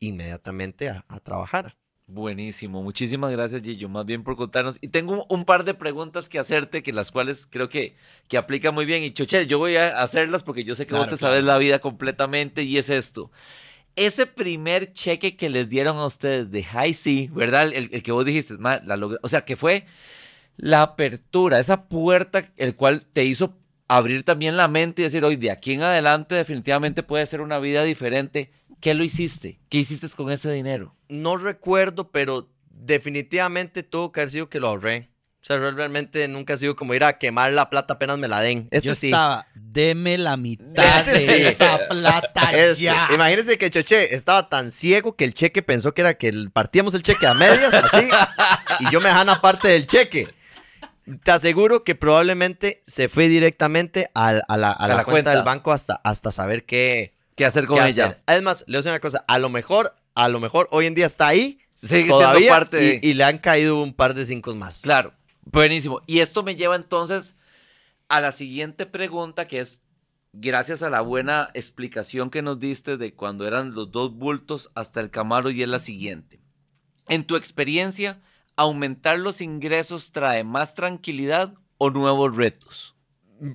inmediatamente 0.00 0.88
a, 0.88 1.04
a 1.08 1.20
trabajar. 1.20 1.76
Buenísimo, 2.08 2.84
muchísimas 2.84 3.32
gracias 3.32 3.62
Gillo, 3.62 3.88
más 3.88 4.06
bien 4.06 4.22
por 4.22 4.36
contarnos. 4.36 4.78
Y 4.80 4.88
tengo 4.88 5.26
un, 5.28 5.44
par 5.44 5.64
de 5.64 5.74
preguntas 5.74 6.28
que 6.28 6.38
hacerte, 6.38 6.84
que 6.84 6.92
las 6.92 7.10
cuales 7.10 7.46
creo 7.50 7.68
que, 7.68 7.96
que 8.28 8.38
aplican 8.38 8.74
muy 8.74 8.84
bien. 8.84 9.02
Y 9.02 9.10
Chochel, 9.10 9.48
yo 9.48 9.58
voy 9.58 9.74
a 9.74 10.00
hacerlas 10.00 10.44
porque 10.44 10.62
yo 10.62 10.76
sé 10.76 10.86
que 10.86 10.94
vos 10.94 11.04
Claro, 11.06 11.16
te 11.16 11.20
sabes 11.20 11.42
claro. 11.42 11.54
la 11.54 11.58
vida 11.58 11.80
completamente 11.80 12.62
y 12.62 12.78
es 12.78 12.90
esto. 12.90 13.32
Ese 13.96 14.26
primer 14.26 14.92
cheque 14.92 15.36
que 15.36 15.48
les 15.48 15.68
dieron 15.68 15.96
a 15.96 16.06
ustedes 16.06 16.50
de 16.52 16.62
High 16.62 16.94
C, 16.94 17.28
¿verdad? 17.32 17.72
El, 17.72 17.88
el 17.92 18.02
que 18.04 18.12
vos 18.12 18.24
dijiste, 18.24 18.56
"Ma, 18.56 18.80
la 18.84 18.96
logré", 18.96 19.18
o 19.22 19.28
sea, 19.28 19.44
que 19.44 19.56
fue 19.56 19.84
la 20.56 20.82
apertura, 20.82 21.58
esa 21.58 21.88
puerta, 21.88 22.52
el 22.56 22.76
cual 22.76 23.06
te 23.12 23.24
hizo 23.24 23.56
abrir 23.88 24.24
también 24.24 24.56
la 24.56 24.68
mente 24.68 25.02
y 25.02 25.04
decir, 25.04 25.24
hoy 25.24 25.36
de 25.36 25.50
aquí 25.50 25.72
en 25.72 25.82
adelante 25.82 26.34
definitivamente 26.34 27.02
puede 27.02 27.26
ser 27.26 27.40
una 27.40 27.58
vida 27.58 27.84
diferente. 27.84 28.50
¿Qué 28.80 28.94
lo 28.94 29.04
hiciste? 29.04 29.58
¿Qué 29.68 29.78
hiciste 29.78 30.08
con 30.10 30.30
ese 30.30 30.50
dinero? 30.52 30.94
no 31.08 31.36
recuerdo, 31.36 32.10
pero 32.10 32.48
definitivamente 32.70 33.82
tuvo 33.84 34.10
que 34.12 34.20
haber 34.20 34.30
sido 34.30 34.48
que 34.48 34.58
lo 34.60 34.68
ahorré. 34.68 35.10
O 35.40 35.44
sea, 35.46 35.58
realmente 35.58 36.26
nunca 36.26 36.54
ha 36.54 36.56
sido 36.56 36.74
como 36.74 36.92
ir 36.94 37.04
a 37.04 37.18
quemar 37.18 37.52
la 37.52 37.70
plata 37.70 37.94
apenas 37.94 38.18
me 38.18 38.26
la 38.26 38.40
den. 38.40 38.66
Este 38.72 38.88
Yo 38.88 38.94
sí. 38.96 39.06
estaba, 39.06 39.46
deme 39.54 40.18
la 40.18 40.36
mitad 40.36 41.06
Este 41.08 41.12
de 41.20 41.26
sí. 41.38 41.42
esa 41.46 41.78
plata 41.88 42.50
Este, 42.52 42.82
ya. 42.82 43.08
Imagínense 43.14 43.56
que 43.56 43.70
Choche 43.70 44.12
estaba 44.16 44.48
tan 44.48 44.72
ciego 44.72 45.14
que 45.14 45.24
el 45.24 45.34
cheque 45.34 45.62
pensó 45.62 45.94
que 45.94 46.00
era 46.00 46.14
que 46.14 46.32
partíamos 46.52 46.94
el 46.94 47.02
cheque 47.04 47.28
a 47.28 47.34
medias, 47.34 47.72
así, 47.72 48.08
y 48.80 48.90
yo 48.90 49.00
me 49.00 49.08
dejan 49.08 49.28
parte 49.40 49.68
del 49.68 49.86
cheque. 49.86 50.26
Te 51.22 51.30
aseguro 51.30 51.84
que 51.84 51.94
probablemente 51.94 52.82
se 52.88 53.08
fue 53.08 53.28
directamente 53.28 54.10
a, 54.14 54.32
la, 54.32 54.40
a 54.48 54.56
la 54.56 54.72
la 54.72 54.88
cuenta, 54.88 55.04
cuenta. 55.04 55.30
del 55.30 55.44
banco 55.44 55.70
hasta, 55.70 56.00
hasta 56.02 56.32
saber 56.32 56.64
qué, 56.64 57.14
¿Qué 57.36 57.44
hacer 57.44 57.66
con 57.66 57.78
qué 57.78 57.88
ella? 57.88 58.06
hacer. 58.06 58.22
Además, 58.26 58.64
le 58.66 58.72
voy 58.72 58.76
a 58.76 58.78
decir 58.78 58.90
una 58.92 59.00
cosa, 59.00 59.24
a 59.28 59.38
lo 59.38 59.48
mejor, 59.48 59.94
a 60.14 60.28
lo 60.28 60.40
mejor 60.40 60.68
hoy 60.72 60.86
en 60.86 60.94
día 60.94 61.06
está 61.06 61.28
ahí 61.28 61.60
Sigue 61.76 62.08
todavía 62.08 62.38
siendo 62.38 62.54
parte 62.54 62.76
de... 62.78 63.00
y, 63.02 63.10
y 63.10 63.14
le 63.14 63.24
han 63.24 63.38
caído 63.38 63.82
un 63.82 63.92
par 63.92 64.14
de 64.14 64.24
cinco 64.24 64.54
más. 64.54 64.80
Claro, 64.80 65.12
buenísimo. 65.44 66.00
Y 66.06 66.20
esto 66.20 66.42
me 66.42 66.56
lleva 66.56 66.74
entonces 66.74 67.36
a 68.08 68.20
la 68.20 68.32
siguiente 68.32 68.86
pregunta, 68.86 69.46
que 69.46 69.60
es, 69.60 69.78
gracias 70.32 70.82
a 70.82 70.90
la 70.90 71.00
buena 71.02 71.50
explicación 71.54 72.30
que 72.30 72.42
nos 72.42 72.58
diste 72.58 72.96
de 72.96 73.14
cuando 73.14 73.46
eran 73.46 73.74
los 73.74 73.90
dos 73.92 74.14
bultos 74.14 74.70
hasta 74.74 75.00
el 75.00 75.10
Camaro, 75.10 75.50
y 75.50 75.62
es 75.62 75.68
la 75.68 75.78
siguiente. 75.78 76.40
En 77.08 77.24
tu 77.24 77.36
experiencia, 77.36 78.20
¿aumentar 78.56 79.18
los 79.18 79.40
ingresos 79.40 80.12
trae 80.12 80.44
más 80.44 80.74
tranquilidad 80.74 81.54
o 81.78 81.90
nuevos 81.90 82.34
retos? 82.34 82.95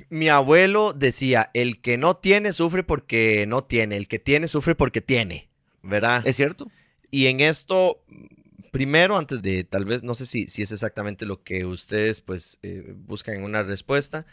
Mi 0.09 0.29
abuelo 0.29 0.93
decía, 0.93 1.49
el 1.53 1.81
que 1.81 1.97
no 1.97 2.17
tiene 2.17 2.53
sufre 2.53 2.83
porque 2.83 3.45
no 3.47 3.63
tiene, 3.63 3.97
el 3.97 4.07
que 4.07 4.19
tiene 4.19 4.47
sufre 4.47 4.75
porque 4.75 5.01
tiene, 5.01 5.49
¿verdad? 5.81 6.21
¿Es 6.25 6.35
cierto? 6.35 6.69
Y 7.09 7.27
en 7.27 7.39
esto, 7.39 8.03
primero, 8.71 9.17
antes 9.17 9.41
de 9.41 9.63
tal 9.63 9.85
vez, 9.85 10.03
no 10.03 10.13
sé 10.13 10.25
si, 10.25 10.47
si 10.47 10.61
es 10.61 10.71
exactamente 10.71 11.25
lo 11.25 11.43
que 11.43 11.65
ustedes 11.65 12.21
pues 12.21 12.59
eh, 12.61 12.93
buscan 12.95 13.35
en 13.35 13.43
una 13.43 13.63
respuesta, 13.63 14.25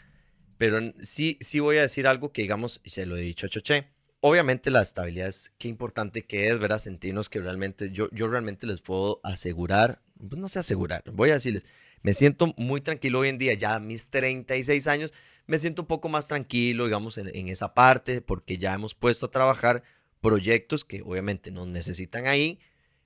pero 0.57 0.79
sí, 1.01 1.37
sí 1.41 1.59
voy 1.59 1.77
a 1.77 1.81
decir 1.81 2.07
algo 2.07 2.31
que 2.31 2.41
digamos, 2.43 2.81
y 2.83 2.91
se 2.91 3.05
lo 3.05 3.17
he 3.17 3.21
dicho 3.21 3.45
a 3.45 3.49
Choche. 3.49 3.87
Obviamente 4.21 4.69
la 4.69 4.81
estabilidad 4.81 5.29
es 5.29 5.53
qué 5.57 5.69
importante 5.69 6.25
que 6.25 6.49
es, 6.49 6.59
¿verdad? 6.59 6.79
Sentirnos 6.79 7.29
que 7.29 7.39
realmente, 7.39 7.91
yo, 7.91 8.09
yo 8.11 8.27
realmente 8.27 8.67
les 8.67 8.81
puedo 8.81 9.21
asegurar, 9.23 10.01
pues 10.17 10.39
no 10.39 10.47
sé 10.47 10.59
asegurar, 10.59 11.03
voy 11.13 11.29
a 11.29 11.33
decirles, 11.33 11.65
me 12.01 12.13
siento 12.13 12.53
muy 12.57 12.81
tranquilo 12.81 13.19
hoy 13.19 13.29
en 13.29 13.37
día, 13.37 13.53
ya 13.53 13.75
a 13.75 13.79
mis 13.79 14.09
36 14.09 14.87
años, 14.87 15.13
me 15.49 15.57
siento 15.57 15.81
un 15.81 15.87
poco 15.87 16.09
más 16.09 16.27
tranquilo, 16.27 16.85
digamos, 16.85 17.17
en, 17.17 17.35
en 17.35 17.47
esa 17.47 17.73
parte, 17.73 18.21
porque 18.21 18.59
ya 18.59 18.73
hemos 18.73 18.93
puesto 18.93 19.25
a 19.25 19.31
trabajar 19.31 19.81
proyectos 20.21 20.85
que 20.85 21.01
obviamente 21.01 21.49
nos 21.49 21.67
necesitan 21.67 22.27
ahí, 22.27 22.59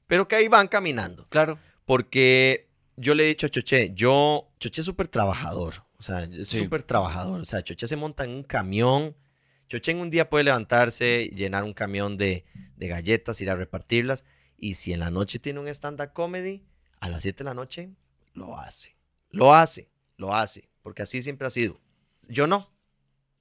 pero 0.08 0.28
que 0.28 0.36
ahí 0.36 0.50
van 0.50 0.68
caminando. 0.68 1.26
Claro. 1.30 1.58
Porque 1.86 2.68
yo 2.98 3.16
le 3.16 3.24
he 3.24 3.28
dicho 3.28 3.48
a 3.48 3.50
Choche, 3.50 3.92
yo, 3.96 4.50
Choche 4.60 4.82
es 4.82 4.86
súper 4.86 5.08
trabajador, 5.08 5.86
o 5.98 6.04
sea, 6.04 6.24
es 6.24 6.50
Sí. 6.50 6.58
súper 6.60 6.84
trabajador, 6.84 7.40
o 7.40 7.46
sea, 7.46 7.64
Choche 7.64 7.88
se 7.88 7.96
monta 7.96 8.26
en 8.26 8.32
un 8.32 8.44
camión, 8.44 9.16
Choche 9.70 9.92
en 9.92 10.00
un 10.00 10.10
día 10.10 10.30
puede 10.30 10.44
levantarse, 10.44 11.30
llenar 11.34 11.64
un 11.64 11.74
camión 11.74 12.18
de, 12.18 12.44
de 12.76 12.88
galletas, 12.90 13.40
ir 13.40 13.50
a 13.50 13.56
repartirlas, 13.56 14.26
y 14.58 14.74
si 14.74 14.92
en 14.92 15.00
la 15.00 15.12
noche 15.12 15.40
tiene 15.40 15.62
un 15.62 15.68
stand-up 15.70 16.12
comedy, 16.12 16.66
a 17.00 17.08
las 17.08 17.22
7 17.22 17.40
de 17.40 17.44
la 17.46 17.54
noche, 17.54 17.90
lo 18.34 18.58
hace, 18.58 18.98
lo 19.30 19.54
hace, 19.54 19.90
lo 20.18 20.36
hace, 20.36 20.68
porque 20.82 21.04
así 21.04 21.22
siempre 21.24 21.48
ha 21.48 21.50
sido. 21.50 21.80
Yo 22.28 22.48
no. 22.48 22.70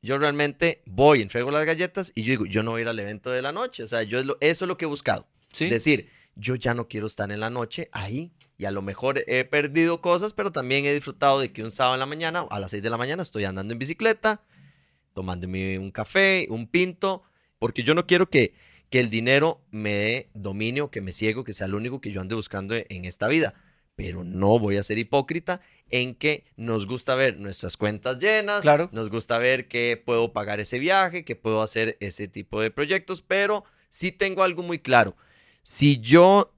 Yo 0.03 0.19
realmente 0.19 0.83
voy, 0.85 1.23
entrego 1.23 1.51
las 1.53 1.65
galletas 1.65 2.11
y 2.15 2.25
yo 2.25 2.31
digo, 2.31 2.47
yo 2.47 2.63
no 2.63 2.73
voy 2.73 2.81
a 2.81 2.83
ir 2.83 2.89
al 2.89 2.99
evento 2.99 3.31
de 3.31 3.41
la 3.41 3.53
noche. 3.53 3.85
O 3.85 3.87
sea, 3.87 4.03
yo 4.03 4.19
eso 4.19 4.37
es 4.41 4.61
lo 4.63 4.77
que 4.77 4.85
he 4.85 4.89
buscado. 4.89 5.29
Sí. 5.53 5.69
Decir, 5.69 6.11
yo 6.35 6.57
ya 6.57 6.75
no 6.75 6.89
quiero 6.89 7.07
estar 7.07 7.31
en 7.31 7.41
la 7.41 7.51
noche 7.51 7.89
ahí. 7.93 8.33
Y 8.59 8.65
a 8.65 8.71
lo 8.71 8.83
mejor 8.83 9.25
he 9.27 9.45
perdido 9.45 10.01
cosas, 10.01 10.33
pero 10.33 10.53
también 10.53 10.85
he 10.85 10.95
disfrutado 10.95 11.41
de 11.41 11.53
que 11.53 11.65
un 11.65 11.71
sábado 11.71 11.95
en 11.95 12.01
la 12.01 12.07
mañana, 12.07 12.47
a 12.51 12.61
las 12.61 12.71
6 12.71 12.83
de 12.83 12.91
la 12.91 12.97
mañana, 12.97 13.23
estoy 13.23 13.45
andando 13.45 13.73
en 13.73 13.79
bicicleta, 13.79 14.43
tomándome 15.15 15.79
un 15.79 15.91
café, 15.91 16.47
un 16.49 16.69
pinto, 16.69 17.23
porque 17.59 17.83
yo 17.83 17.95
no 17.95 18.07
quiero 18.07 18.31
que, 18.31 18.55
que 18.89 19.01
el 19.01 19.11
dinero 19.11 19.65
me 19.71 19.95
dé 19.95 20.31
dominio, 20.35 20.91
que 20.91 21.01
me 21.01 21.13
ciego, 21.13 21.45
que 21.45 21.53
sea 21.53 21.67
lo 21.67 21.77
único 21.77 22.01
que 22.01 22.13
yo 22.13 22.21
ande 22.21 22.35
buscando 22.35 22.75
en 22.77 23.05
esta 23.05 23.27
vida. 23.27 23.55
Pero 23.97 24.25
no 24.25 24.59
voy 24.59 24.77
a 24.77 24.83
ser 24.83 24.99
hipócrita 24.99 25.61
en 25.91 26.15
que 26.15 26.45
nos 26.57 26.87
gusta 26.87 27.15
ver 27.15 27.39
nuestras 27.39 27.77
cuentas 27.77 28.19
llenas, 28.19 28.63
Claro. 28.63 28.89
nos 28.93 29.11
gusta 29.11 29.39
ver 29.39 29.69
que 29.69 30.01
puedo 30.03 30.33
pagar 30.33 30.61
ese 30.61 30.79
viaje, 30.79 31.25
que 31.25 31.37
puedo 31.37 31.61
hacer 31.63 31.97
ese 32.01 32.29
tipo 32.29 32.61
de 32.61 32.71
proyectos, 32.71 33.21
pero 33.21 33.65
sí 33.91 34.11
tengo 34.11 34.43
algo 34.43 34.63
muy 34.63 34.79
claro. 34.79 35.15
Si 35.63 36.01
yo 36.01 36.55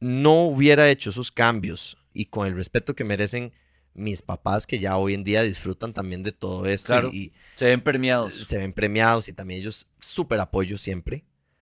no 0.00 0.44
hubiera 0.46 0.90
hecho 0.90 1.10
esos 1.10 1.30
cambios 1.30 1.96
y 2.12 2.26
con 2.26 2.46
el 2.48 2.56
respeto 2.56 2.94
que 2.96 3.04
merecen 3.04 3.52
mis 3.94 4.22
papás, 4.22 4.66
que 4.66 4.78
ya 4.80 4.96
hoy 4.96 5.14
en 5.14 5.22
día 5.22 5.42
disfrutan 5.42 5.92
también 5.92 6.22
de 6.24 6.32
todo 6.32 6.66
esto 6.66 6.86
Claro. 6.88 7.10
y, 7.12 7.32
Se 7.54 7.66
ven 7.66 7.82
premiados. 7.82 8.34
se 8.34 8.56
ven 8.58 8.72
premiados 8.72 9.28
y 9.28 9.32
también 9.32 9.60
ellos 9.60 9.86
súper 10.00 10.40
apoyo 10.40 10.78
siempre. 10.78 11.24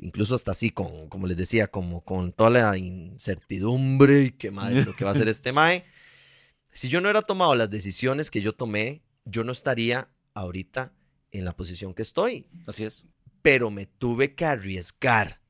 Incluso 0.00 0.34
hasta 0.34 0.52
así, 0.52 0.70
con, 0.70 1.08
como 1.08 1.26
les 1.26 1.36
decía, 1.36 1.68
como 1.68 2.02
con 2.02 2.32
toda 2.32 2.50
la 2.50 2.78
incertidumbre 2.78 4.22
y 4.24 4.30
que 4.32 4.50
madre, 4.50 4.84
lo 4.84 4.94
que 4.94 5.04
va 5.04 5.10
a 5.10 5.14
hacer 5.14 5.28
este 5.28 5.52
Mae. 5.52 5.84
Si 6.72 6.88
yo 6.88 7.00
no 7.00 7.08
hubiera 7.08 7.22
tomado 7.22 7.54
las 7.54 7.70
decisiones 7.70 8.30
que 8.30 8.40
yo 8.40 8.54
tomé, 8.54 9.02
yo 9.24 9.44
no 9.44 9.52
estaría 9.52 10.08
ahorita 10.34 10.92
en 11.32 11.44
la 11.44 11.56
posición 11.56 11.94
que 11.94 12.02
estoy. 12.02 12.46
Así 12.66 12.84
es. 12.84 13.04
Pero 13.42 13.70
me 13.70 13.86
tuve 13.86 14.34
que 14.34 14.44
arriesgar. 14.44 15.40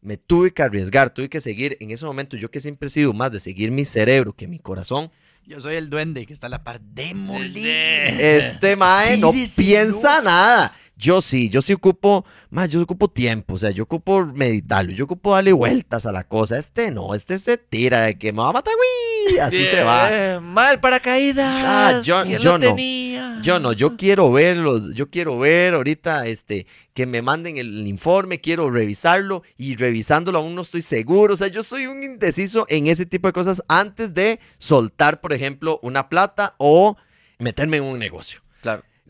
Me 0.00 0.16
tuve 0.16 0.52
que 0.52 0.62
arriesgar, 0.62 1.12
tuve 1.12 1.28
que 1.28 1.40
seguir. 1.40 1.76
En 1.80 1.90
ese 1.90 2.06
momento, 2.06 2.36
yo 2.36 2.50
que 2.50 2.60
siempre 2.60 2.86
he 2.86 2.90
sido 2.90 3.12
más 3.12 3.32
de 3.32 3.40
seguir 3.40 3.70
mi 3.70 3.84
cerebro 3.84 4.32
que 4.32 4.46
mi 4.46 4.58
corazón, 4.58 5.10
Yo 5.44 5.60
soy 5.60 5.76
el 5.76 5.88
duende 5.88 6.26
que 6.26 6.32
está 6.32 6.46
a 6.46 6.50
la 6.50 6.62
par 6.62 6.80
de 6.80 7.14
molir. 7.14 7.66
Este 7.66 8.76
mae 8.76 9.16
no 9.16 9.32
piensa 9.32 10.20
nada. 10.20 10.76
Yo 11.00 11.22
sí, 11.22 11.48
yo 11.48 11.62
sí 11.62 11.72
ocupo, 11.72 12.24
más 12.50 12.70
yo 12.70 12.82
ocupo 12.82 13.06
tiempo, 13.08 13.54
o 13.54 13.58
sea, 13.58 13.70
yo 13.70 13.84
ocupo 13.84 14.26
meditarlo, 14.26 14.90
yo 14.90 15.04
ocupo 15.04 15.32
darle 15.32 15.52
vueltas 15.52 16.06
a 16.06 16.10
la 16.12 16.24
cosa. 16.24 16.58
Este 16.58 16.90
no, 16.90 17.14
este 17.14 17.38
se 17.38 17.56
tira 17.56 18.02
de 18.02 18.18
que 18.18 18.32
me 18.32 18.38
va 18.40 18.48
a 18.48 18.52
matar, 18.54 18.74
güey, 18.74 19.38
así 19.38 19.64
se 19.66 19.82
va. 19.84 20.40
Mal 20.40 20.80
paracaídas. 20.80 21.54
Ah, 21.64 22.00
yo- 22.04 22.24
¿Quién 22.24 22.40
yo 22.40 22.52
lo 22.52 22.58
no. 22.58 22.74
tenía? 22.74 23.38
Yo 23.42 23.60
no, 23.60 23.72
yo 23.72 23.96
quiero 23.96 24.32
verlos, 24.32 24.92
yo 24.94 25.08
quiero 25.08 25.38
ver 25.38 25.74
ahorita 25.74 26.26
este 26.26 26.66
que 26.94 27.06
me 27.06 27.22
manden 27.22 27.58
el 27.58 27.86
informe, 27.86 28.40
quiero 28.40 28.68
revisarlo 28.68 29.44
y 29.56 29.76
revisándolo 29.76 30.38
aún 30.38 30.56
no 30.56 30.62
estoy 30.62 30.82
seguro, 30.82 31.34
o 31.34 31.36
sea, 31.36 31.46
yo 31.46 31.62
soy 31.62 31.86
un 31.86 32.02
indeciso 32.02 32.66
en 32.68 32.88
ese 32.88 33.06
tipo 33.06 33.28
de 33.28 33.32
cosas 33.32 33.62
antes 33.68 34.14
de 34.14 34.40
soltar, 34.58 35.20
por 35.20 35.32
ejemplo, 35.32 35.78
una 35.84 36.08
plata 36.08 36.56
o 36.58 36.96
meterme 37.38 37.76
en 37.76 37.84
un 37.84 38.00
negocio. 38.00 38.40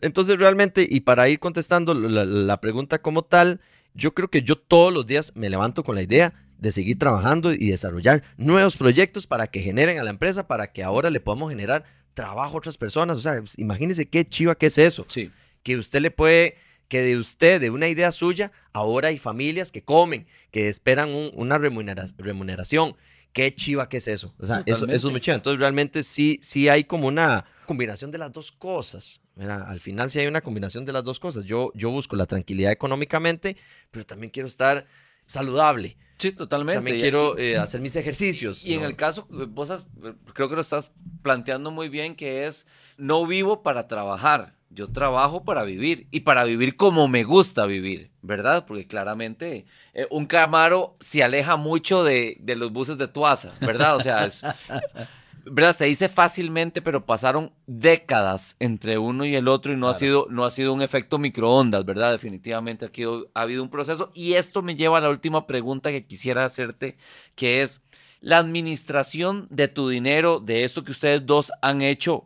Entonces 0.01 0.37
realmente, 0.39 0.87
y 0.89 1.01
para 1.01 1.29
ir 1.29 1.39
contestando 1.39 1.93
la, 1.93 2.25
la 2.25 2.61
pregunta 2.61 3.01
como 3.01 3.23
tal, 3.23 3.59
yo 3.93 4.13
creo 4.13 4.29
que 4.29 4.41
yo 4.43 4.55
todos 4.57 4.93
los 4.93 5.05
días 5.05 5.31
me 5.35 5.49
levanto 5.49 5.83
con 5.83 5.95
la 5.95 6.01
idea 6.01 6.33
de 6.57 6.71
seguir 6.71 6.99
trabajando 6.99 7.53
y 7.53 7.69
desarrollar 7.69 8.23
nuevos 8.37 8.75
proyectos 8.75 9.27
para 9.27 9.47
que 9.47 9.61
generen 9.61 9.97
a 9.99 10.03
la 10.03 10.09
empresa, 10.09 10.47
para 10.47 10.71
que 10.71 10.83
ahora 10.83 11.09
le 11.09 11.19
podamos 11.19 11.49
generar 11.51 11.85
trabajo 12.13 12.55
a 12.55 12.57
otras 12.57 12.77
personas. 12.77 13.15
O 13.17 13.19
sea, 13.19 13.41
imagínense 13.57 14.07
qué 14.07 14.27
chiva 14.27 14.55
que 14.55 14.65
es 14.67 14.77
eso. 14.77 15.05
Sí. 15.07 15.31
Que 15.63 15.77
usted 15.77 16.01
le 16.01 16.11
puede, 16.11 16.55
que 16.89 17.01
de 17.01 17.17
usted, 17.17 17.61
de 17.61 17.69
una 17.69 17.87
idea 17.87 18.11
suya, 18.11 18.51
ahora 18.73 19.07
hay 19.07 19.17
familias 19.17 19.71
que 19.71 19.83
comen, 19.83 20.27
que 20.51 20.67
esperan 20.67 21.09
un- 21.13 21.31
una 21.33 21.57
remunera- 21.57 22.07
remuneración. 22.17 22.95
Qué 23.31 23.53
chiva 23.55 23.87
que 23.89 23.97
es 23.97 24.07
eso. 24.07 24.33
O 24.39 24.45
sea, 24.45 24.63
eso, 24.65 24.85
eso 24.87 25.07
es 25.07 25.11
muy 25.11 25.21
chiva. 25.21 25.35
Entonces 25.35 25.59
realmente 25.59 26.03
sí, 26.03 26.39
sí 26.43 26.67
hay 26.67 26.83
como 26.83 27.07
una 27.07 27.45
combinación 27.69 28.09
de 28.11 28.17
las 28.17 28.31
dos 28.31 28.51
cosas. 28.51 29.21
¿verdad? 29.35 29.61
Al 29.69 29.79
final 29.79 30.09
sí 30.09 30.19
hay 30.19 30.27
una 30.27 30.41
combinación 30.41 30.83
de 30.85 30.91
las 30.91 31.03
dos 31.03 31.19
cosas. 31.19 31.45
Yo, 31.45 31.71
yo 31.75 31.89
busco 31.91 32.15
la 32.15 32.25
tranquilidad 32.25 32.71
económicamente, 32.71 33.55
pero 33.91 34.05
también 34.05 34.31
quiero 34.31 34.47
estar 34.47 34.85
saludable. 35.27 35.95
Sí, 36.17 36.31
totalmente. 36.33 36.77
También 36.77 36.97
Y- 36.97 37.01
quiero 37.01 37.37
eh, 37.37 37.57
hacer 37.57 37.79
mis 37.79 37.95
ejercicios. 37.95 38.65
Y 38.65 38.73
en 38.73 38.83
el 38.83 38.95
caso, 38.95 39.27
eh, 39.31 39.45
vos 39.47 39.69
has- 39.69 39.87
eh, 40.03 40.13
creo 40.33 40.49
que 40.49 40.55
lo 40.55 40.61
estás 40.61 40.91
planteando 41.21 41.71
muy 41.71 41.87
bien, 41.89 42.15
que 42.15 42.47
es, 42.47 42.65
no 42.97 43.25
vivo 43.27 43.61
para 43.63 43.87
trabajar, 43.87 44.55
yo 44.71 44.91
trabajo 44.91 45.43
para 45.45 45.63
vivir 45.63 46.07
y 46.11 46.19
para 46.21 46.43
vivir 46.43 46.75
como 46.75 47.07
me 47.07 47.23
gusta 47.23 47.65
vivir, 47.65 48.11
¿verdad? 48.21 48.65
Porque 48.67 48.85
claramente 48.87 49.65
eh, 49.93 50.07
un 50.11 50.25
Camaro 50.25 50.95
se 50.99 51.23
aleja 51.23 51.55
mucho 51.55 52.03
de, 52.03 52.37
de 52.41 52.55
los 52.55 52.71
buses 52.73 52.97
de 52.97 53.07
Tuasa, 53.07 53.53
¿verdad? 53.61 53.95
O 53.95 54.01
sea, 54.01 54.25
es, 54.25 54.41
¿verdad? 55.51 55.75
Se 55.75 55.85
dice 55.85 56.09
fácilmente, 56.09 56.81
pero 56.81 57.05
pasaron 57.05 57.51
décadas 57.67 58.55
entre 58.59 58.97
uno 58.97 59.25
y 59.25 59.35
el 59.35 59.47
otro 59.47 59.73
y 59.73 59.77
no, 59.77 59.87
ha, 59.87 59.93
sido, 59.93 60.27
no 60.29 60.45
ha 60.45 60.51
sido 60.51 60.73
un 60.73 60.81
efecto 60.81 61.17
microondas, 61.17 61.85
¿verdad? 61.85 62.11
Definitivamente 62.11 62.85
aquí 62.85 63.03
ha 63.03 63.41
habido 63.41 63.63
un 63.63 63.69
proceso. 63.69 64.11
Y 64.13 64.33
esto 64.33 64.61
me 64.61 64.75
lleva 64.75 64.97
a 64.97 65.01
la 65.01 65.09
última 65.09 65.47
pregunta 65.47 65.91
que 65.91 66.05
quisiera 66.05 66.45
hacerte, 66.45 66.97
que 67.35 67.61
es 67.61 67.81
la 68.21 68.37
administración 68.37 69.47
de 69.49 69.67
tu 69.67 69.89
dinero, 69.89 70.39
de 70.39 70.63
esto 70.63 70.83
que 70.83 70.91
ustedes 70.91 71.25
dos 71.25 71.51
han 71.61 71.81
hecho 71.81 72.25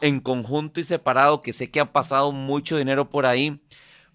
en 0.00 0.20
conjunto 0.20 0.80
y 0.80 0.84
separado, 0.84 1.42
que 1.42 1.52
sé 1.52 1.70
que 1.70 1.80
ha 1.80 1.92
pasado 1.92 2.32
mucho 2.32 2.76
dinero 2.76 3.10
por 3.10 3.26
ahí. 3.26 3.60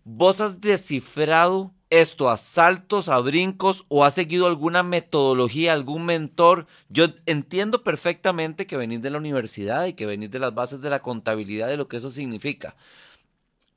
¿Vos 0.03 0.41
has 0.41 0.60
descifrado 0.62 1.74
esto 1.90 2.30
a 2.30 2.38
saltos, 2.38 3.10
a 3.10 3.18
brincos 3.20 3.86
o 3.88 4.06
has 4.06 4.14
seguido 4.14 4.48
alguna 4.48 4.84
metodología, 4.84 5.74
algún 5.74 6.06
mentor? 6.06 6.68
Yo 6.90 7.08
entiendo 7.26 7.84
perfectamente 7.84 8.68
que 8.68 8.78
venís 8.78 9.02
de 9.02 9.10
la 9.10 9.18
universidad 9.18 9.86
y 9.86 9.94
que 9.94 10.06
venís 10.06 10.32
de 10.32 10.40
las 10.40 10.54
bases 10.54 10.82
de 10.82 10.90
la 10.90 11.02
contabilidad 11.02 11.70
y 11.72 11.78
lo 11.78 11.88
que 11.88 11.98
eso 11.98 12.12
significa. 12.12 12.76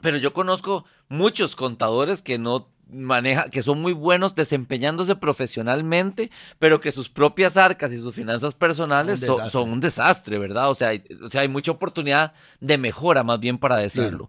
Pero 0.00 0.16
yo 0.16 0.32
conozco 0.32 0.84
muchos 1.08 1.54
contadores 1.56 2.22
que 2.22 2.36
no 2.38 2.68
maneja, 2.92 3.48
que 3.48 3.62
son 3.62 3.80
muy 3.80 3.92
buenos 3.92 4.34
desempeñándose 4.34 5.16
profesionalmente, 5.16 6.30
pero 6.58 6.80
que 6.80 6.92
sus 6.92 7.08
propias 7.08 7.56
arcas 7.56 7.92
y 7.92 8.00
sus 8.00 8.14
finanzas 8.14 8.54
personales 8.54 9.22
Un 9.22 9.50
son 9.50 9.70
un 9.70 9.80
desastre, 9.80 10.38
¿verdad? 10.38 10.70
O 10.70 10.74
sea, 10.74 10.88
hay, 10.88 11.04
o 11.24 11.30
sea, 11.30 11.42
hay 11.42 11.48
mucha 11.48 11.72
oportunidad 11.72 12.34
de 12.60 12.78
mejora, 12.78 13.22
más 13.22 13.40
bien 13.40 13.58
para 13.58 13.76
decirlo. 13.76 14.28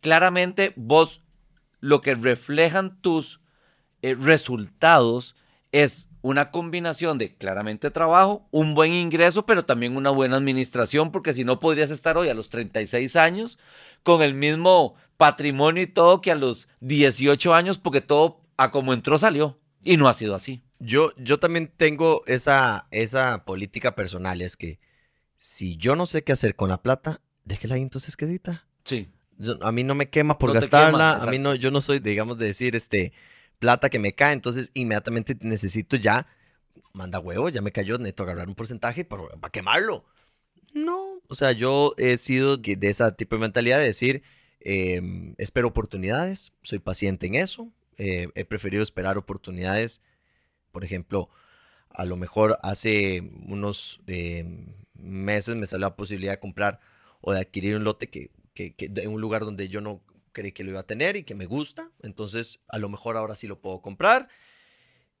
Claramente, 0.00 0.72
vos 0.76 1.20
lo 1.80 2.00
que 2.00 2.14
reflejan 2.14 3.00
tus 3.00 3.40
eh, 4.02 4.14
resultados 4.14 5.36
es 5.72 6.08
una 6.20 6.50
combinación 6.50 7.18
de 7.18 7.36
claramente 7.36 7.90
trabajo, 7.90 8.48
un 8.50 8.74
buen 8.74 8.92
ingreso, 8.92 9.46
pero 9.46 9.64
también 9.64 9.96
una 9.96 10.10
buena 10.10 10.36
administración, 10.36 11.12
porque 11.12 11.34
si 11.34 11.44
no 11.44 11.60
podrías 11.60 11.90
estar 11.90 12.16
hoy 12.16 12.28
a 12.28 12.34
los 12.34 12.48
36 12.48 13.16
años 13.16 13.58
con 14.02 14.22
el 14.22 14.34
mismo 14.34 14.94
patrimonio 15.16 15.82
y 15.82 15.86
todo 15.86 16.20
que 16.20 16.30
a 16.30 16.34
los 16.34 16.68
18 16.80 17.54
años, 17.54 17.78
porque 17.78 18.00
todo 18.00 18.40
a 18.56 18.70
como 18.70 18.92
entró 18.92 19.18
salió. 19.18 19.58
Y 19.82 19.96
no 19.96 20.08
ha 20.08 20.14
sido 20.14 20.34
así. 20.34 20.62
Yo, 20.80 21.12
yo 21.16 21.38
también 21.38 21.72
tengo 21.74 22.22
esa, 22.26 22.88
esa 22.90 23.44
política 23.44 23.94
personal, 23.94 24.42
es 24.42 24.56
que 24.56 24.80
si 25.36 25.76
yo 25.76 25.96
no 25.96 26.04
sé 26.06 26.24
qué 26.24 26.32
hacer 26.32 26.56
con 26.56 26.68
la 26.68 26.82
plata, 26.82 27.20
déjela 27.44 27.76
ahí 27.76 27.82
entonces 27.82 28.16
quedita. 28.16 28.66
Sí. 28.84 29.08
Yo- 29.38 29.58
a 29.62 29.72
mí 29.72 29.84
no 29.84 29.94
me 29.94 30.08
quema 30.10 30.38
por 30.38 30.50
No 30.50 30.60
gastarla, 30.60 31.14
quema, 31.14 31.22
a 31.22 31.30
mí 31.30 31.38
no, 31.38 31.54
yo 31.54 31.70
no 31.70 31.80
soy, 31.80 31.98
digamos, 32.00 32.38
de 32.38 32.46
decir, 32.46 32.74
este, 32.76 33.12
plata 33.58 33.88
que 33.90 33.98
me 33.98 34.14
cae, 34.14 34.32
entonces 34.32 34.70
inmediatamente 34.74 35.36
necesito 35.40 35.96
ya, 35.96 36.26
manda 36.92 37.18
huevo, 37.18 37.48
ya 37.48 37.60
me 37.62 37.72
cayó, 37.72 37.98
necesito 37.98 38.24
agarrar 38.24 38.48
un 38.48 38.54
porcentaje 38.54 39.04
para, 39.04 39.28
para 39.40 39.50
quemarlo. 39.50 40.04
No, 40.74 41.20
o 41.28 41.34
sea, 41.34 41.52
yo 41.52 41.94
he 41.96 42.18
sido 42.18 42.56
de 42.56 42.76
ese 42.88 43.10
tipo 43.12 43.36
de 43.36 43.40
mentalidad 43.40 43.78
de 43.78 43.84
decir, 43.84 44.22
em, 44.60 45.34
espero 45.38 45.68
oportunidades, 45.68 46.52
soy 46.62 46.78
paciente 46.78 47.26
en 47.26 47.34
eso, 47.36 47.72
eh, 47.96 48.28
he 48.34 48.44
preferido 48.44 48.82
esperar 48.82 49.16
oportunidades, 49.18 50.00
por 50.72 50.84
ejemplo, 50.84 51.30
a 51.90 52.04
lo 52.04 52.16
mejor 52.16 52.58
hace 52.62 53.22
unos 53.46 54.00
em, 54.06 54.74
meses 54.94 55.56
me 55.56 55.66
salió 55.66 55.86
la 55.88 55.96
posibilidad 55.96 56.32
de 56.32 56.38
comprar 56.40 56.80
o 57.20 57.32
de 57.32 57.40
adquirir 57.40 57.76
un 57.76 57.84
lote 57.84 58.08
que, 58.08 58.30
que, 58.58 58.74
que- 58.74 58.88
de 58.88 59.06
un 59.06 59.20
lugar 59.20 59.44
donde 59.44 59.68
yo 59.68 59.80
no 59.80 60.02
creí 60.32 60.50
que 60.50 60.64
lo 60.64 60.70
iba 60.72 60.80
a 60.80 60.86
tener 60.86 61.14
y 61.16 61.22
que 61.22 61.36
me 61.36 61.46
gusta, 61.46 61.92
entonces 62.02 62.58
a 62.66 62.78
lo 62.78 62.88
mejor 62.88 63.16
ahora 63.16 63.36
sí 63.36 63.46
lo 63.46 63.60
puedo 63.60 63.80
comprar. 63.80 64.28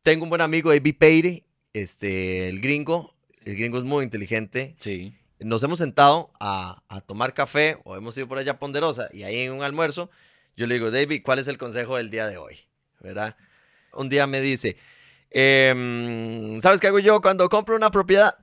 Tengo 0.02 0.24
un 0.24 0.28
buen 0.30 0.40
amigo, 0.40 0.70
David 0.70 0.96
Peire, 0.98 1.44
este, 1.72 2.48
el 2.48 2.60
gringo, 2.60 3.14
el 3.44 3.54
gringo 3.54 3.78
es 3.78 3.84
muy 3.84 4.02
inteligente, 4.02 4.74
Sí. 4.80 5.14
nos 5.38 5.62
hemos 5.62 5.78
sentado 5.78 6.32
a, 6.40 6.82
a 6.88 7.00
tomar 7.00 7.32
café 7.32 7.78
o 7.84 7.96
hemos 7.96 8.16
ido 8.18 8.26
por 8.26 8.38
allá 8.38 8.52
a 8.52 8.58
Ponderosa 8.58 9.08
y 9.12 9.22
ahí 9.22 9.42
en 9.42 9.52
un 9.52 9.62
almuerzo, 9.62 10.10
yo 10.56 10.66
le 10.66 10.74
digo, 10.74 10.90
David, 10.90 11.22
¿cuál 11.24 11.38
es 11.38 11.46
el 11.46 11.58
consejo 11.58 11.96
del 11.96 12.10
día 12.10 12.26
de 12.26 12.38
hoy? 12.38 12.58
¿Verdad? 12.98 13.36
Un 13.92 14.08
día 14.08 14.26
me 14.26 14.40
dice, 14.40 14.76
"Em, 15.30 16.60
¿sabes 16.60 16.80
qué 16.80 16.88
hago 16.88 16.98
yo 16.98 17.20
cuando 17.20 17.48
compro 17.48 17.76
una 17.76 17.92
propiedad? 17.92 18.34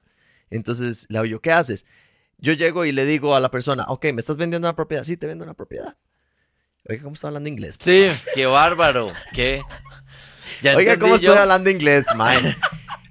Entonces 0.49 1.05
le 1.09 1.27
yo, 1.27 1.41
¿qué 1.41 1.51
haces? 1.51 1.85
Yo 2.37 2.53
llego 2.53 2.85
y 2.85 2.91
le 2.91 3.05
digo 3.05 3.35
a 3.35 3.39
la 3.39 3.49
persona, 3.49 3.85
ok, 3.87 4.05
¿me 4.13 4.19
estás 4.21 4.37
vendiendo 4.37 4.67
una 4.67 4.75
propiedad? 4.75 5.03
Sí, 5.03 5.17
te 5.17 5.25
vendo 5.27 5.43
una 5.43 5.53
propiedad. 5.53 5.95
Oiga, 6.87 7.03
¿cómo 7.03 7.15
está 7.15 7.27
hablando 7.27 7.49
inglés? 7.49 7.77
Sí, 7.79 8.07
qué 8.35 8.45
bárbaro. 8.45 9.11
Qué. 9.33 9.61
Ya 10.61 10.75
Oiga, 10.75 10.99
¿cómo 10.99 11.17
yo. 11.17 11.31
estoy 11.31 11.41
hablando 11.41 11.69
inglés, 11.69 12.05
man? 12.15 12.55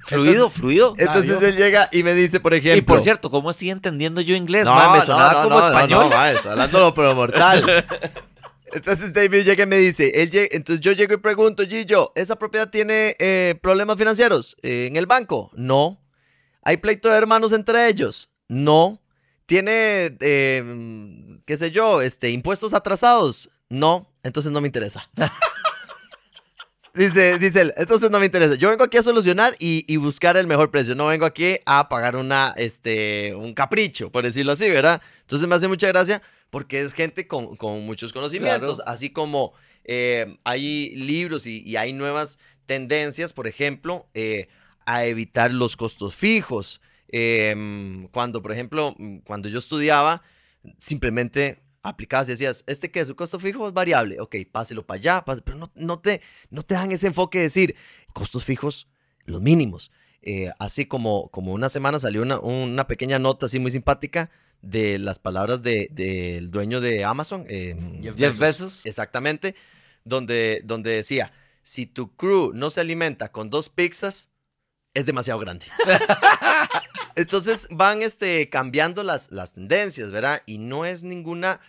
Fluido, 0.06 0.50
fluido. 0.50 0.94
Entonces 0.98 1.42
él 1.42 1.56
llega 1.56 1.88
y 1.90 2.02
me 2.02 2.14
dice, 2.14 2.38
por 2.38 2.52
ejemplo... 2.54 2.76
Y 2.78 2.82
por 2.82 3.00
cierto, 3.00 3.30
¿cómo 3.30 3.50
estoy 3.50 3.70
entendiendo 3.70 4.20
yo 4.20 4.36
inglés? 4.36 4.66
No, 4.66 4.74
me 4.92 4.98
no, 4.98 5.06
sonaba 5.06 5.32
no, 5.32 5.42
como 5.42 5.54
no, 5.56 5.60
no, 5.60 5.66
español. 5.68 6.10
No, 6.10 6.26
está 6.26 6.52
hablándolo 6.52 6.94
pero 6.94 7.14
mortal. 7.14 7.86
Entonces 8.72 9.12
David 9.12 9.44
llega 9.44 9.64
y 9.64 9.66
me 9.66 9.76
dice, 9.76 10.10
él 10.14 10.30
llega- 10.30 10.48
entonces 10.50 10.84
yo 10.84 10.92
llego 10.92 11.14
y 11.14 11.18
pregunto, 11.18 11.64
Gillo, 11.64 12.12
¿esa 12.16 12.36
propiedad 12.36 12.68
tiene 12.70 13.14
eh, 13.20 13.54
problemas 13.62 13.96
financieros 13.96 14.56
eh, 14.62 14.86
en 14.88 14.96
el 14.96 15.06
banco? 15.06 15.50
No. 15.54 16.00
¿Hay 16.62 16.78
pleito 16.78 17.08
de 17.08 17.16
hermanos 17.16 17.52
entre 17.52 17.88
ellos? 17.88 18.30
No. 18.48 19.00
¿Tiene, 19.46 20.16
eh, 20.20 21.36
qué 21.46 21.56
sé 21.56 21.70
yo, 21.70 22.00
este, 22.02 22.30
impuestos 22.30 22.72
atrasados? 22.74 23.50
No. 23.68 24.10
Entonces 24.22 24.52
no 24.52 24.60
me 24.60 24.68
interesa. 24.68 25.10
Dice, 26.96 27.40
dice 27.40 27.60
él, 27.62 27.74
entonces 27.76 28.08
no 28.08 28.20
me 28.20 28.26
interesa. 28.26 28.54
Yo 28.54 28.70
vengo 28.70 28.84
aquí 28.84 28.96
a 28.98 29.02
solucionar 29.02 29.56
y, 29.58 29.84
y 29.92 29.96
buscar 29.96 30.36
el 30.36 30.46
mejor 30.46 30.70
precio. 30.70 30.94
No 30.94 31.06
vengo 31.08 31.26
aquí 31.26 31.56
a 31.66 31.88
pagar 31.88 32.14
una, 32.14 32.54
este, 32.56 33.34
un 33.34 33.52
capricho, 33.52 34.12
por 34.12 34.22
decirlo 34.22 34.52
así, 34.52 34.70
¿verdad? 34.70 35.02
Entonces 35.22 35.48
me 35.48 35.56
hace 35.56 35.66
mucha 35.66 35.88
gracia 35.88 36.22
porque 36.50 36.82
es 36.82 36.92
gente 36.92 37.26
con, 37.26 37.56
con 37.56 37.80
muchos 37.84 38.12
conocimientos, 38.12 38.76
Claro. 38.76 38.88
así 38.92 39.10
como 39.10 39.54
eh, 39.82 40.36
hay 40.44 40.94
libros 40.94 41.48
y, 41.48 41.62
y 41.68 41.74
hay 41.74 41.92
nuevas 41.92 42.38
tendencias, 42.66 43.32
por 43.32 43.48
ejemplo, 43.48 44.06
eh, 44.14 44.46
a 44.86 45.04
evitar 45.04 45.52
los 45.52 45.76
costos 45.76 46.14
fijos. 46.14 46.80
Em, 47.08 48.08
cuando, 48.08 48.42
por 48.42 48.52
ejemplo, 48.52 48.94
mm, 48.98 49.18
cuando 49.18 49.48
yo 49.48 49.58
estudiaba, 49.58 50.22
simplemente 50.78 51.60
aplicabas 51.82 52.28
y 52.28 52.32
decías, 52.32 52.64
este 52.66 52.90
que 52.90 53.04
su 53.04 53.14
costo 53.14 53.38
fijo 53.38 53.68
es 53.68 53.74
variable, 53.74 54.18
ok, 54.20 54.36
páselo 54.50 54.86
para 54.86 54.96
allá, 54.98 55.24
pase- 55.24 55.42
pero 55.42 55.58
no, 55.58 55.70
no, 55.74 55.98
te, 56.00 56.22
no 56.50 56.62
te 56.62 56.74
dan 56.74 56.92
ese 56.92 57.06
enfoque 57.08 57.38
de 57.38 57.44
decir, 57.44 57.76
costos 58.14 58.44
fijos, 58.44 58.88
los 59.26 59.40
mínimos. 59.42 59.90
Eh, 60.22 60.50
así 60.58 60.86
como, 60.86 61.28
como 61.28 61.52
una 61.52 61.68
semana 61.68 61.98
salió 61.98 62.22
una, 62.22 62.40
una 62.40 62.86
pequeña 62.86 63.18
nota 63.18 63.44
así 63.46 63.58
muy 63.58 63.70
simpática 63.70 64.30
de 64.62 64.98
las 64.98 65.18
palabras 65.18 65.62
de- 65.62 65.88
del 65.92 66.50
dueño 66.50 66.80
de 66.80 67.04
Amazon, 67.04 67.44
eh, 67.50 67.76
Jeff 68.02 68.16
Jeff 68.16 68.38
Bezos. 68.38 68.86
exactamente, 68.86 69.54
donde, 70.04 70.62
donde 70.64 70.92
decía, 70.92 71.32
si 71.62 71.84
tu 71.84 72.14
crew 72.16 72.52
no 72.54 72.70
se 72.70 72.80
alimenta 72.80 73.30
con 73.30 73.50
dos 73.50 73.68
pizzas, 73.68 74.30
es 74.94 75.06
demasiado 75.06 75.38
grande. 75.40 75.66
Entonces 77.16 77.68
van 77.70 78.02
este, 78.02 78.48
cambiando 78.48 79.02
las, 79.04 79.30
las 79.30 79.52
tendencias, 79.52 80.10
¿verdad? 80.10 80.42
Y 80.46 80.58
no 80.58 80.84
es 80.84 81.04
ninguna 81.04 81.60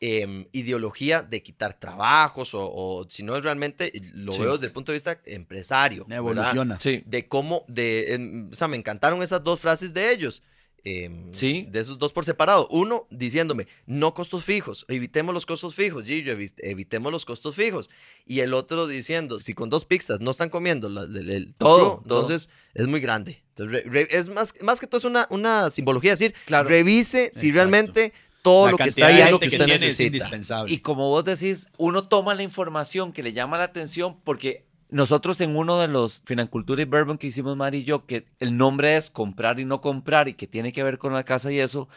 em, 0.00 0.46
ideología 0.52 1.22
de 1.22 1.42
quitar 1.42 1.74
trabajos 1.78 2.54
o, 2.54 2.70
o 2.72 3.06
sino 3.10 3.36
es 3.36 3.44
realmente, 3.44 3.92
lo 4.12 4.32
Sí. 4.32 4.40
veo 4.40 4.52
desde 4.54 4.66
el 4.68 4.72
punto 4.72 4.92
de 4.92 4.96
vista 4.96 5.18
empresario. 5.24 6.04
¿verdad? 6.04 6.18
Evoluciona. 6.18 6.80
Sí. 6.80 7.02
De 7.06 7.28
cómo, 7.28 7.64
de, 7.68 8.14
em, 8.14 8.50
o 8.52 8.54
sea, 8.54 8.68
me 8.68 8.76
encantaron 8.76 9.22
esas 9.22 9.42
dos 9.44 9.60
frases 9.60 9.92
de 9.92 10.10
ellos. 10.10 10.42
Em, 10.84 11.32
Sí. 11.32 11.66
De 11.70 11.80
esos 11.80 11.98
dos 11.98 12.12
por 12.12 12.24
separado. 12.24 12.68
Uno 12.70 13.06
diciéndome, 13.10 13.66
no 13.86 14.12
costos 14.14 14.44
fijos, 14.44 14.84
evitemos 14.88 15.32
los 15.34 15.46
costos 15.46 15.74
fijos, 15.74 16.04
Gillo, 16.04 16.36
evi- 16.36 16.52
evitemos 16.58 17.10
los 17.10 17.24
costos 17.24 17.54
fijos. 17.56 17.88
Y 18.26 18.40
el 18.40 18.52
otro 18.54 18.86
diciendo, 18.86 19.40
si 19.40 19.54
con 19.54 19.70
dos 19.70 19.84
pizzas 19.84 20.20
no 20.20 20.30
están 20.30 20.50
comiendo 20.50 20.88
la- 20.88 21.02
el- 21.04 21.30
el- 21.30 21.54
Todo, 21.54 22.00
crew, 22.00 22.02
entonces 22.02 22.48
es 22.74 22.86
muy 22.86 23.00
grande. 23.00 23.42
Entonces, 23.50 23.84
re- 23.84 23.90
re- 23.90 24.08
es 24.10 24.28
más, 24.28 24.52
más 24.60 24.78
que 24.80 24.86
todo 24.86 24.98
es 24.98 25.04
una, 25.04 25.26
una 25.30 25.70
simbología, 25.70 26.10
decir, 26.12 26.34
Claro. 26.46 26.68
revise 26.68 27.30
si 27.32 27.46
Exacto. 27.48 27.54
realmente 27.54 28.12
todo 28.42 28.66
La 28.66 28.70
lo 28.72 28.76
que 28.76 28.88
está 28.90 29.06
ahí 29.06 29.20
es 29.22 29.30
lo 29.30 29.38
que 29.40 29.48
que 29.48 29.56
usted 29.56 29.70
es 29.70 29.80
necesita. 29.80 30.04
indispensable. 30.06 30.74
Y 30.74 30.80
como 30.80 31.08
vos 31.08 31.24
decís, 31.24 31.66
uno 31.78 32.08
toma 32.08 32.34
la 32.34 32.42
información 32.42 33.12
que 33.14 33.22
le 33.22 33.32
llama 33.32 33.56
la 33.56 33.64
atención 33.64 34.20
porque 34.22 34.66
nosotros 34.94 35.40
en 35.40 35.56
uno 35.56 35.80
de 35.80 35.88
los 35.88 36.22
Financultura 36.24 36.80
y 36.80 36.84
Bourbon 36.84 37.18
que 37.18 37.26
hicimos 37.26 37.56
Mari 37.56 37.78
y 37.78 37.84
yo, 37.84 38.06
que 38.06 38.26
el 38.38 38.56
nombre 38.56 38.96
es 38.96 39.10
comprar 39.10 39.58
y 39.58 39.64
no 39.64 39.80
comprar 39.80 40.28
y 40.28 40.34
que 40.34 40.46
tiene 40.46 40.72
que 40.72 40.84
ver 40.84 40.98
con 40.98 41.12
la 41.12 41.24
casa 41.24 41.50
y 41.50 41.58
eso, 41.58 41.88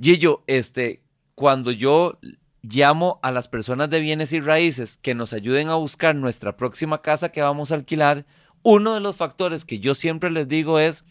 Gillo, 0.00 0.42
este, 0.48 1.02
cuando 1.36 1.70
yo 1.70 2.18
llamo 2.62 3.20
a 3.22 3.30
las 3.30 3.46
personas 3.46 3.90
de 3.90 4.00
bienes 4.00 4.32
y 4.32 4.40
raíces 4.40 4.96
que 4.96 5.14
nos 5.14 5.32
ayuden 5.32 5.68
a 5.68 5.76
buscar 5.76 6.16
nuestra 6.16 6.56
próxima 6.56 7.00
casa 7.00 7.28
que 7.28 7.42
vamos 7.42 7.70
a 7.70 7.76
alquilar, 7.76 8.26
uno 8.64 8.94
de 8.94 9.00
los 9.00 9.14
factores 9.14 9.64
que 9.64 9.78
yo 9.78 9.94
siempre 9.94 10.28
les 10.28 10.48
digo 10.48 10.80
es, 10.80 11.04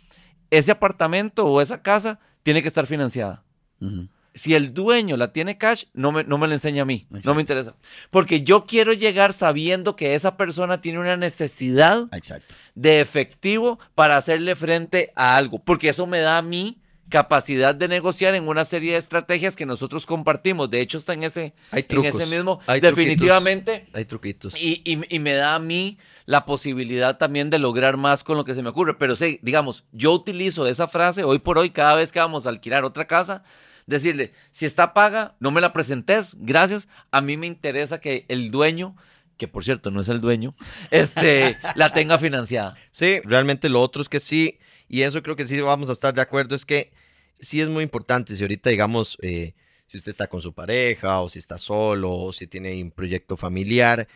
ese 0.50 0.72
apartamento 0.72 1.46
o 1.46 1.62
esa 1.62 1.82
casa 1.82 2.20
tiene 2.44 2.62
que 2.62 2.68
estar 2.68 2.88
financiada. 2.88 3.46
Ujú. 3.80 4.10
Si 4.34 4.56
el 4.56 4.74
dueño 4.74 5.18
la 5.18 5.34
tiene 5.34 5.58
cash, 5.58 5.86
no 5.94 6.12
me, 6.12 6.24
no 6.24 6.38
me 6.38 6.48
la 6.48 6.54
enseña 6.54 6.84
a 6.84 6.86
mí. 6.86 7.06
No 7.26 7.34
me 7.36 7.42
interesa. 7.42 7.76
Porque 8.12 8.44
yo 8.44 8.66
quiero 8.66 8.94
llegar 8.94 9.34
sabiendo 9.34 9.96
que 9.96 10.16
esa 10.16 10.38
persona 10.38 10.80
tiene 10.82 11.00
una 11.00 11.18
necesidad 11.18 12.08
Exacto. 12.14 12.56
de 12.76 13.02
efectivo 13.02 13.80
para 13.94 14.16
hacerle 14.18 14.56
frente 14.56 15.12
a 15.16 15.36
algo. 15.36 15.60
Porque 15.60 15.90
eso 15.90 16.08
me 16.08 16.20
da 16.20 16.38
a 16.38 16.42
mí 16.42 16.78
capacidad 17.10 17.76
de 17.76 17.90
negociar 17.90 18.36
en 18.36 18.48
una 18.48 18.64
serie 18.64 18.94
de 18.94 18.98
estrategias 19.00 19.58
que 19.58 19.66
nosotros 19.66 20.06
compartimos. 20.06 20.70
De 20.70 20.80
hecho, 20.80 20.98
está 20.98 21.12
en 21.14 21.24
ese, 21.24 21.54
Hay 21.72 21.86
en 21.90 22.06
ese 22.06 22.26
mismo. 22.26 22.62
hay 22.68 22.80
truquitos, 22.80 22.96
definitivamente. 22.96 23.88
Hay 23.92 24.06
truquitos. 24.06 24.56
Y, 24.62 24.82
y- 24.86 25.02
y 25.14 25.20
me 25.20 25.34
da 25.34 25.56
a 25.56 25.60
mí 25.60 25.98
la 26.26 26.46
posibilidad 26.46 27.18
también 27.18 27.50
de 27.50 27.60
lograr 27.60 27.98
más 27.98 28.24
con 28.24 28.38
lo 28.38 28.46
que 28.46 28.56
se 28.56 28.62
me 28.64 28.70
ocurre. 28.70 28.94
Pero 28.98 29.18
sí, 29.18 29.40
digamos, 29.42 29.84
yo 29.92 30.14
utilizo 30.14 30.66
esa 30.68 30.88
frase 30.88 31.26
hoy 31.26 31.40
por 31.40 31.58
hoy, 31.58 31.72
cada 31.72 31.96
vez 31.96 32.14
que 32.14 32.20
vamos 32.20 32.46
a 32.46 32.50
alquilar 32.50 32.86
otra 32.86 33.06
casa, 33.08 33.44
decirle, 33.92 34.34
si 34.52 34.66
está 34.66 34.94
paga, 34.94 35.36
no 35.40 35.52
me 35.52 35.62
la 35.62 35.74
presentes, 35.74 36.36
gracias. 36.40 36.88
A 37.12 37.22
mí 37.22 37.38
me 37.38 37.48
interesa 37.48 38.00
que 38.00 38.26
el 38.28 38.50
dueño, 38.50 38.96
que 39.38 39.48
por 39.48 39.64
cierto 39.64 39.92
no 39.92 40.02
es 40.02 40.10
el 40.10 40.22
dueño, 40.22 40.56
este, 40.92 41.58
la 41.76 41.94
tenga 41.94 42.18
financiada. 42.18 42.76
Sí, 42.92 43.20
realmente 43.24 43.70
lo 43.70 43.82
otro 43.82 44.02
es 44.02 44.10
que 44.10 44.20
sí, 44.20 44.60
y 44.88 45.04
eso 45.04 45.22
creo 45.22 45.36
que 45.36 45.48
sí 45.48 45.60
vamos 45.62 45.90
a 45.90 45.94
estar 45.94 46.14
de 46.14 46.22
acuerdo, 46.22 46.56
es 46.56 46.66
que 46.66 46.92
sí 47.40 47.62
es 47.62 47.68
muy 47.68 47.84
importante, 47.84 48.36
si 48.36 48.44
ahorita 48.44 48.70
digamos, 48.70 49.18
eh, 49.22 49.54
si 49.88 49.98
usted 49.98 50.12
está 50.12 50.28
con 50.28 50.42
su 50.42 50.54
pareja 50.54 51.22
o 51.22 51.30
si 51.30 51.40
está 51.40 51.58
solo 51.58 52.12
o 52.14 52.34
si 52.34 52.48
tiene 52.48 52.82
un 52.82 52.92
proyecto 52.92 53.36
familiar, 53.36 54.08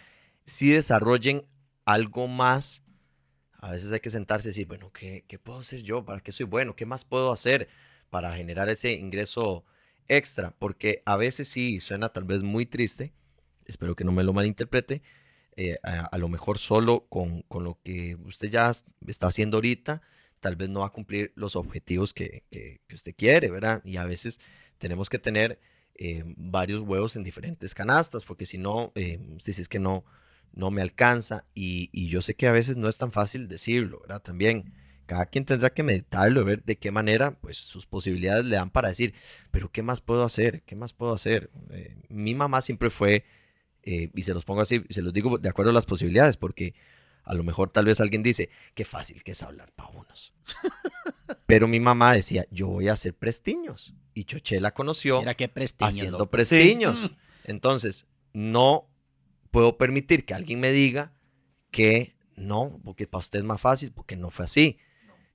sí 0.46 0.70
desarrollen 0.70 1.46
algo 1.84 2.28
más. 2.28 2.82
A 3.60 3.72
veces 3.72 3.92
hay 3.92 4.00
que 4.00 4.10
sentarse 4.10 4.48
y 4.48 4.52
decir, 4.52 4.68
bueno, 4.68 4.92
¿qué, 4.92 5.26
qué 5.28 5.40
puedo 5.40 5.60
hacer 5.60 5.82
yo? 5.82 6.06
¿Para 6.06 6.22
qué 6.22 6.32
soy 6.32 6.46
bueno? 6.46 6.76
¿Qué 6.76 6.86
más 6.86 7.04
puedo 7.04 7.32
hacer 7.32 7.68
para 8.10 8.36
generar 8.36 8.70
ese 8.70 8.94
ingreso 8.94 9.66
extra? 10.08 10.52
Porque 10.60 11.02
a 11.06 11.18
veces 11.18 11.48
sí 11.48 11.80
suena 11.80 12.10
tal 12.10 12.24
vez 12.26 12.44
muy 12.44 12.66
triste, 12.66 13.14
espero 13.66 13.96
que 13.96 14.04
no 14.04 14.12
me 14.12 14.24
lo 14.24 14.34
malinterprete, 14.34 15.02
eh, 15.58 15.78
a, 15.84 16.18
lo 16.18 16.28
mejor 16.30 16.58
solo 16.58 17.06
con, 17.10 17.42
con 17.44 17.64
lo 17.64 17.80
que 17.84 18.16
usted 18.26 18.50
ya 18.50 18.70
es- 18.70 18.84
está 19.08 19.28
haciendo 19.28 19.58
ahorita, 19.58 20.02
tal 20.42 20.56
vez 20.58 20.70
no 20.70 20.82
va 20.82 20.88
a 20.88 20.90
cumplir 20.92 21.32
los 21.36 21.56
objetivos 21.56 22.14
que, 22.14 22.44
que- 22.52 22.82
que 22.88 22.96
usted 22.96 23.16
quiere, 23.16 23.50
¿verdad? 23.52 23.82
Y 23.86 23.98
a 23.98 24.06
veces 24.06 24.40
tenemos 24.78 25.10
que 25.10 25.20
tener 25.20 25.60
eh, 25.98 26.24
varios 26.36 26.82
huevos 26.82 27.16
en 27.16 27.24
diferentes 27.24 27.74
canastas, 27.74 28.26
porque 28.26 28.46
si 28.46 28.58
no, 28.58 28.92
eh, 28.96 29.18
usted 29.36 29.52
dice 29.52 29.62
es 29.62 29.70
que 29.70 29.80
no, 29.80 30.04
no 30.54 30.72
me 30.72 30.82
alcanza. 30.82 31.46
Y, 31.54 31.90
y 31.94 32.08
yo 32.10 32.22
sé 32.22 32.36
que 32.36 32.48
a 32.48 32.52
veces 32.52 32.76
no 32.78 32.90
es 32.90 32.98
tan 32.98 33.12
fácil 33.14 33.48
decirlo, 33.48 34.02
¿verdad? 34.02 34.22
También 34.22 34.74
cada 35.06 35.26
quien 35.28 35.46
tendrá 35.46 35.72
que 35.72 35.84
meditarlo, 35.84 36.44
ver 36.44 36.64
de 36.64 36.78
qué 36.78 36.92
manera 36.92 37.32
pues 37.32 37.58
sus 37.58 37.86
posibilidades 37.86 38.46
le 38.46 38.56
dan 38.56 38.70
para 38.70 38.90
decir, 38.90 39.14
pero 39.52 39.72
¿qué 39.72 39.82
más 39.82 40.02
puedo 40.02 40.24
hacer? 40.24 40.64
¿Qué 40.64 40.76
más 40.76 40.94
puedo 40.94 41.14
hacer? 41.14 41.50
Eh, 41.72 41.96
mi 42.10 42.36
mamá 42.36 42.62
siempre 42.62 42.90
fue 42.90 43.26
eh, 43.84 44.10
y 44.14 44.22
se 44.24 44.34
los 44.34 44.46
pongo 44.46 44.62
así, 44.62 44.84
se 44.90 45.02
los 45.02 45.14
digo 45.14 45.38
de 45.38 45.50
acuerdo 45.50 45.72
a 45.72 45.74
las 45.74 45.86
posibilidades, 45.86 46.38
porque 46.38 46.74
a 47.24 47.34
lo 47.34 47.44
mejor 47.44 47.70
tal 47.70 47.86
vez 47.86 48.00
alguien 48.00 48.24
dice, 48.24 48.50
qué 48.74 48.86
fácil 48.86 49.24
que 49.24 49.32
es 49.32 49.44
hablar 49.44 49.72
para 49.74 49.90
unos. 49.90 50.34
Pero 51.46 51.68
mi 51.68 51.80
mamá 51.80 52.14
decía, 52.14 52.46
yo 52.52 52.68
voy 52.68 52.88
a 52.88 52.94
hacer 52.94 53.14
prestiños. 53.14 53.94
Y 54.14 54.24
Choché 54.26 54.62
la 54.62 54.74
conoció 54.74 55.20
Mira 55.20 55.36
qué 55.36 55.48
prestigio. 55.48 55.88
haciendo 55.88 56.20
loco. 56.20 56.32
prestiños. 56.32 57.12
Entonces, 57.44 58.06
no 58.34 58.88
puedo 59.52 59.78
permitir 59.78 60.26
que 60.26 60.34
alguien 60.34 60.60
me 60.60 60.72
diga 60.72 61.14
que 61.72 62.16
no, 62.36 62.80
porque 62.84 63.08
para 63.08 63.20
usted 63.20 63.40
es 63.40 63.46
más 63.46 63.62
fácil, 63.62 63.92
porque 63.92 64.16
no 64.16 64.30
fue 64.30 64.46
así. 64.46 64.78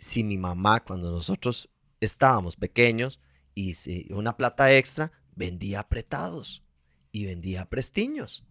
Si 0.01 0.24
mi 0.24 0.36
mamá, 0.38 0.80
cuando 0.82 1.12
nosotros 1.12 1.70
estábamos 2.01 2.57
pequeños 2.57 3.20
y 3.55 3.74
se- 3.74 4.07
una 4.11 4.36
plata 4.36 4.72
extra, 4.74 5.12
vendía 5.36 5.80
apretados 5.80 6.64
y 7.12 7.26
vendía 7.26 7.66
prestiños. 7.66 8.42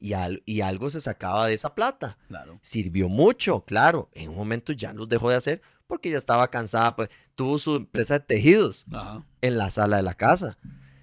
Y, 0.00 0.12
al- 0.14 0.42
y 0.44 0.60
algo 0.62 0.90
se 0.90 1.00
sacaba 1.00 1.46
de 1.46 1.54
esa 1.54 1.74
plata. 1.74 2.18
Claro. 2.28 2.58
Sirvió 2.60 3.08
mucho, 3.08 3.64
claro. 3.64 4.10
En 4.12 4.30
un 4.30 4.36
momento 4.36 4.72
ya 4.72 4.92
los 4.92 5.08
dejó 5.08 5.30
de 5.30 5.36
hacer 5.36 5.62
porque 5.86 6.10
ya 6.10 6.18
estaba 6.18 6.50
cansada. 6.50 6.96
Pues, 6.96 7.08
tuvo 7.36 7.58
su 7.60 7.76
empresa 7.76 8.14
de 8.18 8.24
tejidos 8.26 8.84
Ajá. 8.92 9.24
en 9.40 9.56
la 9.58 9.70
sala 9.70 9.98
de 9.98 10.02
la 10.02 10.14
casa. 10.14 10.58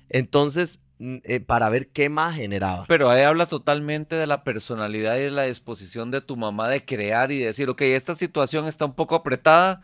Entonces, 0.09 0.81
eh, 0.99 1.39
para 1.39 1.69
ver 1.69 1.87
qué 1.89 2.09
más 2.09 2.35
generaba. 2.35 2.83
Pero 2.87 3.09
ahí 3.09 3.21
habla 3.21 3.45
totalmente 3.45 4.17
de 4.17 4.27
la 4.27 4.43
personalidad 4.43 5.15
y 5.15 5.21
de 5.21 5.31
la 5.31 5.43
disposición 5.43 6.11
de 6.11 6.19
tu 6.19 6.35
mamá 6.35 6.67
de 6.67 6.83
crear 6.83 7.31
y 7.31 7.39
decir, 7.39 7.69
ok, 7.69 7.81
esta 7.83 8.15
situación 8.15 8.67
está 8.67 8.83
un 8.83 8.93
poco 8.93 9.15
apretada, 9.15 9.81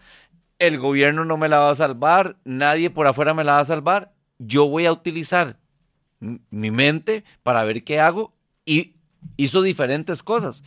el 0.59 0.78
gobierno 0.78 1.24
no 1.24 1.38
me 1.38 1.47
la 1.47 1.59
va 1.59 1.72
a 1.72 1.76
salvar, 1.76 2.36
nadie 2.43 2.89
por 2.89 3.07
afuera 3.07 3.34
me 3.34 3.45
la 3.45 3.53
va 3.53 3.59
a 3.59 3.66
salvar, 3.66 4.11
yo 4.39 4.68
voy 4.68 4.86
a 4.86 4.91
utilizar 4.91 5.57
mi 6.20 6.72
mente 6.72 7.24
para 7.43 7.63
ver 7.63 7.86
qué 7.86 8.01
hago 8.01 8.34
y 8.66 8.95
hizo 9.38 9.61
diferentes 9.61 10.22
cosas. 10.22 10.63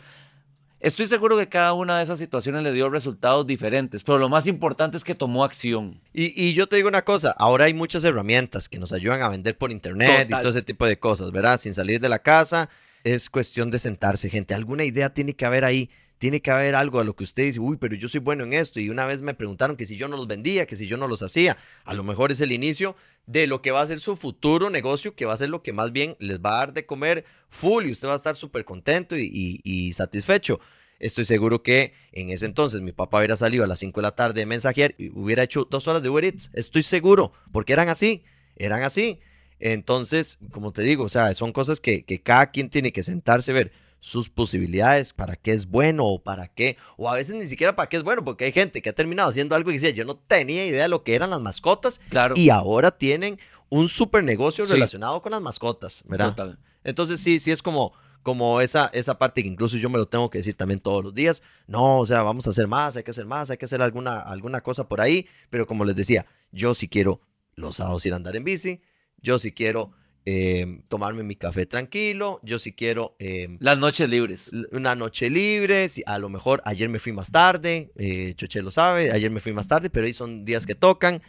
Estoy 0.81 1.09
seguro 1.09 1.37
que 1.37 1.49
cada 1.49 1.73
una 1.73 1.99
de 1.99 2.05
esas 2.05 2.21
situaciones 2.21 2.63
le 2.63 2.73
dio 2.73 2.89
resultados 2.89 3.45
diferentes, 3.47 4.05
pero 4.05 4.19
lo 4.19 4.29
más 4.29 4.47
importante 4.47 4.97
es 4.97 5.03
que 5.03 5.17
tomó 5.17 5.43
acción. 5.43 6.01
Y, 6.13 6.41
y 6.41 6.55
yo 6.55 6.69
te 6.69 6.77
digo 6.77 6.89
una 6.89 7.03
cosa, 7.03 7.35
ahora 7.37 7.65
hay 7.65 7.75
muchas 7.75 8.05
herramientas 8.05 8.69
que 8.69 8.79
nos 8.79 8.93
ayudan 8.93 9.23
a 9.23 9.29
vender 9.29 9.59
por 9.59 9.73
internet 9.73 10.29
Total. 10.29 10.41
y 10.41 10.43
todo 10.43 10.51
ese 10.51 10.63
tipo 10.63 10.87
de 10.87 10.97
cosas, 10.97 11.33
¿verdad? 11.33 11.59
Sin 11.59 11.75
salir 11.75 12.01
de 12.01 12.09
la 12.09 12.21
casa, 12.21 12.71
es 13.03 13.29
cuestión 13.29 13.73
de 13.73 13.81
sentarse, 13.81 14.31
gente. 14.31 14.55
Alguna 14.55 14.85
idea 14.85 15.13
tiene 15.13 15.35
que 15.35 15.45
haber 15.45 15.65
ahí, 15.65 15.91
tiene 16.19 16.41
que 16.41 16.53
haber 16.53 16.77
algo 16.77 17.01
a 17.01 17.05
lo 17.05 17.17
que 17.17 17.25
usted 17.25 17.43
dice, 17.45 17.59
uy, 17.59 17.77
pero 17.77 17.97
yo 17.97 18.09
soy 18.09 18.21
bueno 18.21 18.45
en 18.45 18.53
esto. 18.53 18.79
Y 18.79 18.89
una 18.89 19.05
vez 19.05 19.21
me 19.21 19.35
preguntaron 19.35 19.77
que 19.77 19.85
si 19.85 19.97
yo 19.97 20.07
no 20.07 20.17
los 20.17 20.29
vendía, 20.29 20.67
que 20.67 20.77
si 20.77 20.87
yo 20.87 20.97
no 20.97 21.09
los 21.09 21.23
hacía. 21.23 21.57
A 21.85 21.95
lo 21.95 22.05
mejor 22.05 22.31
es 22.31 22.41
el 22.41 22.53
inicio 22.53 22.95
de 23.29 23.47
lo 23.47 23.61
que 23.61 23.71
va 23.73 23.83
a 23.83 23.87
ser 23.87 24.01
su 24.01 24.17
futuro 24.17 24.71
negocio, 24.71 25.15
que 25.15 25.27
va 25.27 25.35
a 25.35 25.37
ser 25.37 25.51
lo 25.51 25.63
que 25.63 25.75
más 25.75 25.93
bien 25.93 26.17
les 26.19 26.41
va 26.41 26.55
a 26.55 26.59
dar 26.61 26.73
de 26.73 26.87
comer 26.87 27.27
full 27.51 27.87
y 27.87 27.93
usted 27.93 28.09
va 28.09 28.15
a 28.15 28.17
estar 28.17 28.35
súper 28.35 28.65
contento 28.65 29.19
y, 29.19 29.61
y- 29.63 29.93
satisfecho. 29.93 30.61
Estoy 30.99 31.27
seguro 31.27 31.63
que 31.63 31.93
en 32.13 32.31
ese 32.31 32.47
entonces 32.47 32.81
mi 32.81 32.91
papá 32.93 33.19
hubiera 33.19 33.37
salido 33.37 33.65
a 33.65 33.67
las 33.67 33.79
5 33.81 34.01
de 34.01 34.03
la 34.03 34.17
tarde 34.17 34.41
de 34.41 34.47
mensajear 34.47 34.95
y 34.97 35.11
hubiera 35.11 35.43
hecho 35.43 35.67
dos 35.71 35.87
horas 35.87 36.03
de 36.03 36.09
Uber 36.09 36.25
Eats. 36.25 36.51
Estoy 36.55 36.83
seguro, 36.83 37.33
porque 37.53 37.75
eran 37.75 37.91
así, 37.91 38.25
eran 38.57 38.83
así. 38.83 39.21
Entonces, 39.61 40.39
como 40.51 40.73
te 40.73 40.81
digo, 40.83 41.05
o 41.05 41.09
sea, 41.11 41.35
son 41.35 41.53
cosas 41.53 41.81
que, 41.81 42.05
que 42.05 42.23
cada 42.23 42.51
quien 42.51 42.71
tiene 42.71 42.93
que 42.93 43.03
sentarse 43.03 43.51
a 43.51 43.55
ver 43.55 43.73
sus 44.01 44.29
posibilidades, 44.31 45.13
para 45.13 45.37
qué 45.37 45.53
es 45.53 45.67
bueno 45.67 46.07
o 46.07 46.23
para 46.23 46.49
qué, 46.49 46.77
o 46.97 47.09
a 47.11 47.15
veces 47.15 47.35
ni 47.37 47.47
siquiera 47.47 47.75
para 47.77 47.89
qué 47.89 47.97
es 47.97 48.03
bueno, 48.03 48.25
porque 48.25 48.45
hay 48.47 48.53
gente 48.53 48.81
que 48.83 48.91
ha 48.91 48.95
terminado 48.95 49.29
haciendo 49.31 49.55
algo 49.55 49.71
y 49.71 49.75
dice, 49.75 49.93
yo 49.93 50.05
no 50.05 50.17
tenía 50.17 50.65
idea 50.65 50.83
de 50.85 50.89
lo 50.89 51.03
que 51.03 51.15
eran 51.15 51.31
las 51.31 51.41
mascotas 51.41 52.01
Claro. 52.09 52.35
y 52.37 52.51
ahora 52.51 52.91
tienen 52.93 53.39
un 53.69 53.89
super 53.89 54.23
negocio 54.25 54.65
Sí. 54.67 54.73
relacionado 54.73 55.21
con 55.21 55.33
las 55.33 55.41
mascotas, 55.43 56.03
¿verdad? 56.07 56.31
Total. 56.31 56.59
Entonces 56.85 57.21
sí, 57.21 57.39
sí 57.41 57.51
es 57.51 57.61
como, 57.61 57.93
como 58.23 58.61
esa, 58.61 58.87
esa 58.95 59.19
parte 59.19 59.43
que 59.43 59.49
incluso 59.49 59.77
yo 59.77 59.91
me 59.91 59.99
lo 59.99 60.07
tengo 60.07 60.31
que 60.31 60.39
decir 60.39 60.57
también 60.57 60.81
todos 60.81 61.03
los 61.05 61.15
días. 61.15 61.43
No, 61.67 61.99
o 61.99 62.07
sea, 62.07 62.23
vamos 62.23 62.47
a 62.47 62.51
hacer 62.51 62.67
más, 62.69 62.97
hay 62.97 63.03
que 63.03 63.11
hacer 63.11 63.27
más, 63.27 63.51
hay 63.51 63.59
que 63.59 63.65
hacer 63.67 63.83
alguna, 63.83 64.21
alguna 64.21 64.63
cosa 64.63 64.89
por 64.89 65.01
ahí. 65.01 65.27
Pero 65.51 65.67
como 65.67 65.85
les 65.85 65.97
decía, 65.97 66.25
yo 66.53 66.73
sí 66.75 66.89
quiero 66.89 67.21
los 67.57 67.77
sábados 67.77 68.07
ir 68.07 68.13
a 68.13 68.17
andar 68.17 68.37
en 68.37 68.45
bici, 68.45 68.81
yo 69.21 69.39
sí 69.39 69.53
quiero 69.53 69.93
eh, 70.31 70.81
tomarme 70.89 71.23
mi 71.23 71.37
café 71.37 71.65
tranquilo, 71.65 72.39
yo 72.43 72.59
sí 72.59 72.75
quiero 72.75 73.17
eh, 73.19 73.57
Las 73.61 73.79
noches 73.79 74.11
libres. 74.11 74.51
una 74.73 74.95
noche 74.95 75.31
libre, 75.31 75.89
a 76.05 76.19
lo 76.19 76.29
mejor 76.29 76.61
ayer 76.67 76.91
me 76.91 76.99
fui 76.99 77.13
más 77.13 77.33
tarde, 77.33 77.91
eh, 77.97 78.35
Choche 78.37 78.61
lo 78.61 78.71
sabe, 78.71 79.11
ayer 79.11 79.31
me 79.31 79.41
fui 79.41 79.55
más 79.55 79.69
tarde, 79.69 79.89
pero 79.89 80.05
ahí 80.05 80.13
son 80.13 80.45
días 80.45 80.67
que 80.67 80.75
tocan. 80.75 81.23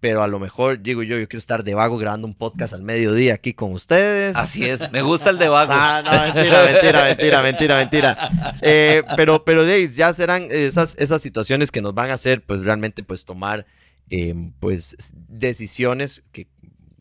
Pero 0.00 0.22
a 0.22 0.28
lo 0.28 0.38
mejor, 0.38 0.80
digo 0.80 1.02
yo, 1.02 1.18
yo 1.18 1.28
quiero 1.28 1.40
estar 1.40 1.64
de 1.64 1.74
vago 1.74 1.98
grabando 1.98 2.26
un 2.26 2.34
podcast 2.34 2.72
al 2.72 2.82
mediodía 2.82 3.34
aquí 3.34 3.52
con 3.52 3.72
ustedes. 3.72 4.36
Así 4.36 4.64
es. 4.64 4.90
Me 4.92 5.02
gusta 5.02 5.28
el 5.28 5.38
de 5.38 5.48
vago. 5.48 5.72
Ah, 5.74 6.02
no, 6.04 6.34
mentira, 6.34 6.62
mentira, 6.62 7.04
mentira, 7.04 7.42
mentira, 7.42 7.76
mentira. 7.76 8.28
Eh, 8.62 9.02
pero, 9.16 9.44
pero 9.44 9.62
ahí 9.62 9.88
ya 9.88 10.12
serán 10.12 10.46
esas, 10.50 10.96
esas 10.98 11.20
situaciones 11.20 11.72
que 11.72 11.82
nos 11.82 11.94
van 11.94 12.10
a 12.10 12.14
hacer, 12.14 12.42
pues 12.42 12.60
realmente, 12.60 13.02
pues 13.02 13.24
tomar, 13.24 13.66
eh, 14.08 14.34
pues 14.60 14.96
decisiones 15.12 16.22
que, 16.30 16.46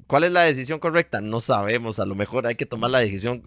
¿cuál 0.07 0.23
es 0.23 0.31
la 0.31 0.41
decisión 0.41 0.79
correcta? 0.79 1.21
No 1.21 1.39
sabemos, 1.41 1.99
a 1.99 2.05
lo 2.05 2.15
mejor 2.15 2.47
hay 2.47 2.55
que 2.55 2.65
tomar 2.65 2.89
la 2.91 2.99
decisión 2.99 3.43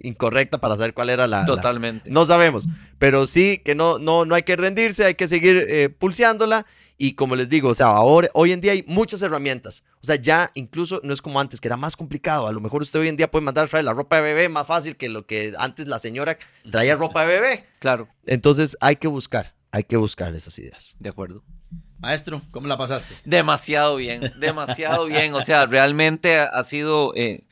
incorrecta 0.00 0.58
para 0.58 0.76
saber 0.76 0.94
cuál 0.94 1.10
era 1.10 1.26
la, 1.26 1.40
la- 1.40 1.46
Totalmente. 1.46 2.10
no 2.10 2.24
sabemos, 2.26 2.68
pero 2.98 3.26
sí 3.26 3.60
que 3.64 3.74
no, 3.74 3.98
no, 3.98 4.24
no 4.24 4.34
hay 4.34 4.42
que 4.44 4.56
rendirse, 4.56 5.04
hay 5.04 5.14
que 5.14 5.28
seguir 5.28 5.66
eh, 5.68 5.88
pulseándola. 5.88 6.66
Y 7.00 7.12
como 7.14 7.36
les 7.36 7.48
digo, 7.48 7.68
o 7.68 7.74
sea, 7.76 7.86
ahora, 7.86 8.28
hoy 8.34 8.50
en 8.50 8.60
día 8.60 8.72
hay 8.72 8.82
muchas 8.88 9.22
herramientas. 9.22 9.84
O 10.02 10.06
sea, 10.06 10.16
ya 10.16 10.50
incluso 10.54 11.00
no 11.04 11.14
es 11.14 11.22
como 11.22 11.38
antes, 11.38 11.60
que 11.60 11.68
era 11.68 11.76
más 11.76 11.94
complicado. 11.94 12.48
A 12.48 12.52
lo 12.52 12.60
mejor 12.60 12.82
usted 12.82 12.98
hoy 12.98 13.06
en 13.06 13.16
día 13.16 13.30
puede 13.30 13.44
mandar 13.44 13.66
a 13.66 13.68
traer 13.68 13.84
la 13.84 13.92
ropa 13.92 14.16
de 14.16 14.22
bebé 14.22 14.48
más 14.48 14.66
fácil 14.66 14.96
que 14.96 15.08
lo 15.08 15.24
que 15.24 15.54
antes 15.58 15.86
la 15.86 16.00
señora 16.00 16.36
traía 16.68 16.96
ropa 16.96 17.24
de 17.24 17.34
bebé. 17.34 17.66
Claro, 17.78 18.08
Entonces 18.26 18.76
hay 18.80 18.96
que 18.96 19.06
buscar, 19.06 19.54
hay 19.70 19.84
que 19.84 19.96
buscar 19.96 20.34
esas 20.34 20.58
ideas. 20.58 20.96
de 20.98 21.08
acuerdo. 21.08 21.44
Maestro, 22.00 22.42
¿cómo 22.50 22.68
la 22.68 22.76
pasaste? 22.78 23.14
Demasiado 23.24 23.96
bien, 23.96 24.32
demasiado 24.38 25.06
bien. 25.06 25.34
O 25.34 25.42
sea, 25.42 25.66
realmente 25.66 26.38
ha- 26.38 26.62
sido. 26.64 27.12
eh, 27.16 27.44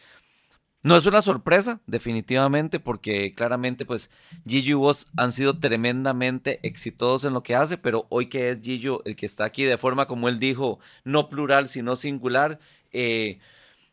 no 0.83 0.97
es 0.97 1.05
una 1.05 1.21
sorpresa, 1.21 1.81
definitivamente, 1.89 2.79
porque 2.79 3.35
claramente, 3.35 3.85
pues, 3.85 4.09
Gillo 4.47 4.71
y 4.71 4.75
vos 4.75 5.09
han 5.17 5.33
sido 5.33 5.59
tremendamente 5.59 6.61
exitosos 6.63 7.25
en 7.27 7.35
lo 7.35 7.43
que 7.43 7.57
hace, 7.57 7.77
pero 7.77 8.07
hoy 8.09 8.29
que 8.29 8.51
es 8.51 8.61
Gillo 8.63 9.03
el 9.05 9.17
que 9.17 9.27
está 9.27 9.45
aquí 9.45 9.65
de 9.65 9.79
forma, 9.79 10.07
como 10.07 10.29
él 10.29 10.39
dijo, 10.39 10.79
no 11.03 11.29
plural, 11.29 11.69
sino 11.69 11.97
singular, 11.97 12.61
eh, 12.93 13.41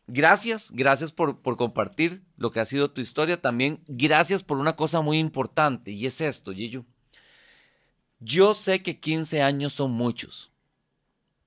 gracias, 0.06 0.70
gracias 0.70 1.10
por, 1.10 1.40
por 1.40 1.56
compartir 1.56 2.22
lo 2.36 2.52
que 2.52 2.60
ha 2.60 2.64
sido 2.64 2.92
tu 2.92 3.00
historia. 3.00 3.40
También 3.40 3.80
gracias 3.88 4.44
por 4.44 4.58
una 4.58 4.76
cosa 4.76 5.00
muy 5.00 5.18
importante, 5.18 5.90
y 5.90 6.06
es 6.06 6.20
esto, 6.20 6.52
Gillo. 6.52 6.84
Yo 8.20 8.54
sé 8.54 8.82
que 8.82 9.00
15 9.00 9.42
años 9.42 9.72
son 9.72 9.90
muchos, 9.92 10.50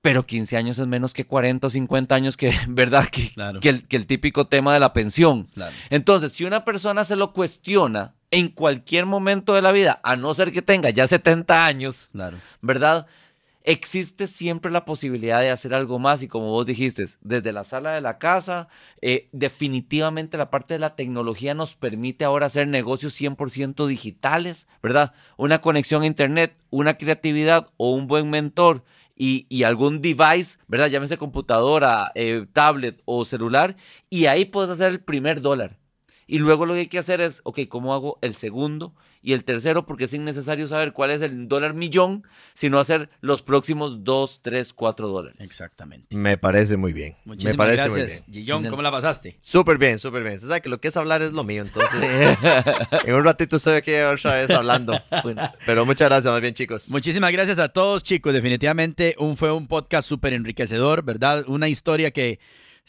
pero 0.00 0.26
15 0.26 0.56
años 0.56 0.78
es 0.78 0.86
menos 0.86 1.12
que 1.12 1.26
40 1.26 1.66
o 1.66 1.70
50 1.70 2.14
años 2.14 2.36
que, 2.36 2.52
¿verdad? 2.68 3.08
Que, 3.08 3.30
Claro. 3.32 3.60
que, 3.60 3.68
el, 3.68 3.88
que 3.88 3.96
el 3.96 4.06
típico 4.06 4.46
tema 4.46 4.72
de 4.74 4.80
la 4.80 4.92
pensión. 4.92 5.44
Claro. 5.54 5.74
Entonces, 5.90 6.32
si 6.32 6.44
una 6.44 6.64
persona 6.64 7.04
se 7.04 7.16
lo 7.16 7.32
cuestiona 7.32 8.14
en 8.30 8.48
cualquier 8.48 9.06
momento 9.06 9.54
de 9.54 9.62
la 9.62 9.72
vida, 9.72 10.00
a 10.04 10.14
no 10.16 10.34
ser 10.34 10.52
que 10.52 10.62
tenga 10.62 10.90
ya 10.90 11.06
70 11.06 11.64
años, 11.66 12.08
Claro. 12.12 12.38
¿verdad? 12.60 13.06
Existe 13.70 14.28
siempre 14.28 14.70
la 14.70 14.86
posibilidad 14.86 15.40
de 15.40 15.50
hacer 15.50 15.74
algo 15.74 15.98
más 15.98 16.22
y 16.22 16.26
como 16.26 16.46
vos 16.46 16.64
dijiste, 16.64 17.04
desde 17.20 17.52
la 17.52 17.64
sala 17.64 17.92
de 17.92 18.00
la 18.00 18.16
casa, 18.16 18.68
eh, 19.02 19.28
definitivamente 19.32 20.38
la 20.38 20.48
parte 20.48 20.72
de 20.72 20.80
la 20.80 20.96
tecnología 20.96 21.52
nos 21.52 21.74
permite 21.74 22.24
ahora 22.24 22.46
hacer 22.46 22.66
negocios 22.66 23.12
100% 23.12 23.86
digitales, 23.86 24.66
¿verdad? 24.82 25.12
Una 25.36 25.60
conexión 25.60 26.00
a 26.00 26.06
internet, 26.06 26.56
una 26.70 26.96
creatividad 26.96 27.68
o 27.76 27.92
un 27.92 28.06
buen 28.06 28.30
mentor 28.30 28.84
y, 29.14 29.62
algún 29.64 30.00
device, 30.00 30.56
¿verdad? 30.66 30.86
Llámese 30.86 31.18
computadora, 31.18 32.10
eh, 32.14 32.46
tablet 32.54 33.02
o 33.04 33.26
celular 33.26 33.76
y 34.08 34.24
ahí 34.26 34.46
puedes 34.46 34.70
hacer 34.70 34.92
el 34.92 35.00
primer 35.00 35.42
dólar. 35.42 35.77
Y 36.30 36.38
luego 36.38 36.66
lo 36.66 36.74
que 36.74 36.80
hay 36.80 36.86
que 36.88 36.98
hacer 36.98 37.22
es, 37.22 37.40
ok, 37.44 37.60
¿cómo 37.70 37.94
hago 37.94 38.18
el 38.20 38.34
segundo 38.34 38.92
y 39.22 39.32
el 39.32 39.44
tercero? 39.44 39.86
Porque 39.86 40.04
es 40.04 40.12
innecesario 40.12 40.68
saber 40.68 40.92
cuál 40.92 41.10
es 41.10 41.22
el 41.22 41.48
dólar 41.48 41.72
millón, 41.72 42.22
sino 42.52 42.78
hacer 42.78 43.08
los 43.22 43.40
próximos 43.40 44.04
dos, 44.04 44.40
tres, 44.42 44.74
cuatro 44.74 45.08
dólares. 45.08 45.40
Exactamente. 45.40 46.14
Me 46.14 46.36
parece 46.36 46.76
muy 46.76 46.92
bien. 46.92 47.16
Muchísimas 47.24 47.54
me 47.54 47.56
parece 47.56 47.88
muy 47.88 48.00
gracias, 48.00 48.26
bien. 48.26 48.34
Gillón. 48.44 48.68
¿Cómo 48.68 48.82
la 48.82 48.90
pasaste? 48.90 49.38
Súper 49.40 49.78
bien, 49.78 49.98
súper 49.98 50.22
bien. 50.22 50.34
Usted 50.34 50.48
sabe 50.48 50.60
que 50.60 50.68
lo 50.68 50.82
que 50.82 50.88
es 50.88 50.96
hablar 50.98 51.22
es 51.22 51.32
lo 51.32 51.44
mío, 51.44 51.62
entonces 51.62 51.98
en 53.06 53.14
un 53.14 53.24
ratito 53.24 53.56
estoy 53.56 53.76
aquí 53.76 53.94
otra 53.94 54.34
vez 54.34 54.50
hablando. 54.50 55.00
Bueno, 55.22 55.48
Pero 55.66 55.84
muchas 55.86 56.08
gracias, 56.08 56.30
más 56.30 56.40
bien 56.42 56.54
chicos. 56.54 56.90
Muchísimas 56.90 57.32
gracias 57.32 57.58
a 57.58 57.70
todos, 57.70 58.02
chicos. 58.02 58.34
Definitivamente 58.34 59.16
un, 59.18 59.36
fue 59.36 59.50
un 59.50 59.66
podcast 59.66 60.06
súper 60.06 60.34
enriquecedor, 60.34 61.02
¿verdad? 61.02 61.44
Una 61.48 61.68
historia 61.68 62.10
que 62.10 62.38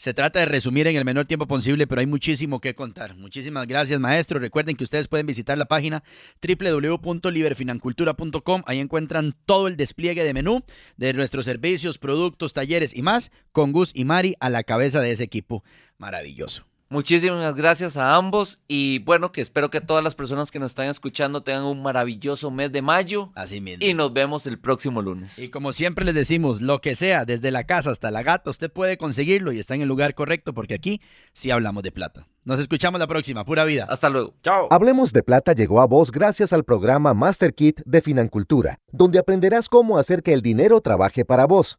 se 0.00 0.14
trata 0.14 0.40
de 0.40 0.46
resumir 0.46 0.86
en 0.86 0.96
el 0.96 1.04
menor 1.04 1.26
tiempo 1.26 1.46
posible, 1.46 1.86
pero 1.86 2.00
hay 2.00 2.06
muchísimo 2.06 2.58
que 2.58 2.74
contar. 2.74 3.16
Muchísimas 3.16 3.66
gracias, 3.66 4.00
maestro. 4.00 4.38
Recuerden 4.38 4.74
que 4.74 4.84
ustedes 4.84 5.08
pueden 5.08 5.26
visitar 5.26 5.58
la 5.58 5.66
página 5.66 6.02
www.liberfinancultura.com. 6.40 8.62
Ahí 8.64 8.78
encuentran 8.78 9.36
todo 9.44 9.68
el 9.68 9.76
despliegue 9.76 10.24
de 10.24 10.32
menú 10.32 10.64
de 10.96 11.12
nuestros 11.12 11.44
servicios, 11.44 11.98
productos, 11.98 12.54
talleres 12.54 12.96
y 12.96 13.02
más, 13.02 13.30
con 13.52 13.72
Gus 13.72 13.90
y 13.92 14.06
Mari 14.06 14.36
a 14.40 14.48
la 14.48 14.62
cabeza 14.62 15.02
de 15.02 15.12
ese 15.12 15.24
equipo 15.24 15.64
maravilloso. 15.98 16.69
Muchísimas 16.90 17.54
gracias 17.54 17.96
a 17.96 18.14
ambos 18.14 18.60
y 18.68 18.98
bueno, 19.00 19.32
que 19.32 19.40
espero 19.40 19.70
que 19.70 19.80
todas 19.80 20.04
las 20.04 20.14
personas 20.14 20.50
que 20.50 20.58
nos 20.58 20.72
están 20.72 20.88
escuchando 20.88 21.42
tengan 21.42 21.64
un 21.64 21.82
maravilloso 21.82 22.50
mes 22.50 22.70
de 22.72 22.82
mayo 22.82 23.30
Así 23.34 23.60
mismo. 23.60 23.86
y 23.86 23.94
nos 23.94 24.12
vemos 24.12 24.46
el 24.46 24.58
próximo 24.58 25.00
lunes. 25.00 25.38
Y 25.38 25.48
como 25.48 25.72
siempre 25.72 26.04
les 26.04 26.14
decimos, 26.14 26.60
lo 26.60 26.80
que 26.80 26.94
sea, 26.96 27.24
desde 27.24 27.50
la 27.50 27.64
casa 27.64 27.90
hasta 27.90 28.10
la 28.10 28.22
gata, 28.22 28.50
usted 28.50 28.70
puede 28.70 28.98
conseguirlo 28.98 29.52
y 29.52 29.58
está 29.58 29.74
en 29.74 29.82
el 29.82 29.88
lugar 29.88 30.14
correcto 30.14 30.52
porque 30.52 30.74
aquí 30.74 31.00
sí 31.32 31.50
hablamos 31.50 31.82
de 31.82 31.92
plata. 31.92 32.26
Nos 32.44 32.58
escuchamos 32.58 32.98
la 32.98 33.06
próxima, 33.06 33.44
pura 33.44 33.64
vida. 33.64 33.86
Hasta 33.88 34.08
luego. 34.10 34.34
Chao. 34.42 34.68
Hablemos 34.70 35.12
de 35.12 35.22
Plata 35.22 35.52
llegó 35.52 35.80
a 35.80 35.86
vos 35.86 36.10
gracias 36.10 36.52
al 36.52 36.64
programa 36.64 37.14
Master 37.14 37.54
Kit 37.54 37.80
de 37.84 38.00
Financultura, 38.00 38.78
donde 38.90 39.18
aprenderás 39.18 39.68
cómo 39.68 39.98
hacer 39.98 40.22
que 40.22 40.32
el 40.32 40.42
dinero 40.42 40.80
trabaje 40.80 41.24
para 41.24 41.46
vos. 41.46 41.78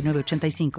906985. 0.00 0.72